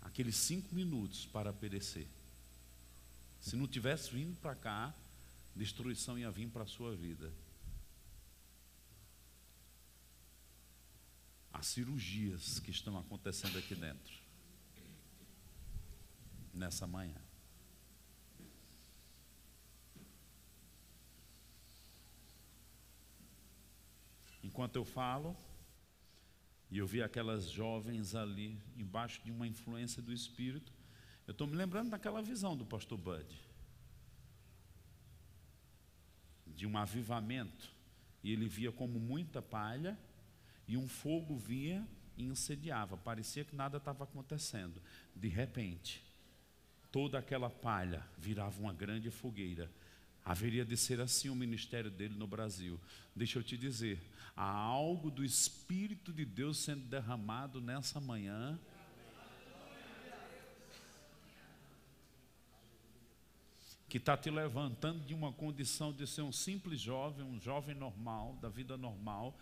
aqueles 0.00 0.34
cinco 0.34 0.74
minutos 0.74 1.26
para 1.26 1.52
perecer. 1.52 2.08
Se 3.38 3.54
não 3.54 3.68
tivesse 3.68 4.10
vindo 4.10 4.34
para 4.40 4.54
cá, 4.54 4.94
destruição 5.54 6.18
ia 6.18 6.30
vir 6.30 6.48
para 6.48 6.64
a 6.64 6.66
sua 6.66 6.96
vida. 6.96 7.30
As 11.52 11.66
cirurgias 11.66 12.58
que 12.60 12.70
estão 12.70 12.98
acontecendo 12.98 13.58
aqui 13.58 13.74
dentro, 13.74 14.14
nessa 16.54 16.86
manhã. 16.86 17.29
Enquanto 24.42 24.76
eu 24.76 24.84
falo, 24.84 25.36
e 26.70 26.78
eu 26.78 26.86
vi 26.86 27.02
aquelas 27.02 27.50
jovens 27.50 28.14
ali, 28.14 28.58
embaixo 28.76 29.20
de 29.24 29.30
uma 29.30 29.46
influência 29.46 30.00
do 30.00 30.12
Espírito, 30.12 30.72
eu 31.26 31.32
estou 31.32 31.46
me 31.46 31.56
lembrando 31.56 31.90
daquela 31.90 32.22
visão 32.22 32.56
do 32.56 32.64
pastor 32.64 32.98
Bud, 32.98 33.26
de 36.46 36.66
um 36.66 36.76
avivamento, 36.76 37.70
e 38.22 38.32
ele 38.32 38.48
via 38.48 38.70
como 38.70 38.98
muita 38.98 39.42
palha, 39.42 39.98
e 40.66 40.76
um 40.76 40.88
fogo 40.88 41.36
vinha 41.36 41.86
e 42.16 42.24
incendiava, 42.24 42.96
parecia 42.96 43.44
que 43.44 43.56
nada 43.56 43.78
estava 43.78 44.04
acontecendo. 44.04 44.80
De 45.16 45.28
repente, 45.28 46.02
toda 46.92 47.18
aquela 47.18 47.50
palha 47.50 48.06
virava 48.18 48.60
uma 48.60 48.72
grande 48.72 49.10
fogueira. 49.10 49.70
Haveria 50.24 50.64
de 50.64 50.76
ser 50.76 51.00
assim 51.00 51.28
o 51.28 51.34
ministério 51.34 51.90
dele 51.90 52.14
no 52.14 52.26
Brasil. 52.26 52.78
Deixa 53.14 53.38
eu 53.38 53.42
te 53.42 53.56
dizer, 53.56 54.00
há 54.36 54.50
algo 54.50 55.10
do 55.10 55.24
Espírito 55.24 56.12
de 56.12 56.24
Deus 56.24 56.58
sendo 56.58 56.84
derramado 56.84 57.60
nessa 57.60 58.00
manhã. 58.00 58.58
Que 63.88 63.96
está 63.96 64.16
te 64.16 64.30
levantando 64.30 65.04
de 65.04 65.14
uma 65.14 65.32
condição 65.32 65.92
de 65.92 66.06
ser 66.06 66.22
um 66.22 66.30
simples 66.30 66.80
jovem, 66.80 67.24
um 67.26 67.40
jovem 67.40 67.74
normal, 67.74 68.38
da 68.40 68.48
vida 68.48 68.76
normal, 68.76 69.36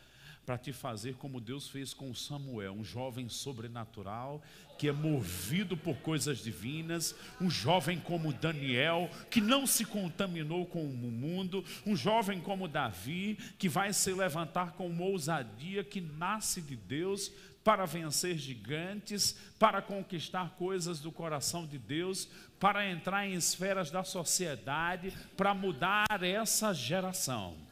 para 0.48 0.56
te 0.56 0.72
fazer 0.72 1.16
como 1.16 1.42
Deus 1.42 1.68
fez 1.68 1.92
com 1.92 2.14
Samuel, 2.14 2.72
um 2.72 2.82
jovem 2.82 3.28
sobrenatural, 3.28 4.42
que 4.78 4.88
é 4.88 4.92
movido 4.92 5.76
por 5.76 5.96
coisas 5.96 6.38
divinas, 6.38 7.14
um 7.38 7.50
jovem 7.50 8.00
como 8.00 8.32
Daniel, 8.32 9.10
que 9.30 9.42
não 9.42 9.66
se 9.66 9.84
contaminou 9.84 10.64
com 10.64 10.82
o 10.82 10.88
mundo, 10.88 11.62
um 11.84 11.94
jovem 11.94 12.40
como 12.40 12.66
Davi, 12.66 13.36
que 13.58 13.68
vai 13.68 13.92
se 13.92 14.10
levantar 14.10 14.72
com 14.72 14.86
uma 14.86 15.04
ousadia 15.04 15.84
que 15.84 16.00
nasce 16.00 16.62
de 16.62 16.76
Deus 16.76 17.30
para 17.62 17.84
vencer 17.84 18.38
gigantes, 18.38 19.36
para 19.58 19.82
conquistar 19.82 20.56
coisas 20.56 20.98
do 20.98 21.12
coração 21.12 21.66
de 21.66 21.76
Deus, 21.76 22.26
para 22.58 22.90
entrar 22.90 23.28
em 23.28 23.34
esferas 23.34 23.90
da 23.90 24.02
sociedade, 24.02 25.12
para 25.36 25.52
mudar 25.52 26.06
essa 26.22 26.72
geração. 26.72 27.67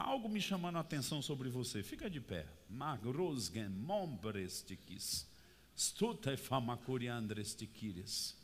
Algo 0.00 0.28
me 0.28 0.40
chamando 0.40 0.76
a 0.76 0.80
atenção 0.80 1.22
sobre 1.22 1.48
você. 1.48 1.82
Fica 1.82 2.08
de 2.08 2.20
pé. 2.20 2.46
Magrosgen 2.68 3.68
mombrestikis. 3.68 5.26
Stute 5.76 6.36
famakuriandrestikiris. 6.36 8.36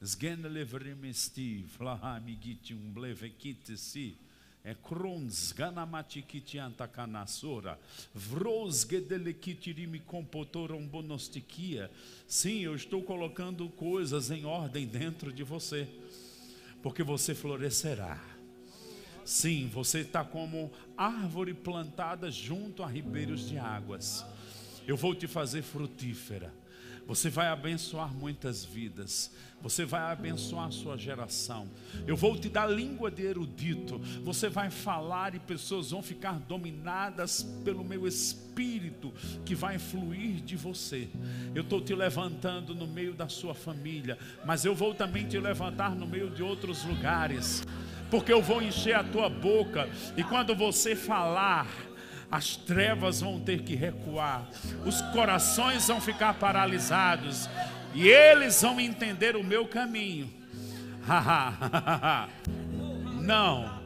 Sgen 0.00 0.48
levrimesti 0.48 1.64
flahamigiti 1.76 2.74
umblevekitisi. 2.74 4.16
É 4.64 4.74
crons 4.74 5.52
ganamatikiti 5.52 6.58
antakanasora. 6.58 7.78
Vros 8.14 8.84
gedelekitiri 8.84 10.00
compotoram 10.06 10.86
bonostiquia. 10.86 11.90
Sim, 12.28 12.60
eu 12.60 12.76
estou 12.76 13.02
colocando 13.02 13.68
coisas 13.70 14.30
em 14.30 14.44
ordem 14.44 14.86
dentro 14.86 15.32
de 15.32 15.42
você. 15.42 15.88
Porque 16.80 17.02
você 17.02 17.34
florescerá 17.34 18.31
Sim, 19.24 19.68
você 19.72 20.00
está 20.00 20.24
como 20.24 20.70
árvore 20.96 21.54
plantada 21.54 22.30
junto 22.30 22.82
a 22.82 22.86
ribeiros 22.86 23.48
de 23.48 23.58
águas. 23.58 24.24
Eu 24.86 24.96
vou 24.96 25.14
te 25.14 25.26
fazer 25.26 25.62
frutífera. 25.62 26.52
Você 27.06 27.28
vai 27.28 27.48
abençoar 27.48 28.12
muitas 28.14 28.64
vidas. 28.64 29.32
Você 29.60 29.84
vai 29.84 30.12
abençoar 30.12 30.68
a 30.68 30.70
sua 30.70 30.96
geração. 30.96 31.68
Eu 32.06 32.16
vou 32.16 32.36
te 32.36 32.48
dar 32.48 32.66
língua 32.66 33.10
de 33.10 33.22
erudito. 33.22 33.98
Você 34.24 34.48
vai 34.48 34.70
falar 34.70 35.34
e 35.34 35.38
pessoas 35.38 35.90
vão 35.90 36.02
ficar 36.02 36.38
dominadas 36.40 37.42
pelo 37.64 37.84
meu 37.84 38.06
espírito 38.06 39.12
que 39.44 39.54
vai 39.54 39.78
fluir 39.78 40.40
de 40.42 40.56
você. 40.56 41.08
Eu 41.54 41.62
estou 41.62 41.80
te 41.80 41.94
levantando 41.94 42.74
no 42.74 42.86
meio 42.86 43.14
da 43.14 43.28
sua 43.28 43.54
família, 43.54 44.18
mas 44.44 44.64
eu 44.64 44.74
vou 44.74 44.94
também 44.94 45.26
te 45.26 45.38
levantar 45.38 45.94
no 45.94 46.06
meio 46.06 46.30
de 46.30 46.42
outros 46.42 46.84
lugares 46.84 47.62
porque 48.12 48.30
eu 48.30 48.42
vou 48.42 48.60
encher 48.60 48.94
a 48.94 49.02
tua 49.02 49.30
boca, 49.30 49.88
e 50.18 50.22
quando 50.22 50.54
você 50.54 50.94
falar, 50.94 51.66
as 52.30 52.56
trevas 52.56 53.22
vão 53.22 53.40
ter 53.40 53.62
que 53.62 53.74
recuar, 53.74 54.50
os 54.84 55.00
corações 55.12 55.88
vão 55.88 55.98
ficar 55.98 56.34
paralisados, 56.34 57.48
e 57.94 58.06
eles 58.06 58.60
vão 58.60 58.78
entender 58.78 59.34
o 59.34 59.42
meu 59.42 59.66
caminho. 59.66 60.30
Não, 63.22 63.80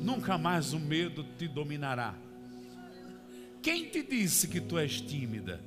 nunca 0.00 0.38
mais 0.38 0.72
o 0.72 0.80
medo 0.80 1.22
te 1.36 1.46
dominará. 1.46 2.14
Quem 3.60 3.84
te 3.90 4.02
disse 4.02 4.48
que 4.48 4.62
tu 4.62 4.78
és 4.78 4.98
tímida? 4.98 5.60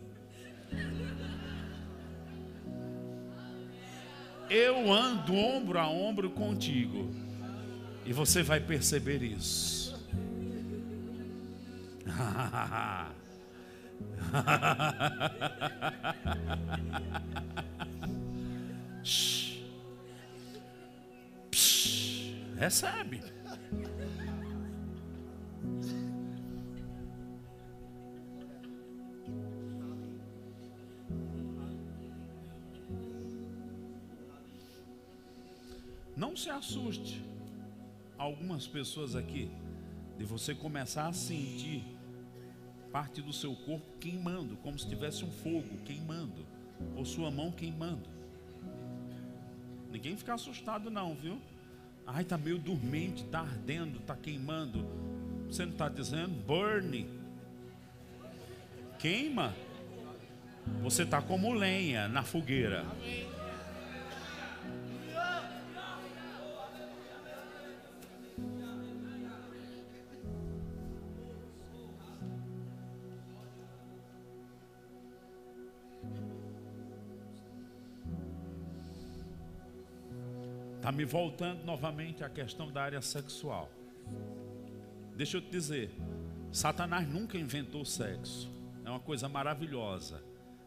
Eu 4.50 4.92
ando 4.92 5.36
ombro 5.36 5.78
a 5.78 5.88
ombro 5.88 6.32
contigo. 6.32 7.29
E 8.10 8.12
você 8.12 8.42
vai 8.42 8.60
perceber 8.60 9.22
isso. 9.22 9.96
É, 22.58 22.66
Recebe. 22.66 23.22
Não 36.18 36.36
se 36.36 36.50
assuste. 36.50 37.24
Algumas 38.20 38.68
pessoas 38.68 39.16
aqui, 39.16 39.50
de 40.18 40.26
você 40.26 40.54
começar 40.54 41.08
a 41.08 41.14
sentir 41.14 41.82
parte 42.92 43.22
do 43.22 43.32
seu 43.32 43.56
corpo 43.56 43.98
queimando, 43.98 44.58
como 44.58 44.78
se 44.78 44.88
tivesse 44.88 45.24
um 45.24 45.32
fogo 45.32 45.78
queimando, 45.86 46.46
ou 46.98 47.06
sua 47.06 47.32
mão 47.32 47.50
queimando. 47.50 48.10
Ninguém 49.90 50.18
fica 50.18 50.34
assustado, 50.34 50.92
não, 50.92 51.16
viu? 51.16 51.40
Ai, 52.06 52.24
está 52.24 52.38
meio 52.38 52.60
dormente, 52.60 53.24
está 53.24 53.40
ardendo, 53.40 54.00
está 54.00 54.18
queimando. 54.18 54.86
Você 55.48 55.66
não 55.66 55.72
está 55.72 55.88
dizendo 55.88 56.36
burn? 56.46 57.08
Queima. 59.00 59.56
Você 60.84 61.04
está 61.04 61.22
como 61.22 61.54
lenha 61.54 62.10
na 62.10 62.24
fogueira. 62.24 62.86
Está 80.90 80.98
me 80.98 81.06
voltando 81.06 81.64
novamente 81.66 82.24
à 82.24 82.30
questão 82.30 82.72
da 82.72 82.82
área 82.82 83.00
sexual. 83.00 83.72
Deixa 85.16 85.38
eu 85.38 85.42
te 85.42 85.52
dizer, 85.52 85.92
Satanás 86.52 87.08
nunca 87.08 87.38
inventou 87.38 87.86
sexo. 87.86 88.52
É 88.84 88.90
uma 88.90 89.00
coisa 89.00 89.30
maravilhosa, 89.30 90.20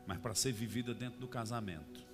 mas 0.06 0.18
para 0.18 0.32
ser 0.32 0.52
vivida 0.52 0.94
dentro 0.94 1.18
do 1.18 1.26
casamento. 1.26 2.06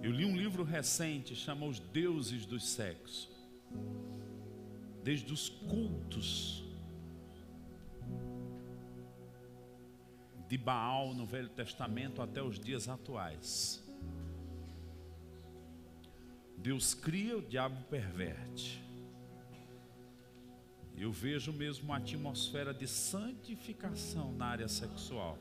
Eu 0.00 0.12
li 0.12 0.24
um 0.24 0.36
livro 0.36 0.62
recente, 0.62 1.34
chama 1.34 1.66
Os 1.66 1.80
Deuses 1.80 2.46
dos 2.46 2.68
Sexos. 2.68 3.28
Desde 5.02 5.32
os 5.32 5.48
cultos 5.48 6.62
de 10.50 10.58
Baal 10.58 11.14
no 11.14 11.24
Velho 11.24 11.48
Testamento 11.48 12.20
até 12.20 12.42
os 12.42 12.58
dias 12.58 12.88
atuais. 12.88 13.80
Deus 16.58 16.92
cria, 16.92 17.38
o 17.38 17.40
diabo 17.40 17.84
perverte. 17.84 18.82
Eu 20.96 21.12
vejo 21.12 21.52
mesmo 21.52 21.84
uma 21.84 21.98
atmosfera 21.98 22.74
de 22.74 22.88
santificação 22.88 24.32
na 24.32 24.46
área 24.46 24.66
sexual. 24.66 25.38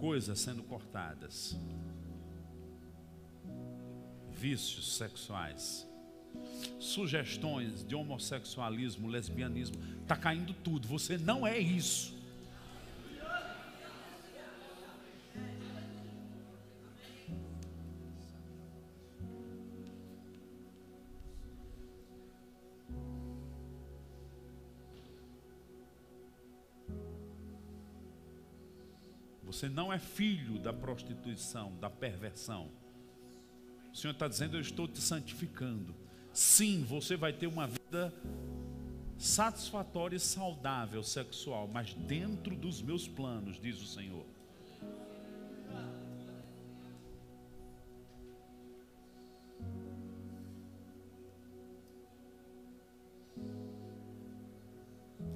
Coisas 0.00 0.40
sendo 0.40 0.64
cortadas. 0.64 1.56
Vícios 4.32 4.96
sexuais 4.96 5.87
sugestões 6.78 7.84
de 7.84 7.94
homossexualismo, 7.94 9.08
lesbianismo, 9.08 9.76
está 10.02 10.16
caindo 10.16 10.54
tudo. 10.54 10.88
Você 10.88 11.18
não 11.18 11.46
é 11.46 11.58
isso. 11.58 12.18
Você 29.58 29.68
não 29.68 29.92
é 29.92 29.98
filho 29.98 30.58
da 30.58 30.72
prostituição, 30.72 31.74
da 31.78 31.90
perversão. 31.90 32.70
O 33.92 33.96
Senhor 33.96 34.12
está 34.12 34.28
dizendo: 34.28 34.56
Eu 34.56 34.60
estou 34.60 34.86
te 34.86 35.00
santificando. 35.00 35.96
Sim, 36.38 36.84
você 36.84 37.16
vai 37.16 37.32
ter 37.32 37.48
uma 37.48 37.66
vida 37.66 38.14
satisfatória 39.18 40.14
e 40.14 40.20
saudável 40.20 41.02
sexual, 41.02 41.66
mas 41.66 41.92
dentro 41.94 42.54
dos 42.54 42.80
meus 42.80 43.08
planos, 43.08 43.60
diz 43.60 43.82
o 43.82 43.86
Senhor. 43.86 44.24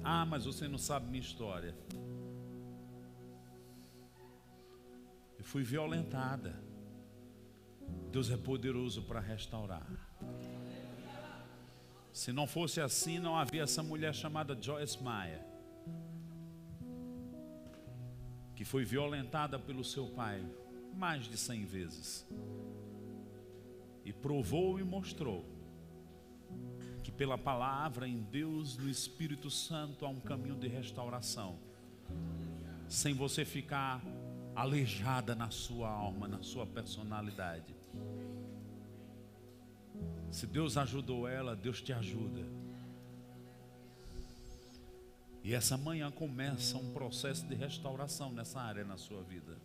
Ah, 0.05 0.25
mas 0.25 0.45
você 0.45 0.69
não 0.69 0.77
sabe 0.77 1.07
minha 1.07 1.19
história. 1.19 1.75
Eu 5.37 5.43
fui 5.43 5.63
violentada. 5.63 6.63
Deus 8.09 8.31
é 8.31 8.37
poderoso 8.37 9.01
para 9.01 9.19
restaurar. 9.19 10.12
Se 12.13 12.31
não 12.31 12.45
fosse 12.45 12.79
assim, 12.79 13.17
não 13.17 13.35
havia 13.35 13.63
essa 13.63 13.81
mulher 13.81 14.13
chamada 14.13 14.55
Joyce 14.59 14.99
Meyer, 15.01 15.43
que 18.55 18.63
foi 18.63 18.85
violentada 18.85 19.57
pelo 19.57 19.83
seu 19.83 20.05
pai 20.09 20.45
mais 20.95 21.25
de 21.25 21.35
cem 21.35 21.65
vezes, 21.65 22.23
e 24.05 24.13
provou 24.13 24.79
e 24.79 24.83
mostrou 24.83 25.43
que 27.03 27.11
pela 27.11 27.37
palavra 27.37 28.07
em 28.07 28.21
Deus, 28.21 28.77
no 28.77 28.87
Espírito 28.87 29.49
Santo, 29.49 30.05
há 30.05 30.09
um 30.09 30.19
caminho 30.19 30.55
de 30.55 30.67
restauração, 30.67 31.57
sem 32.87 33.15
você 33.15 33.43
ficar 33.43 34.03
aleijada 34.55 35.33
na 35.33 35.49
sua 35.49 35.89
alma, 35.89 36.27
na 36.27 36.43
sua 36.43 36.67
personalidade. 36.67 37.75
Se 40.33 40.47
Deus 40.47 40.77
ajudou 40.77 41.27
ela, 41.27 41.55
Deus 41.55 41.79
te 41.79 41.93
ajuda. 41.93 42.43
E 45.43 45.53
essa 45.53 45.77
manhã 45.77 46.09
começa 46.09 46.75
um 46.75 46.91
processo 46.91 47.45
de 47.45 47.53
restauração 47.53 48.31
nessa 48.31 48.59
área 48.59 48.83
na 48.83 48.97
sua 48.97 49.21
vida. 49.21 49.55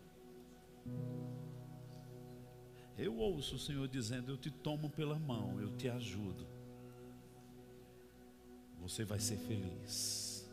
Eu 2.99 3.17
ouço 3.17 3.57
o 3.57 3.59
Senhor 3.59 3.89
dizendo: 3.89 4.31
Eu 4.31 4.37
te 4.37 4.51
tomo 4.51 4.91
pela 4.91 5.19
mão, 5.19 5.59
eu 5.59 5.75
te 5.75 5.89
ajudo. 5.89 6.47
Você 8.79 9.07
vai 9.07 9.19
ser 9.19 9.39
feliz. 9.39 10.47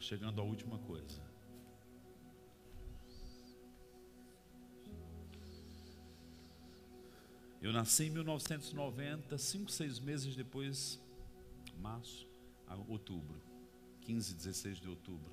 Chegando 0.00 0.40
à 0.40 0.44
última 0.44 0.78
coisa. 0.78 1.22
Eu 7.60 7.72
nasci 7.72 8.04
em 8.04 8.10
1990, 8.10 9.36
cinco, 9.36 9.70
seis 9.70 9.98
meses 9.98 10.36
depois, 10.36 11.00
março, 11.80 12.28
outubro, 12.88 13.42
15, 14.02 14.34
16 14.34 14.78
de 14.78 14.88
outubro. 14.88 15.32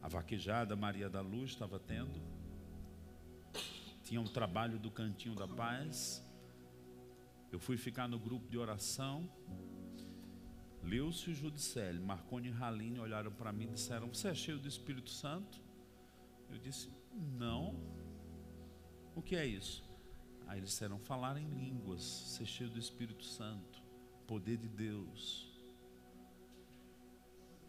A 0.00 0.08
vaquejada 0.08 0.74
Maria 0.74 1.08
da 1.10 1.20
Luz 1.20 1.50
estava 1.50 1.78
tendo, 1.78 2.20
tinha 4.02 4.20
um 4.20 4.24
trabalho 4.24 4.78
do 4.78 4.90
Cantinho 4.90 5.34
da 5.34 5.46
Paz. 5.46 6.24
Eu 7.52 7.58
fui 7.58 7.76
ficar 7.76 8.08
no 8.08 8.18
grupo 8.18 8.48
de 8.48 8.56
oração. 8.56 9.28
Leucio 10.86 11.34
Judicelli, 11.34 11.98
Marconi 11.98 12.46
e 12.46 12.52
Raline 12.52 13.00
olharam 13.00 13.32
para 13.32 13.52
mim 13.52 13.64
e 13.64 13.70
disseram: 13.70 14.06
Você 14.06 14.28
é 14.28 14.34
cheio 14.34 14.56
do 14.56 14.68
Espírito 14.68 15.10
Santo? 15.10 15.60
Eu 16.48 16.58
disse: 16.58 16.88
Não. 17.12 17.74
O 19.14 19.20
que 19.20 19.34
é 19.34 19.44
isso? 19.44 19.84
Aí 20.46 20.60
eles 20.60 20.70
disseram: 20.70 20.96
Falar 21.00 21.36
em 21.38 21.48
línguas, 21.48 22.02
ser 22.02 22.46
cheio 22.46 22.70
do 22.70 22.78
Espírito 22.78 23.24
Santo, 23.24 23.82
poder 24.28 24.58
de 24.58 24.68
Deus. 24.68 25.52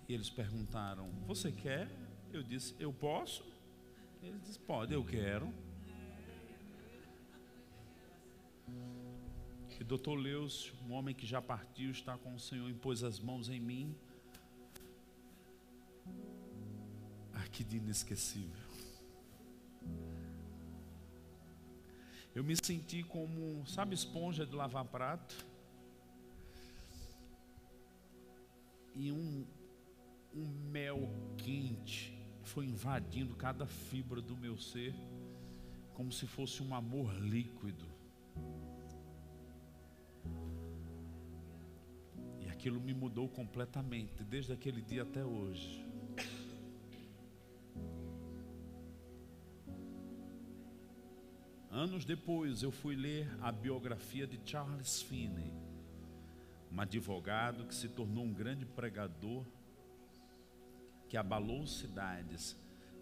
E 0.07 0.13
eles 0.13 0.29
perguntaram: 0.29 1.09
Você 1.25 1.51
quer? 1.51 1.89
Eu 2.31 2.43
disse: 2.43 2.75
Eu 2.79 2.93
posso? 2.93 3.43
Eles 4.21 4.43
disse: 4.43 4.59
Pode, 4.59 4.93
eu 4.93 5.03
quero. 5.03 5.51
E 9.79 9.83
doutor 9.83 10.15
Leus, 10.15 10.73
um 10.87 10.93
homem 10.93 11.13
que 11.13 11.25
já 11.25 11.39
partiu, 11.39 11.91
está 11.91 12.17
com 12.17 12.33
o 12.33 12.39
Senhor, 12.39 12.67
impôs 12.69 13.03
as 13.03 13.19
mãos 13.19 13.47
em 13.47 13.59
mim. 13.59 13.95
Ah, 17.33 17.47
que 17.51 17.63
inesquecível. 17.75 18.67
Eu 22.33 22.43
me 22.43 22.55
senti 22.55 23.03
como, 23.03 23.65
sabe, 23.67 23.93
esponja 23.93 24.45
de 24.45 24.55
lavar 24.55 24.85
prato. 24.85 25.45
E 28.95 29.11
um, 29.11 29.45
um 30.33 30.47
mel 30.71 31.07
quente 31.37 32.17
foi 32.43 32.65
invadindo 32.65 33.35
cada 33.35 33.67
fibra 33.67 34.21
do 34.21 34.35
meu 34.35 34.57
ser, 34.57 34.95
como 35.93 36.11
se 36.11 36.25
fosse 36.25 36.63
um 36.63 36.73
amor 36.73 37.13
líquido. 37.19 37.85
Aquilo 42.67 42.81
me 42.81 42.93
mudou 42.93 43.29
completamente, 43.29 44.25
desde 44.25 44.51
aquele 44.51 44.81
dia 44.81 45.03
até 45.03 45.23
hoje. 45.23 45.85
Anos 51.71 52.03
depois, 52.03 52.63
eu 52.63 52.71
fui 52.71 52.93
ler 52.93 53.25
a 53.41 53.53
biografia 53.53 54.27
de 54.27 54.37
Charles 54.43 55.01
Finney, 55.01 55.53
um 56.69 56.81
advogado 56.81 57.65
que 57.65 57.73
se 57.73 57.87
tornou 57.87 58.25
um 58.25 58.33
grande 58.33 58.65
pregador, 58.65 59.45
que 61.07 61.15
abalou 61.15 61.65
cidades. 61.65 62.57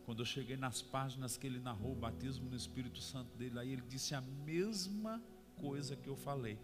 Quando 0.05 0.19
eu 0.19 0.25
cheguei 0.25 0.57
nas 0.57 0.83
páginas 0.83 1.37
que 1.37 1.47
ele 1.47 1.59
narrou 1.59 1.93
o 1.93 1.95
batismo 1.95 2.47
no 2.47 2.55
Espírito 2.55 2.99
Santo 2.99 3.35
dele, 3.35 3.57
aí 3.57 3.73
ele 3.73 3.83
disse 3.89 4.13
a 4.13 4.21
mesma 4.21 5.19
coisa 5.55 5.95
que 5.95 6.07
eu 6.07 6.15
falei. 6.15 6.59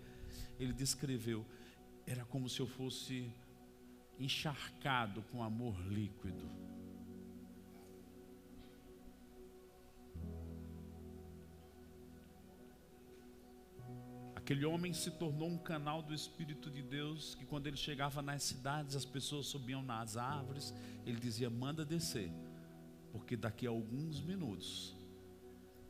Ele 0.59 0.71
descreveu, 0.71 1.43
era 2.05 2.25
como 2.25 2.49
se 2.49 2.59
eu 2.59 2.67
fosse 2.67 3.33
encharcado 4.19 5.21
com 5.23 5.43
amor 5.43 5.79
líquido. 5.87 6.49
Aquele 14.35 14.65
homem 14.65 14.91
se 14.91 15.09
tornou 15.11 15.47
um 15.47 15.57
canal 15.57 16.01
do 16.01 16.13
Espírito 16.13 16.69
de 16.69 16.81
Deus, 16.81 17.35
que 17.35 17.45
quando 17.45 17.67
ele 17.67 17.77
chegava 17.77 18.21
nas 18.21 18.43
cidades, 18.43 18.95
as 18.95 19.05
pessoas 19.05 19.45
subiam 19.45 19.81
nas 19.81 20.17
árvores, 20.17 20.73
ele 21.05 21.19
dizia: 21.19 21.49
manda 21.49 21.85
descer, 21.85 22.31
porque 23.11 23.37
daqui 23.37 23.65
a 23.65 23.69
alguns 23.69 24.19
minutos, 24.19 24.95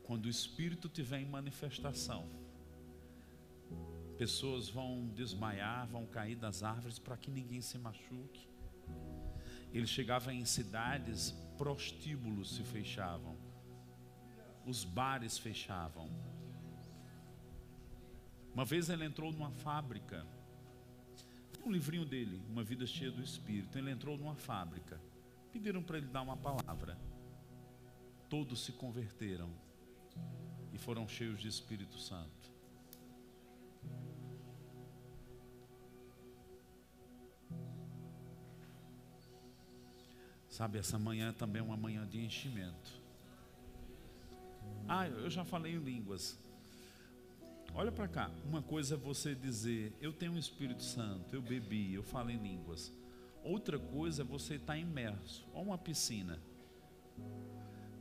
quando 0.03 0.25
o 0.25 0.29
Espírito 0.29 0.87
tiver 0.89 1.21
em 1.21 1.25
manifestação, 1.25 2.29
pessoas 4.21 4.69
vão 4.69 5.07
desmaiar, 5.15 5.87
vão 5.87 6.05
cair 6.05 6.35
das 6.35 6.63
árvores 6.63 6.99
para 6.99 7.17
que 7.17 7.31
ninguém 7.31 7.61
se 7.61 7.77
machuque. 7.77 8.47
Ele 9.73 9.87
chegava 9.87 10.33
em 10.33 10.45
cidades, 10.45 11.31
prostíbulos 11.57 12.55
se 12.55 12.63
fechavam, 12.63 13.35
os 14.65 14.83
bares 14.83 15.37
fechavam 15.37 16.09
uma 18.53 18.65
vez 18.65 18.89
ele 18.89 19.05
entrou 19.05 19.31
numa 19.31 19.49
fábrica, 19.49 20.27
um 21.65 21.71
livrinho 21.71 22.03
dele, 22.03 22.41
Uma 22.49 22.63
Vida 22.63 22.85
Cheia 22.85 23.09
do 23.09 23.23
Espírito. 23.23 23.77
Ele 23.77 23.89
entrou 23.89 24.17
numa 24.17 24.35
fábrica, 24.35 24.99
pediram 25.53 25.81
para 25.81 25.97
ele 25.97 26.07
dar 26.07 26.21
uma 26.21 26.35
palavra. 26.35 26.97
Todos 28.29 28.65
se 28.65 28.73
converteram 28.73 29.49
e 30.73 30.77
foram 30.77 31.07
cheios 31.07 31.39
de 31.39 31.47
Espírito 31.47 31.97
Santo. 31.97 32.51
Sabe, 40.61 40.77
essa 40.77 40.99
manhã 40.99 41.33
também 41.33 41.59
é 41.59 41.63
uma 41.63 41.75
manhã 41.75 42.05
de 42.05 42.23
enchimento. 42.23 43.01
Ah, 44.87 45.07
eu 45.07 45.27
já 45.27 45.43
falei 45.43 45.73
em 45.73 45.79
línguas. 45.79 46.37
Olha 47.73 47.91
para 47.91 48.07
cá, 48.07 48.29
uma 48.45 48.61
coisa 48.61 48.93
é 48.93 48.97
você 48.99 49.33
dizer, 49.33 49.91
eu 49.99 50.13
tenho 50.13 50.33
o 50.33 50.35
um 50.35 50.37
Espírito 50.37 50.83
Santo, 50.83 51.35
eu 51.35 51.41
bebi, 51.41 51.95
eu 51.95 52.03
falo 52.03 52.29
em 52.29 52.37
línguas. 52.37 52.93
Outra 53.43 53.79
coisa 53.79 54.21
é 54.21 54.23
você 54.23 54.57
estar 54.57 54.77
imerso, 54.77 55.43
ou 55.51 55.63
uma 55.63 55.79
piscina. 55.79 56.39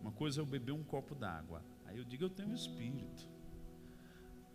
Uma 0.03 0.13
coisa 0.13 0.39
é 0.39 0.43
eu 0.43 0.47
beber 0.47 0.73
um 0.73 0.85
copo 0.85 1.15
d'água. 1.15 1.65
Aí 1.87 1.97
eu 1.97 2.05
digo, 2.05 2.25
eu 2.25 2.29
tenho 2.29 2.51
o 2.51 2.53
um 2.53 2.55
Espírito. 2.55 3.27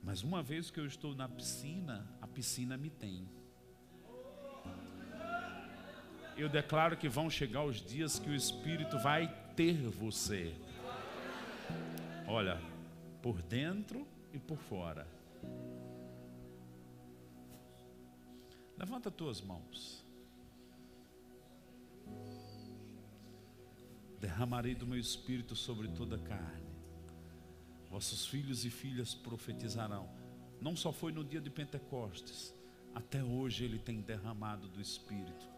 Mas 0.03 0.21
uma 0.21 0.43
vez 0.43 0.69
que 0.69 0.79
eu 0.79 0.85
estou 0.85 1.15
na 1.15 1.27
piscina, 1.27 2.07
a 2.21 2.27
piscina 2.27 2.77
me 2.77 2.91
tem. 2.91 3.27
Eu 6.37 6.49
declaro 6.49 6.97
que 6.97 7.07
vão 7.07 7.29
chegar 7.29 7.63
os 7.63 7.81
dias 7.81 8.19
que 8.19 8.29
o 8.29 8.35
Espírito 8.35 8.99
vai 8.99 9.27
ter 9.55 9.77
você. 9.89 10.53
Olha, 12.27 12.61
por 13.21 13.41
dentro 13.41 14.05
e 14.33 14.39
por 14.39 14.57
fora. 14.57 15.07
Levanta 18.77 19.09
tuas 19.09 19.39
mãos. 19.39 20.03
Derramarei 24.19 24.75
do 24.75 24.85
meu 24.85 24.99
espírito 24.99 25.55
sobre 25.55 25.87
toda 25.87 26.17
a 26.17 26.19
carne. 26.19 26.65
Vossos 27.89 28.25
filhos 28.25 28.65
e 28.65 28.69
filhas 28.69 29.13
profetizarão. 29.13 30.09
Não 30.59 30.75
só 30.75 30.91
foi 30.91 31.11
no 31.11 31.23
dia 31.23 31.39
de 31.39 31.49
Pentecostes, 31.49 32.53
até 32.93 33.23
hoje 33.23 33.63
ele 33.63 33.79
tem 33.79 34.01
derramado 34.01 34.67
do 34.67 34.81
espírito. 34.81 35.54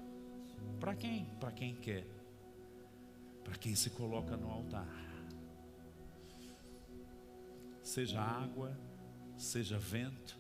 Para 0.80 0.96
quem? 0.96 1.26
Para 1.40 1.52
quem 1.52 1.76
quer. 1.76 2.06
Para 3.44 3.56
quem 3.56 3.76
se 3.76 3.90
coloca 3.90 4.36
no 4.36 4.50
altar 4.50 5.08
seja 7.88 8.22
água, 8.22 8.78
seja 9.38 9.80
vento, 9.80 10.38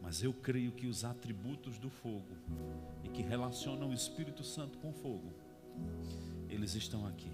mas 0.00 0.22
eu 0.22 0.32
creio 0.32 0.70
que 0.70 0.86
os 0.86 1.04
atributos 1.04 1.78
do 1.78 1.90
fogo 1.90 2.36
e 3.02 3.08
que 3.08 3.22
relacionam 3.22 3.90
o 3.90 3.92
Espírito 3.92 4.44
Santo 4.44 4.78
com 4.78 4.92
fogo, 4.92 5.32
eles 6.48 6.74
estão 6.74 7.06
aqui. 7.06 7.32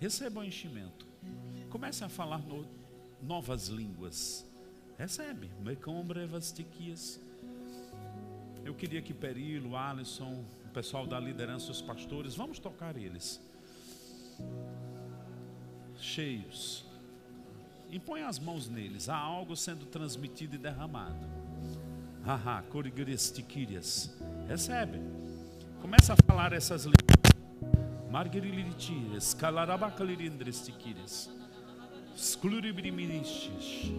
Receba 0.00 0.40
o 0.40 0.44
enchimento. 0.44 1.06
Comece 1.68 2.02
a 2.02 2.08
falar 2.08 2.38
no, 2.38 2.66
novas 3.22 3.68
línguas. 3.68 4.50
Recebe. 4.96 5.50
Eu 8.64 8.74
queria 8.74 9.02
que 9.02 9.12
Perilo, 9.12 9.76
Alisson, 9.76 10.44
o 10.64 10.68
pessoal 10.70 11.06
da 11.06 11.20
liderança, 11.20 11.70
os 11.70 11.82
pastores, 11.82 12.34
vamos 12.34 12.58
tocar 12.58 12.96
eles. 12.96 13.40
Cheios 15.96 16.84
e 17.94 17.98
põe 18.00 18.22
as 18.22 18.40
mãos 18.40 18.68
neles. 18.68 19.08
Há 19.08 19.16
algo 19.16 19.54
sendo 19.54 19.86
transmitido 19.86 20.56
e 20.56 20.58
derramado. 20.58 21.24
Haha, 22.24 22.60
corigristiquírias. 22.62 24.12
Recebe. 24.48 25.00
Começa 25.80 26.14
a 26.14 26.16
falar 26.26 26.52
essas 26.52 26.86
línguas. 26.86 28.10
Margueritias, 28.10 29.32
calarabacalirindrestiquírias. 29.34 31.30
Scluribrimiriches. 32.16 33.92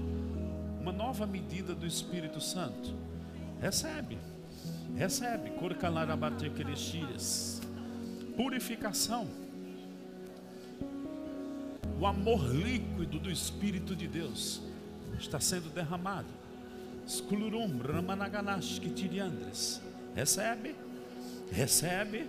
Uma 0.82 0.92
nova 0.92 1.26
medida 1.26 1.74
do 1.74 1.88
Espírito 1.88 2.42
Santo. 2.42 2.94
Recebe. 3.62 4.18
Recebe. 4.96 5.52
Purificação 8.36 9.28
o 11.98 12.06
amor 12.06 12.54
líquido 12.54 13.18
do 13.20 13.32
Espírito 13.32 13.96
de 13.96 14.06
Deus 14.08 14.62
está 15.18 15.40
sendo 15.40 15.70
derramado. 15.70 16.28
Skulurum 17.08 17.80
Ramanaganash 17.80 18.80
Kitiriandres. 18.80 19.82
Recebe, 20.14 20.76
recebe. 21.52 22.28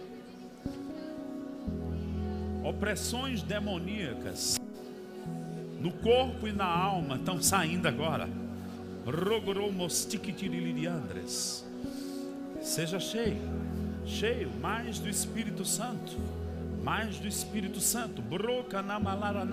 Opressões 2.62 3.42
demoníacas 3.42 4.60
no 5.80 5.90
corpo 5.92 6.46
e 6.46 6.52
na 6.52 6.64
alma 6.64 7.16
estão 7.16 7.42
saindo 7.42 7.88
agora. 7.88 8.28
Rogoromostikitiriliriandres. 9.04 11.65
Seja 12.66 12.98
cheio, 12.98 13.40
cheio 14.04 14.50
mais 14.60 14.98
do 14.98 15.08
Espírito 15.08 15.64
Santo 15.64 16.16
mais 16.86 17.18
do 17.18 17.26
Espírito 17.26 17.80
Santo. 17.80 18.22
Broca 18.22 18.80
na 18.80 19.00
malara. 19.00 19.44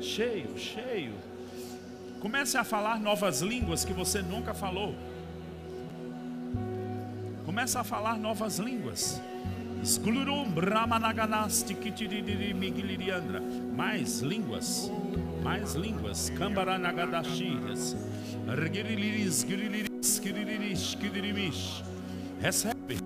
Cheio, 0.00 0.58
cheio. 0.58 1.12
Comece 2.18 2.58
a 2.58 2.64
falar 2.64 2.98
novas 2.98 3.40
línguas 3.40 3.84
que 3.84 3.92
você 3.92 4.20
nunca 4.20 4.52
falou. 4.52 4.96
Comece 7.46 7.78
a 7.78 7.84
falar 7.84 8.18
novas 8.18 8.58
línguas. 8.58 9.22
Mais 13.76 14.20
línguas. 14.22 14.90
Mais 15.44 15.74
línguas. 15.74 16.30
Kambaranagadashiras. 16.30 17.96
Recebe 22.38 22.98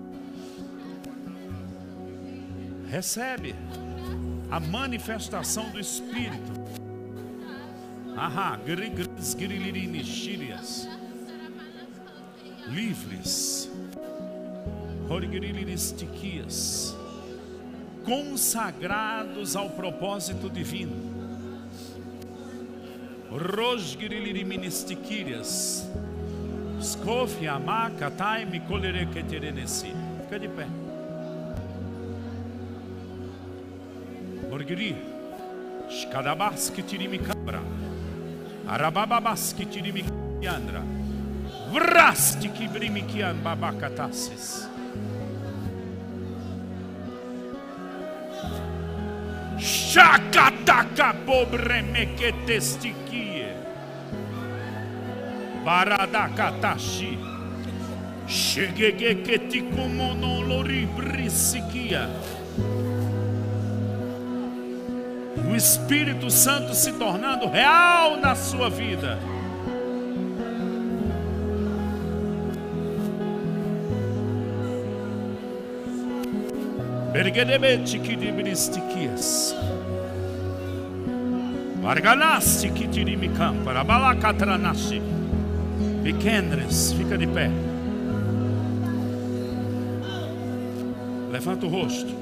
recebe 2.89 3.55
a 4.51 4.59
manifestação 4.59 5.69
do 5.69 5.79
Espírito. 5.79 6.51
Ahá. 8.17 8.59
Livres, 12.67 13.71
Orgriliristiquias. 15.09 16.93
Consagrados 18.03 19.55
ao 19.55 19.69
propósito 19.69 20.49
divino. 20.49 21.07
Rosgriliriministiquírias. 23.31 25.87
Scofi, 26.79 27.45
amaca, 27.47 28.09
taime, 28.09 28.61
colerequeterenesi. 28.65 29.93
Fica 30.23 30.39
de 30.39 30.47
pé. 30.47 30.65
Orgri. 34.49 34.95
Shkadabaski 35.89 36.83
tirimi 36.83 37.19
cabra. 37.19 37.61
Arabababaski 38.67 39.65
tirimi 39.65 40.03
andra. 40.47 40.81
Vrasti 41.71 42.49
que 42.49 42.67
brimikian 42.67 43.43
babakatassis. 43.43 44.69
Shakataka 49.59 51.13
pobre 51.25 51.81
meketestikie. 51.81 53.38
Baradakatashi. 55.69 57.19
O 65.47 65.55
Espírito 65.55 66.31
Santo 66.31 66.73
se 66.73 66.93
tornando 66.93 67.47
real 67.47 68.17
na 68.17 68.33
sua 68.33 68.67
vida. 68.67 69.19
Bergedebete 77.13 77.99
que 77.99 78.15
dibristiquias. 78.15 79.55
Varganasti 81.79 82.71
que 82.71 82.87
tirimicam 82.87 83.63
para 83.63 83.83
balacatranasti. 83.83 85.18
Pequenas, 86.03 86.93
fica 86.93 87.17
de 87.17 87.27
pé. 87.27 87.51
Levanta 91.31 91.65
o 91.65 91.69
rosto. 91.69 92.13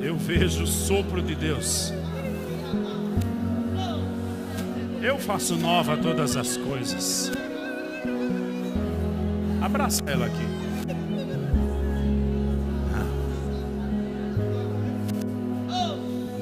Eu 0.00 0.16
vejo 0.16 0.64
o 0.64 0.66
sopro 0.66 1.22
de 1.22 1.34
Deus. 1.34 1.92
Eu 5.02 5.18
faço 5.18 5.56
nova 5.56 5.96
todas 5.96 6.36
as 6.36 6.56
coisas. 6.56 7.30
Abraça 9.60 10.02
ela 10.06 10.26
aqui. 10.26 10.46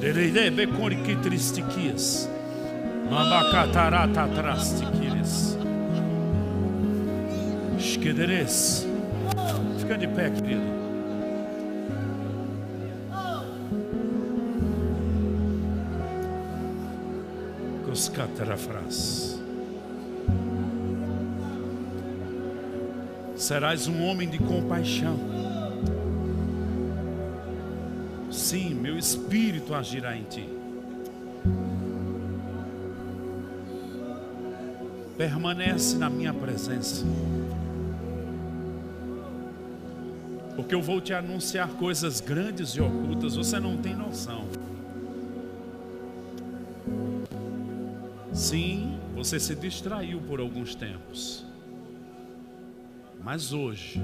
Derede 0.00 0.50
que 1.04 1.16
tristiquias. 1.16 2.28
Mabacatarata 3.10 4.28
trastiquias. 4.28 5.58
Esquederes. 7.76 8.86
Fica 9.80 9.98
de 9.98 10.06
pé, 10.06 10.30
querido. 10.30 10.62
Coscatarafras. 17.84 19.40
Serás 23.34 23.88
um 23.88 24.04
homem 24.04 24.28
de 24.28 24.38
compaixão. 24.38 25.18
Sim, 28.30 28.74
meu 28.74 28.96
espírito 28.96 29.74
agirá 29.74 30.16
em 30.16 30.22
ti. 30.24 30.49
Permanece 35.20 35.98
na 35.98 36.08
minha 36.08 36.32
presença. 36.32 37.04
Porque 40.56 40.74
eu 40.74 40.80
vou 40.80 40.98
te 40.98 41.12
anunciar 41.12 41.68
coisas 41.72 42.22
grandes 42.22 42.70
e 42.70 42.80
ocultas, 42.80 43.36
você 43.36 43.60
não 43.60 43.76
tem 43.76 43.94
noção. 43.94 44.48
Sim, 48.32 48.98
você 49.14 49.38
se 49.38 49.54
distraiu 49.54 50.22
por 50.22 50.40
alguns 50.40 50.74
tempos. 50.74 51.44
Mas 53.22 53.52
hoje, 53.52 54.00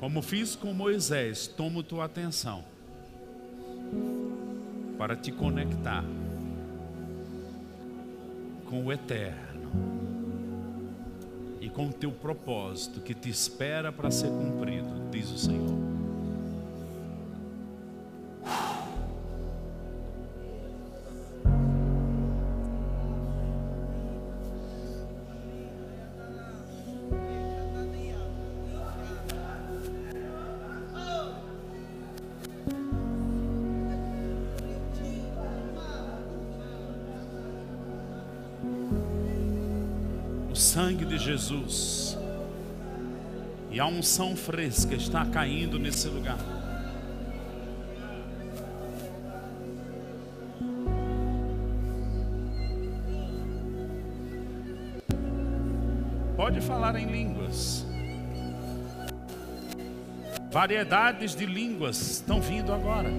como 0.00 0.22
fiz 0.22 0.56
com 0.56 0.72
Moisés, 0.72 1.46
tomo 1.46 1.82
tua 1.82 2.06
atenção 2.06 2.64
para 4.96 5.14
te 5.14 5.30
conectar 5.30 6.02
com 8.72 8.86
o 8.86 8.90
eterno 8.90 9.70
e 11.60 11.68
com 11.68 11.88
o 11.88 11.92
teu 11.92 12.10
propósito 12.10 13.02
que 13.02 13.12
te 13.12 13.28
espera 13.28 13.92
para 13.92 14.10
ser 14.10 14.28
cumprido, 14.28 15.10
diz 15.10 15.30
o 15.30 15.36
Senhor. 15.36 15.91
Jesus 41.42 42.16
e 43.70 43.80
a 43.80 43.86
unção 43.86 44.36
fresca 44.36 44.94
está 44.94 45.24
caindo 45.26 45.78
nesse 45.78 46.06
lugar. 46.06 46.38
Pode 56.36 56.60
falar 56.60 56.96
em 56.96 57.06
línguas. 57.06 57.84
Variedades 60.50 61.34
de 61.34 61.46
línguas 61.46 61.98
estão 62.12 62.40
vindo 62.40 62.72
agora. 62.72 63.10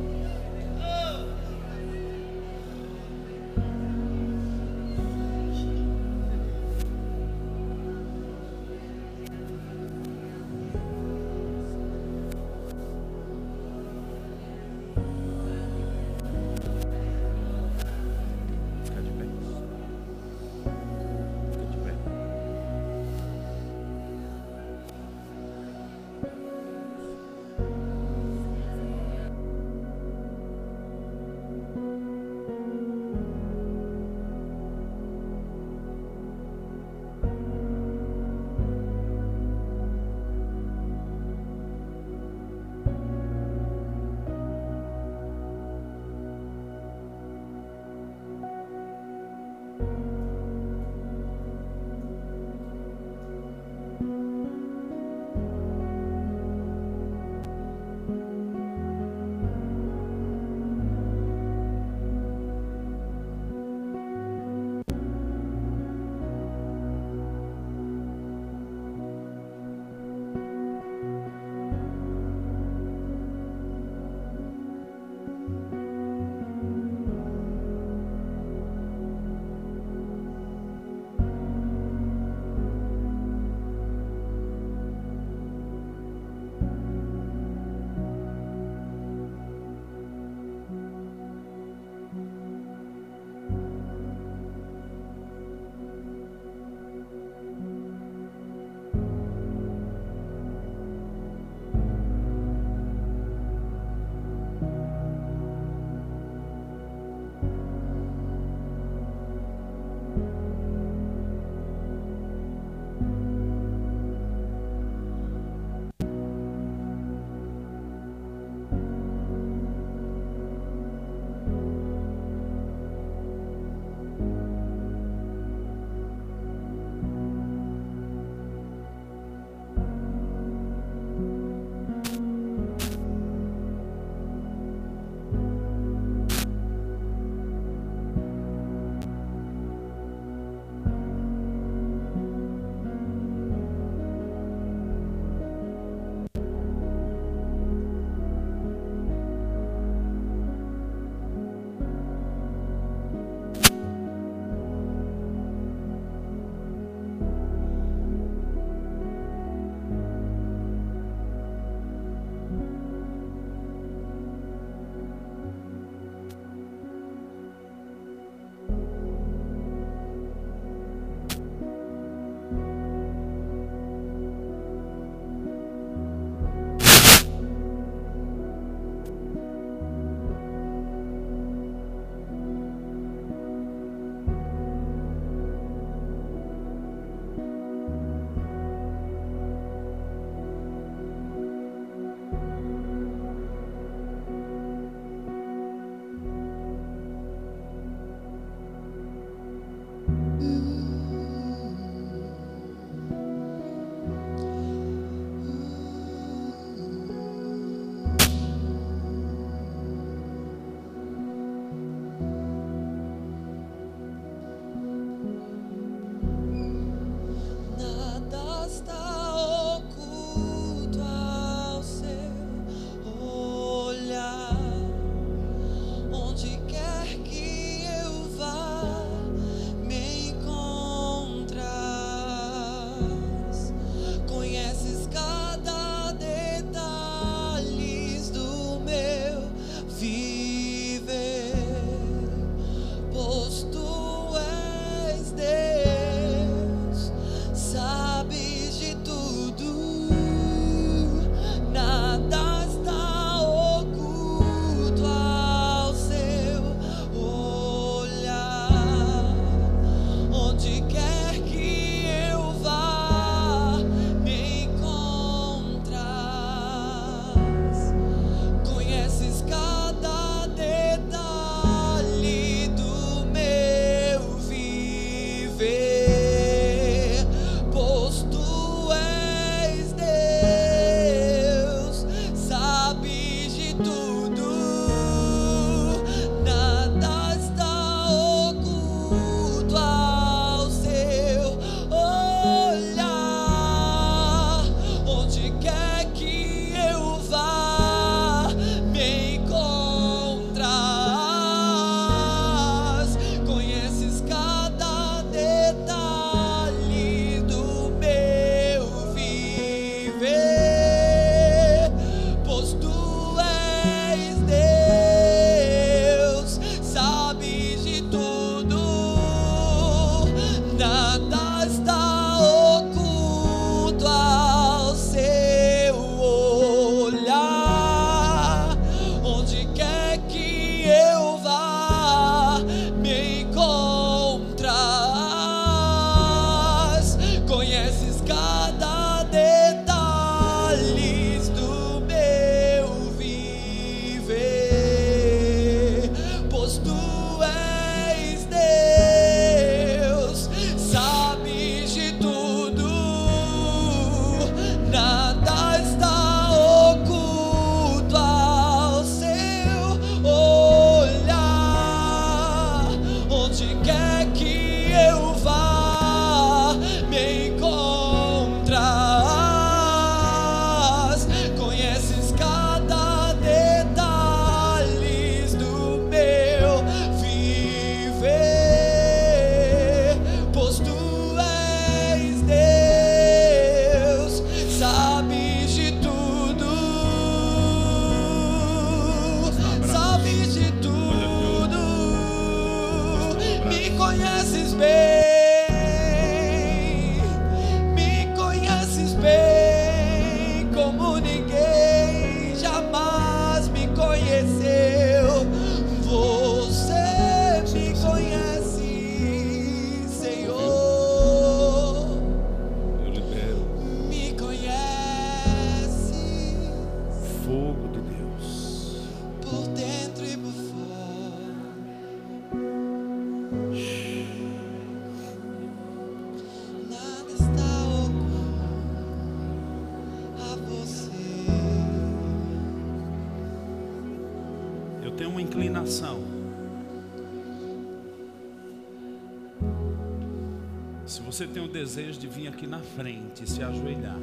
na 442.74 442.80
frente, 442.80 443.48
se 443.48 443.62
ajoelhar. 443.62 444.18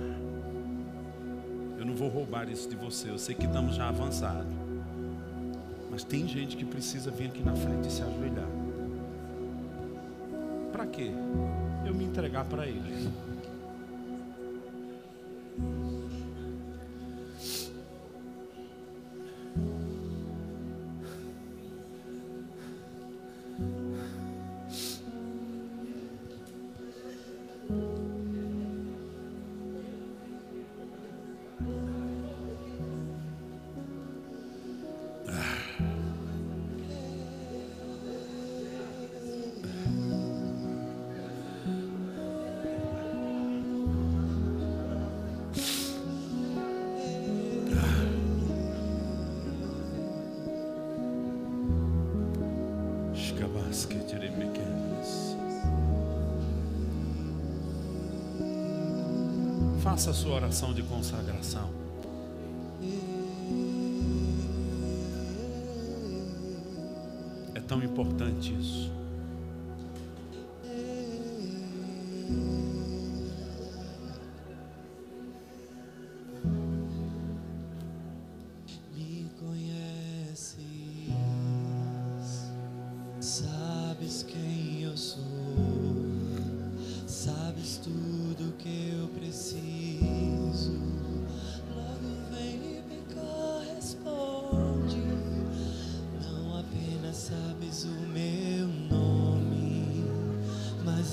Eu 1.79 1.87
não 1.87 1.95
vou 1.95 2.09
roubar 2.09 2.49
isso 2.49 2.69
de 2.69 2.75
você, 2.75 3.09
eu 3.09 3.17
sei 3.17 3.33
que 3.33 3.47
estamos 3.47 3.77
já 3.77 3.89
avançados. 3.89 4.53
Mas 5.89 6.03
tem 6.03 6.27
gente 6.27 6.57
que 6.57 6.65
precisa 6.65 7.13
vir 7.13 7.29
aqui 7.29 7.43
na 7.45 7.55
frente 7.55 7.87
e 7.87 7.93
se 7.93 8.03
ajoelhar. 8.03 8.49
Para 10.73 10.85
quê? 10.87 11.13
Eu 11.87 11.95
me 11.95 12.05
entregar 12.05 12.45
para 12.45 12.67
eles. 12.67 13.09
faça 60.01 60.13
a 60.13 60.15
sua 60.15 60.37
oração 60.37 60.73
de 60.73 60.83
consagração. 60.83 61.69
É 67.55 67.61
tão 67.61 67.83
importante 67.83 68.57
isso. 68.59 68.80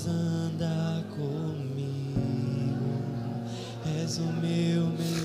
anda 0.06 1.04
comigo. 1.10 2.18
És 4.00 4.18
o 4.18 4.22
meu 4.22 4.86
melhor. 4.86 5.17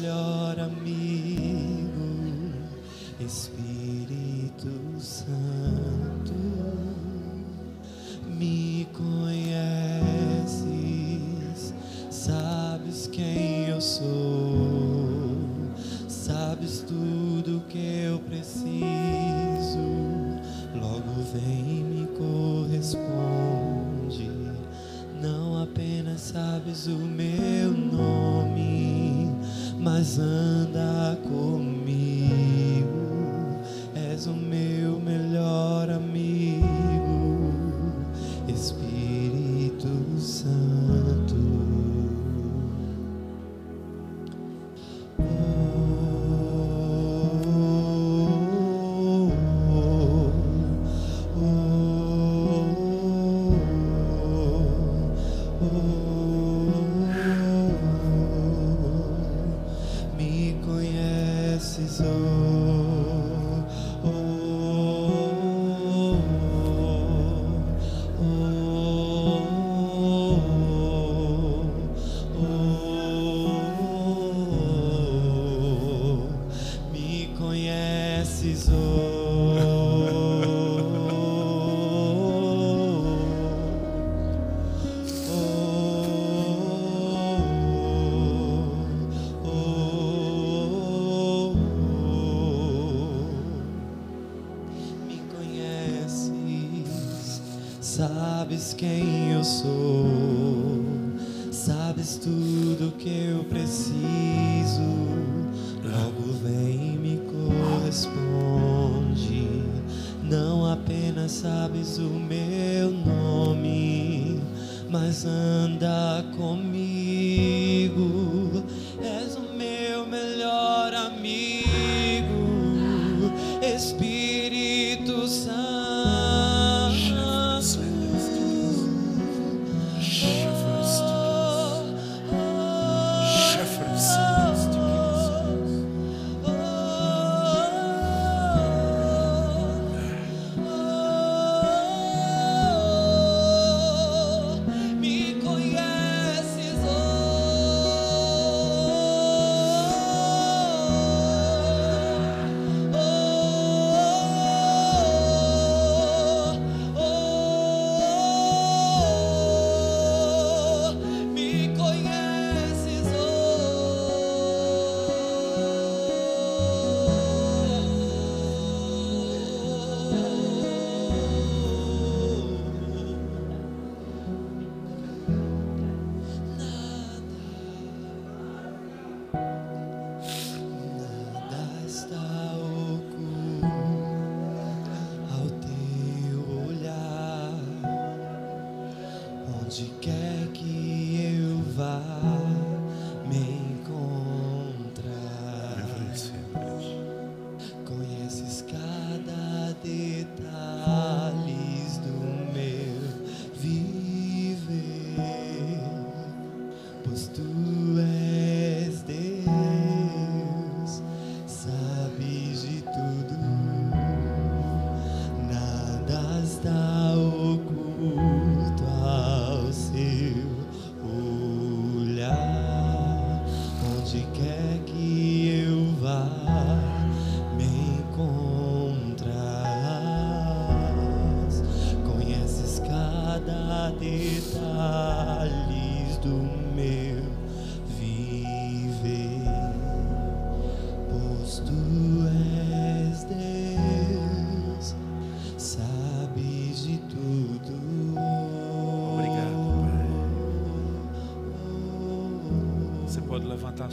Quem 98.71 99.33
eu 99.33 99.43
sou, 99.43 100.02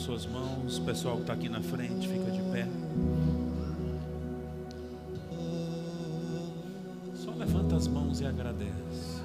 suas 0.01 0.24
mãos, 0.27 0.78
o 0.78 0.82
pessoal 0.82 1.16
que 1.16 1.22
está 1.22 1.32
aqui 1.35 1.48
na 1.48 1.60
frente, 1.60 2.09
fica 2.09 2.31
de 2.31 2.43
pé. 2.51 2.66
Só 7.14 7.31
levanta 7.32 7.77
as 7.77 7.86
mãos 7.86 8.20
e 8.20 8.27
agradece. 8.27 9.20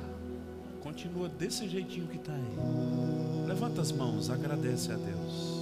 Continua 0.82 1.30
desse 1.30 1.68
jeitinho 1.68 2.08
que 2.08 2.18
está 2.18 2.34
aí. 2.34 3.48
Levanta 3.48 3.82
as 3.82 3.92
mãos, 3.92 4.30
agradece 4.30 4.92
a 4.92 4.96
Deus. 4.96 5.56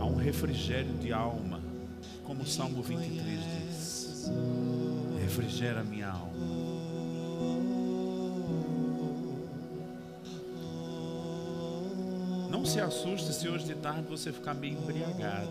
Há 0.00 0.04
um 0.04 0.16
refrigério 0.16 0.94
de 0.94 1.12
alma, 1.12 1.60
como 2.24 2.42
o 2.42 2.46
Salmo 2.46 2.82
23 2.82 3.38
diz. 3.38 3.59
Refrigera 5.40 5.82
minha 5.82 6.10
alma. 6.10 6.34
Não 12.50 12.66
se 12.66 12.78
assuste 12.78 13.32
se 13.32 13.48
hoje 13.48 13.64
de 13.64 13.74
tarde 13.74 14.02
você 14.02 14.30
ficar 14.32 14.52
meio 14.52 14.76
embriagado. 14.76 15.48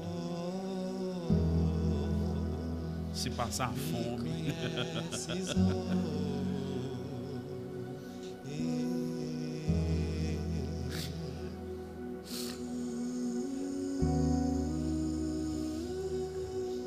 Se 3.13 3.31
passar 3.31 3.73
fome. 3.73 4.53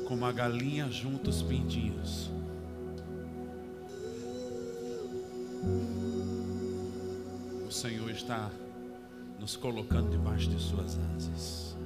Como 0.07 0.25
a 0.25 0.31
galinha 0.31 0.89
junta 0.89 1.29
os 1.29 1.41
pintinhos. 1.41 2.31
Está 8.23 8.49
nos 9.37 9.57
colocando 9.57 10.09
debaixo 10.09 10.49
de 10.49 10.57
suas 10.57 10.97
asas. 10.97 11.77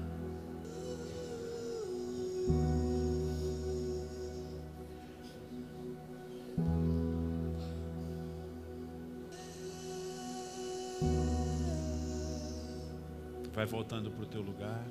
Vai 13.51 13.65
voltando 13.65 14.11
para 14.11 14.21
o 14.21 14.25
teu 14.27 14.43
lugar. 14.43 14.85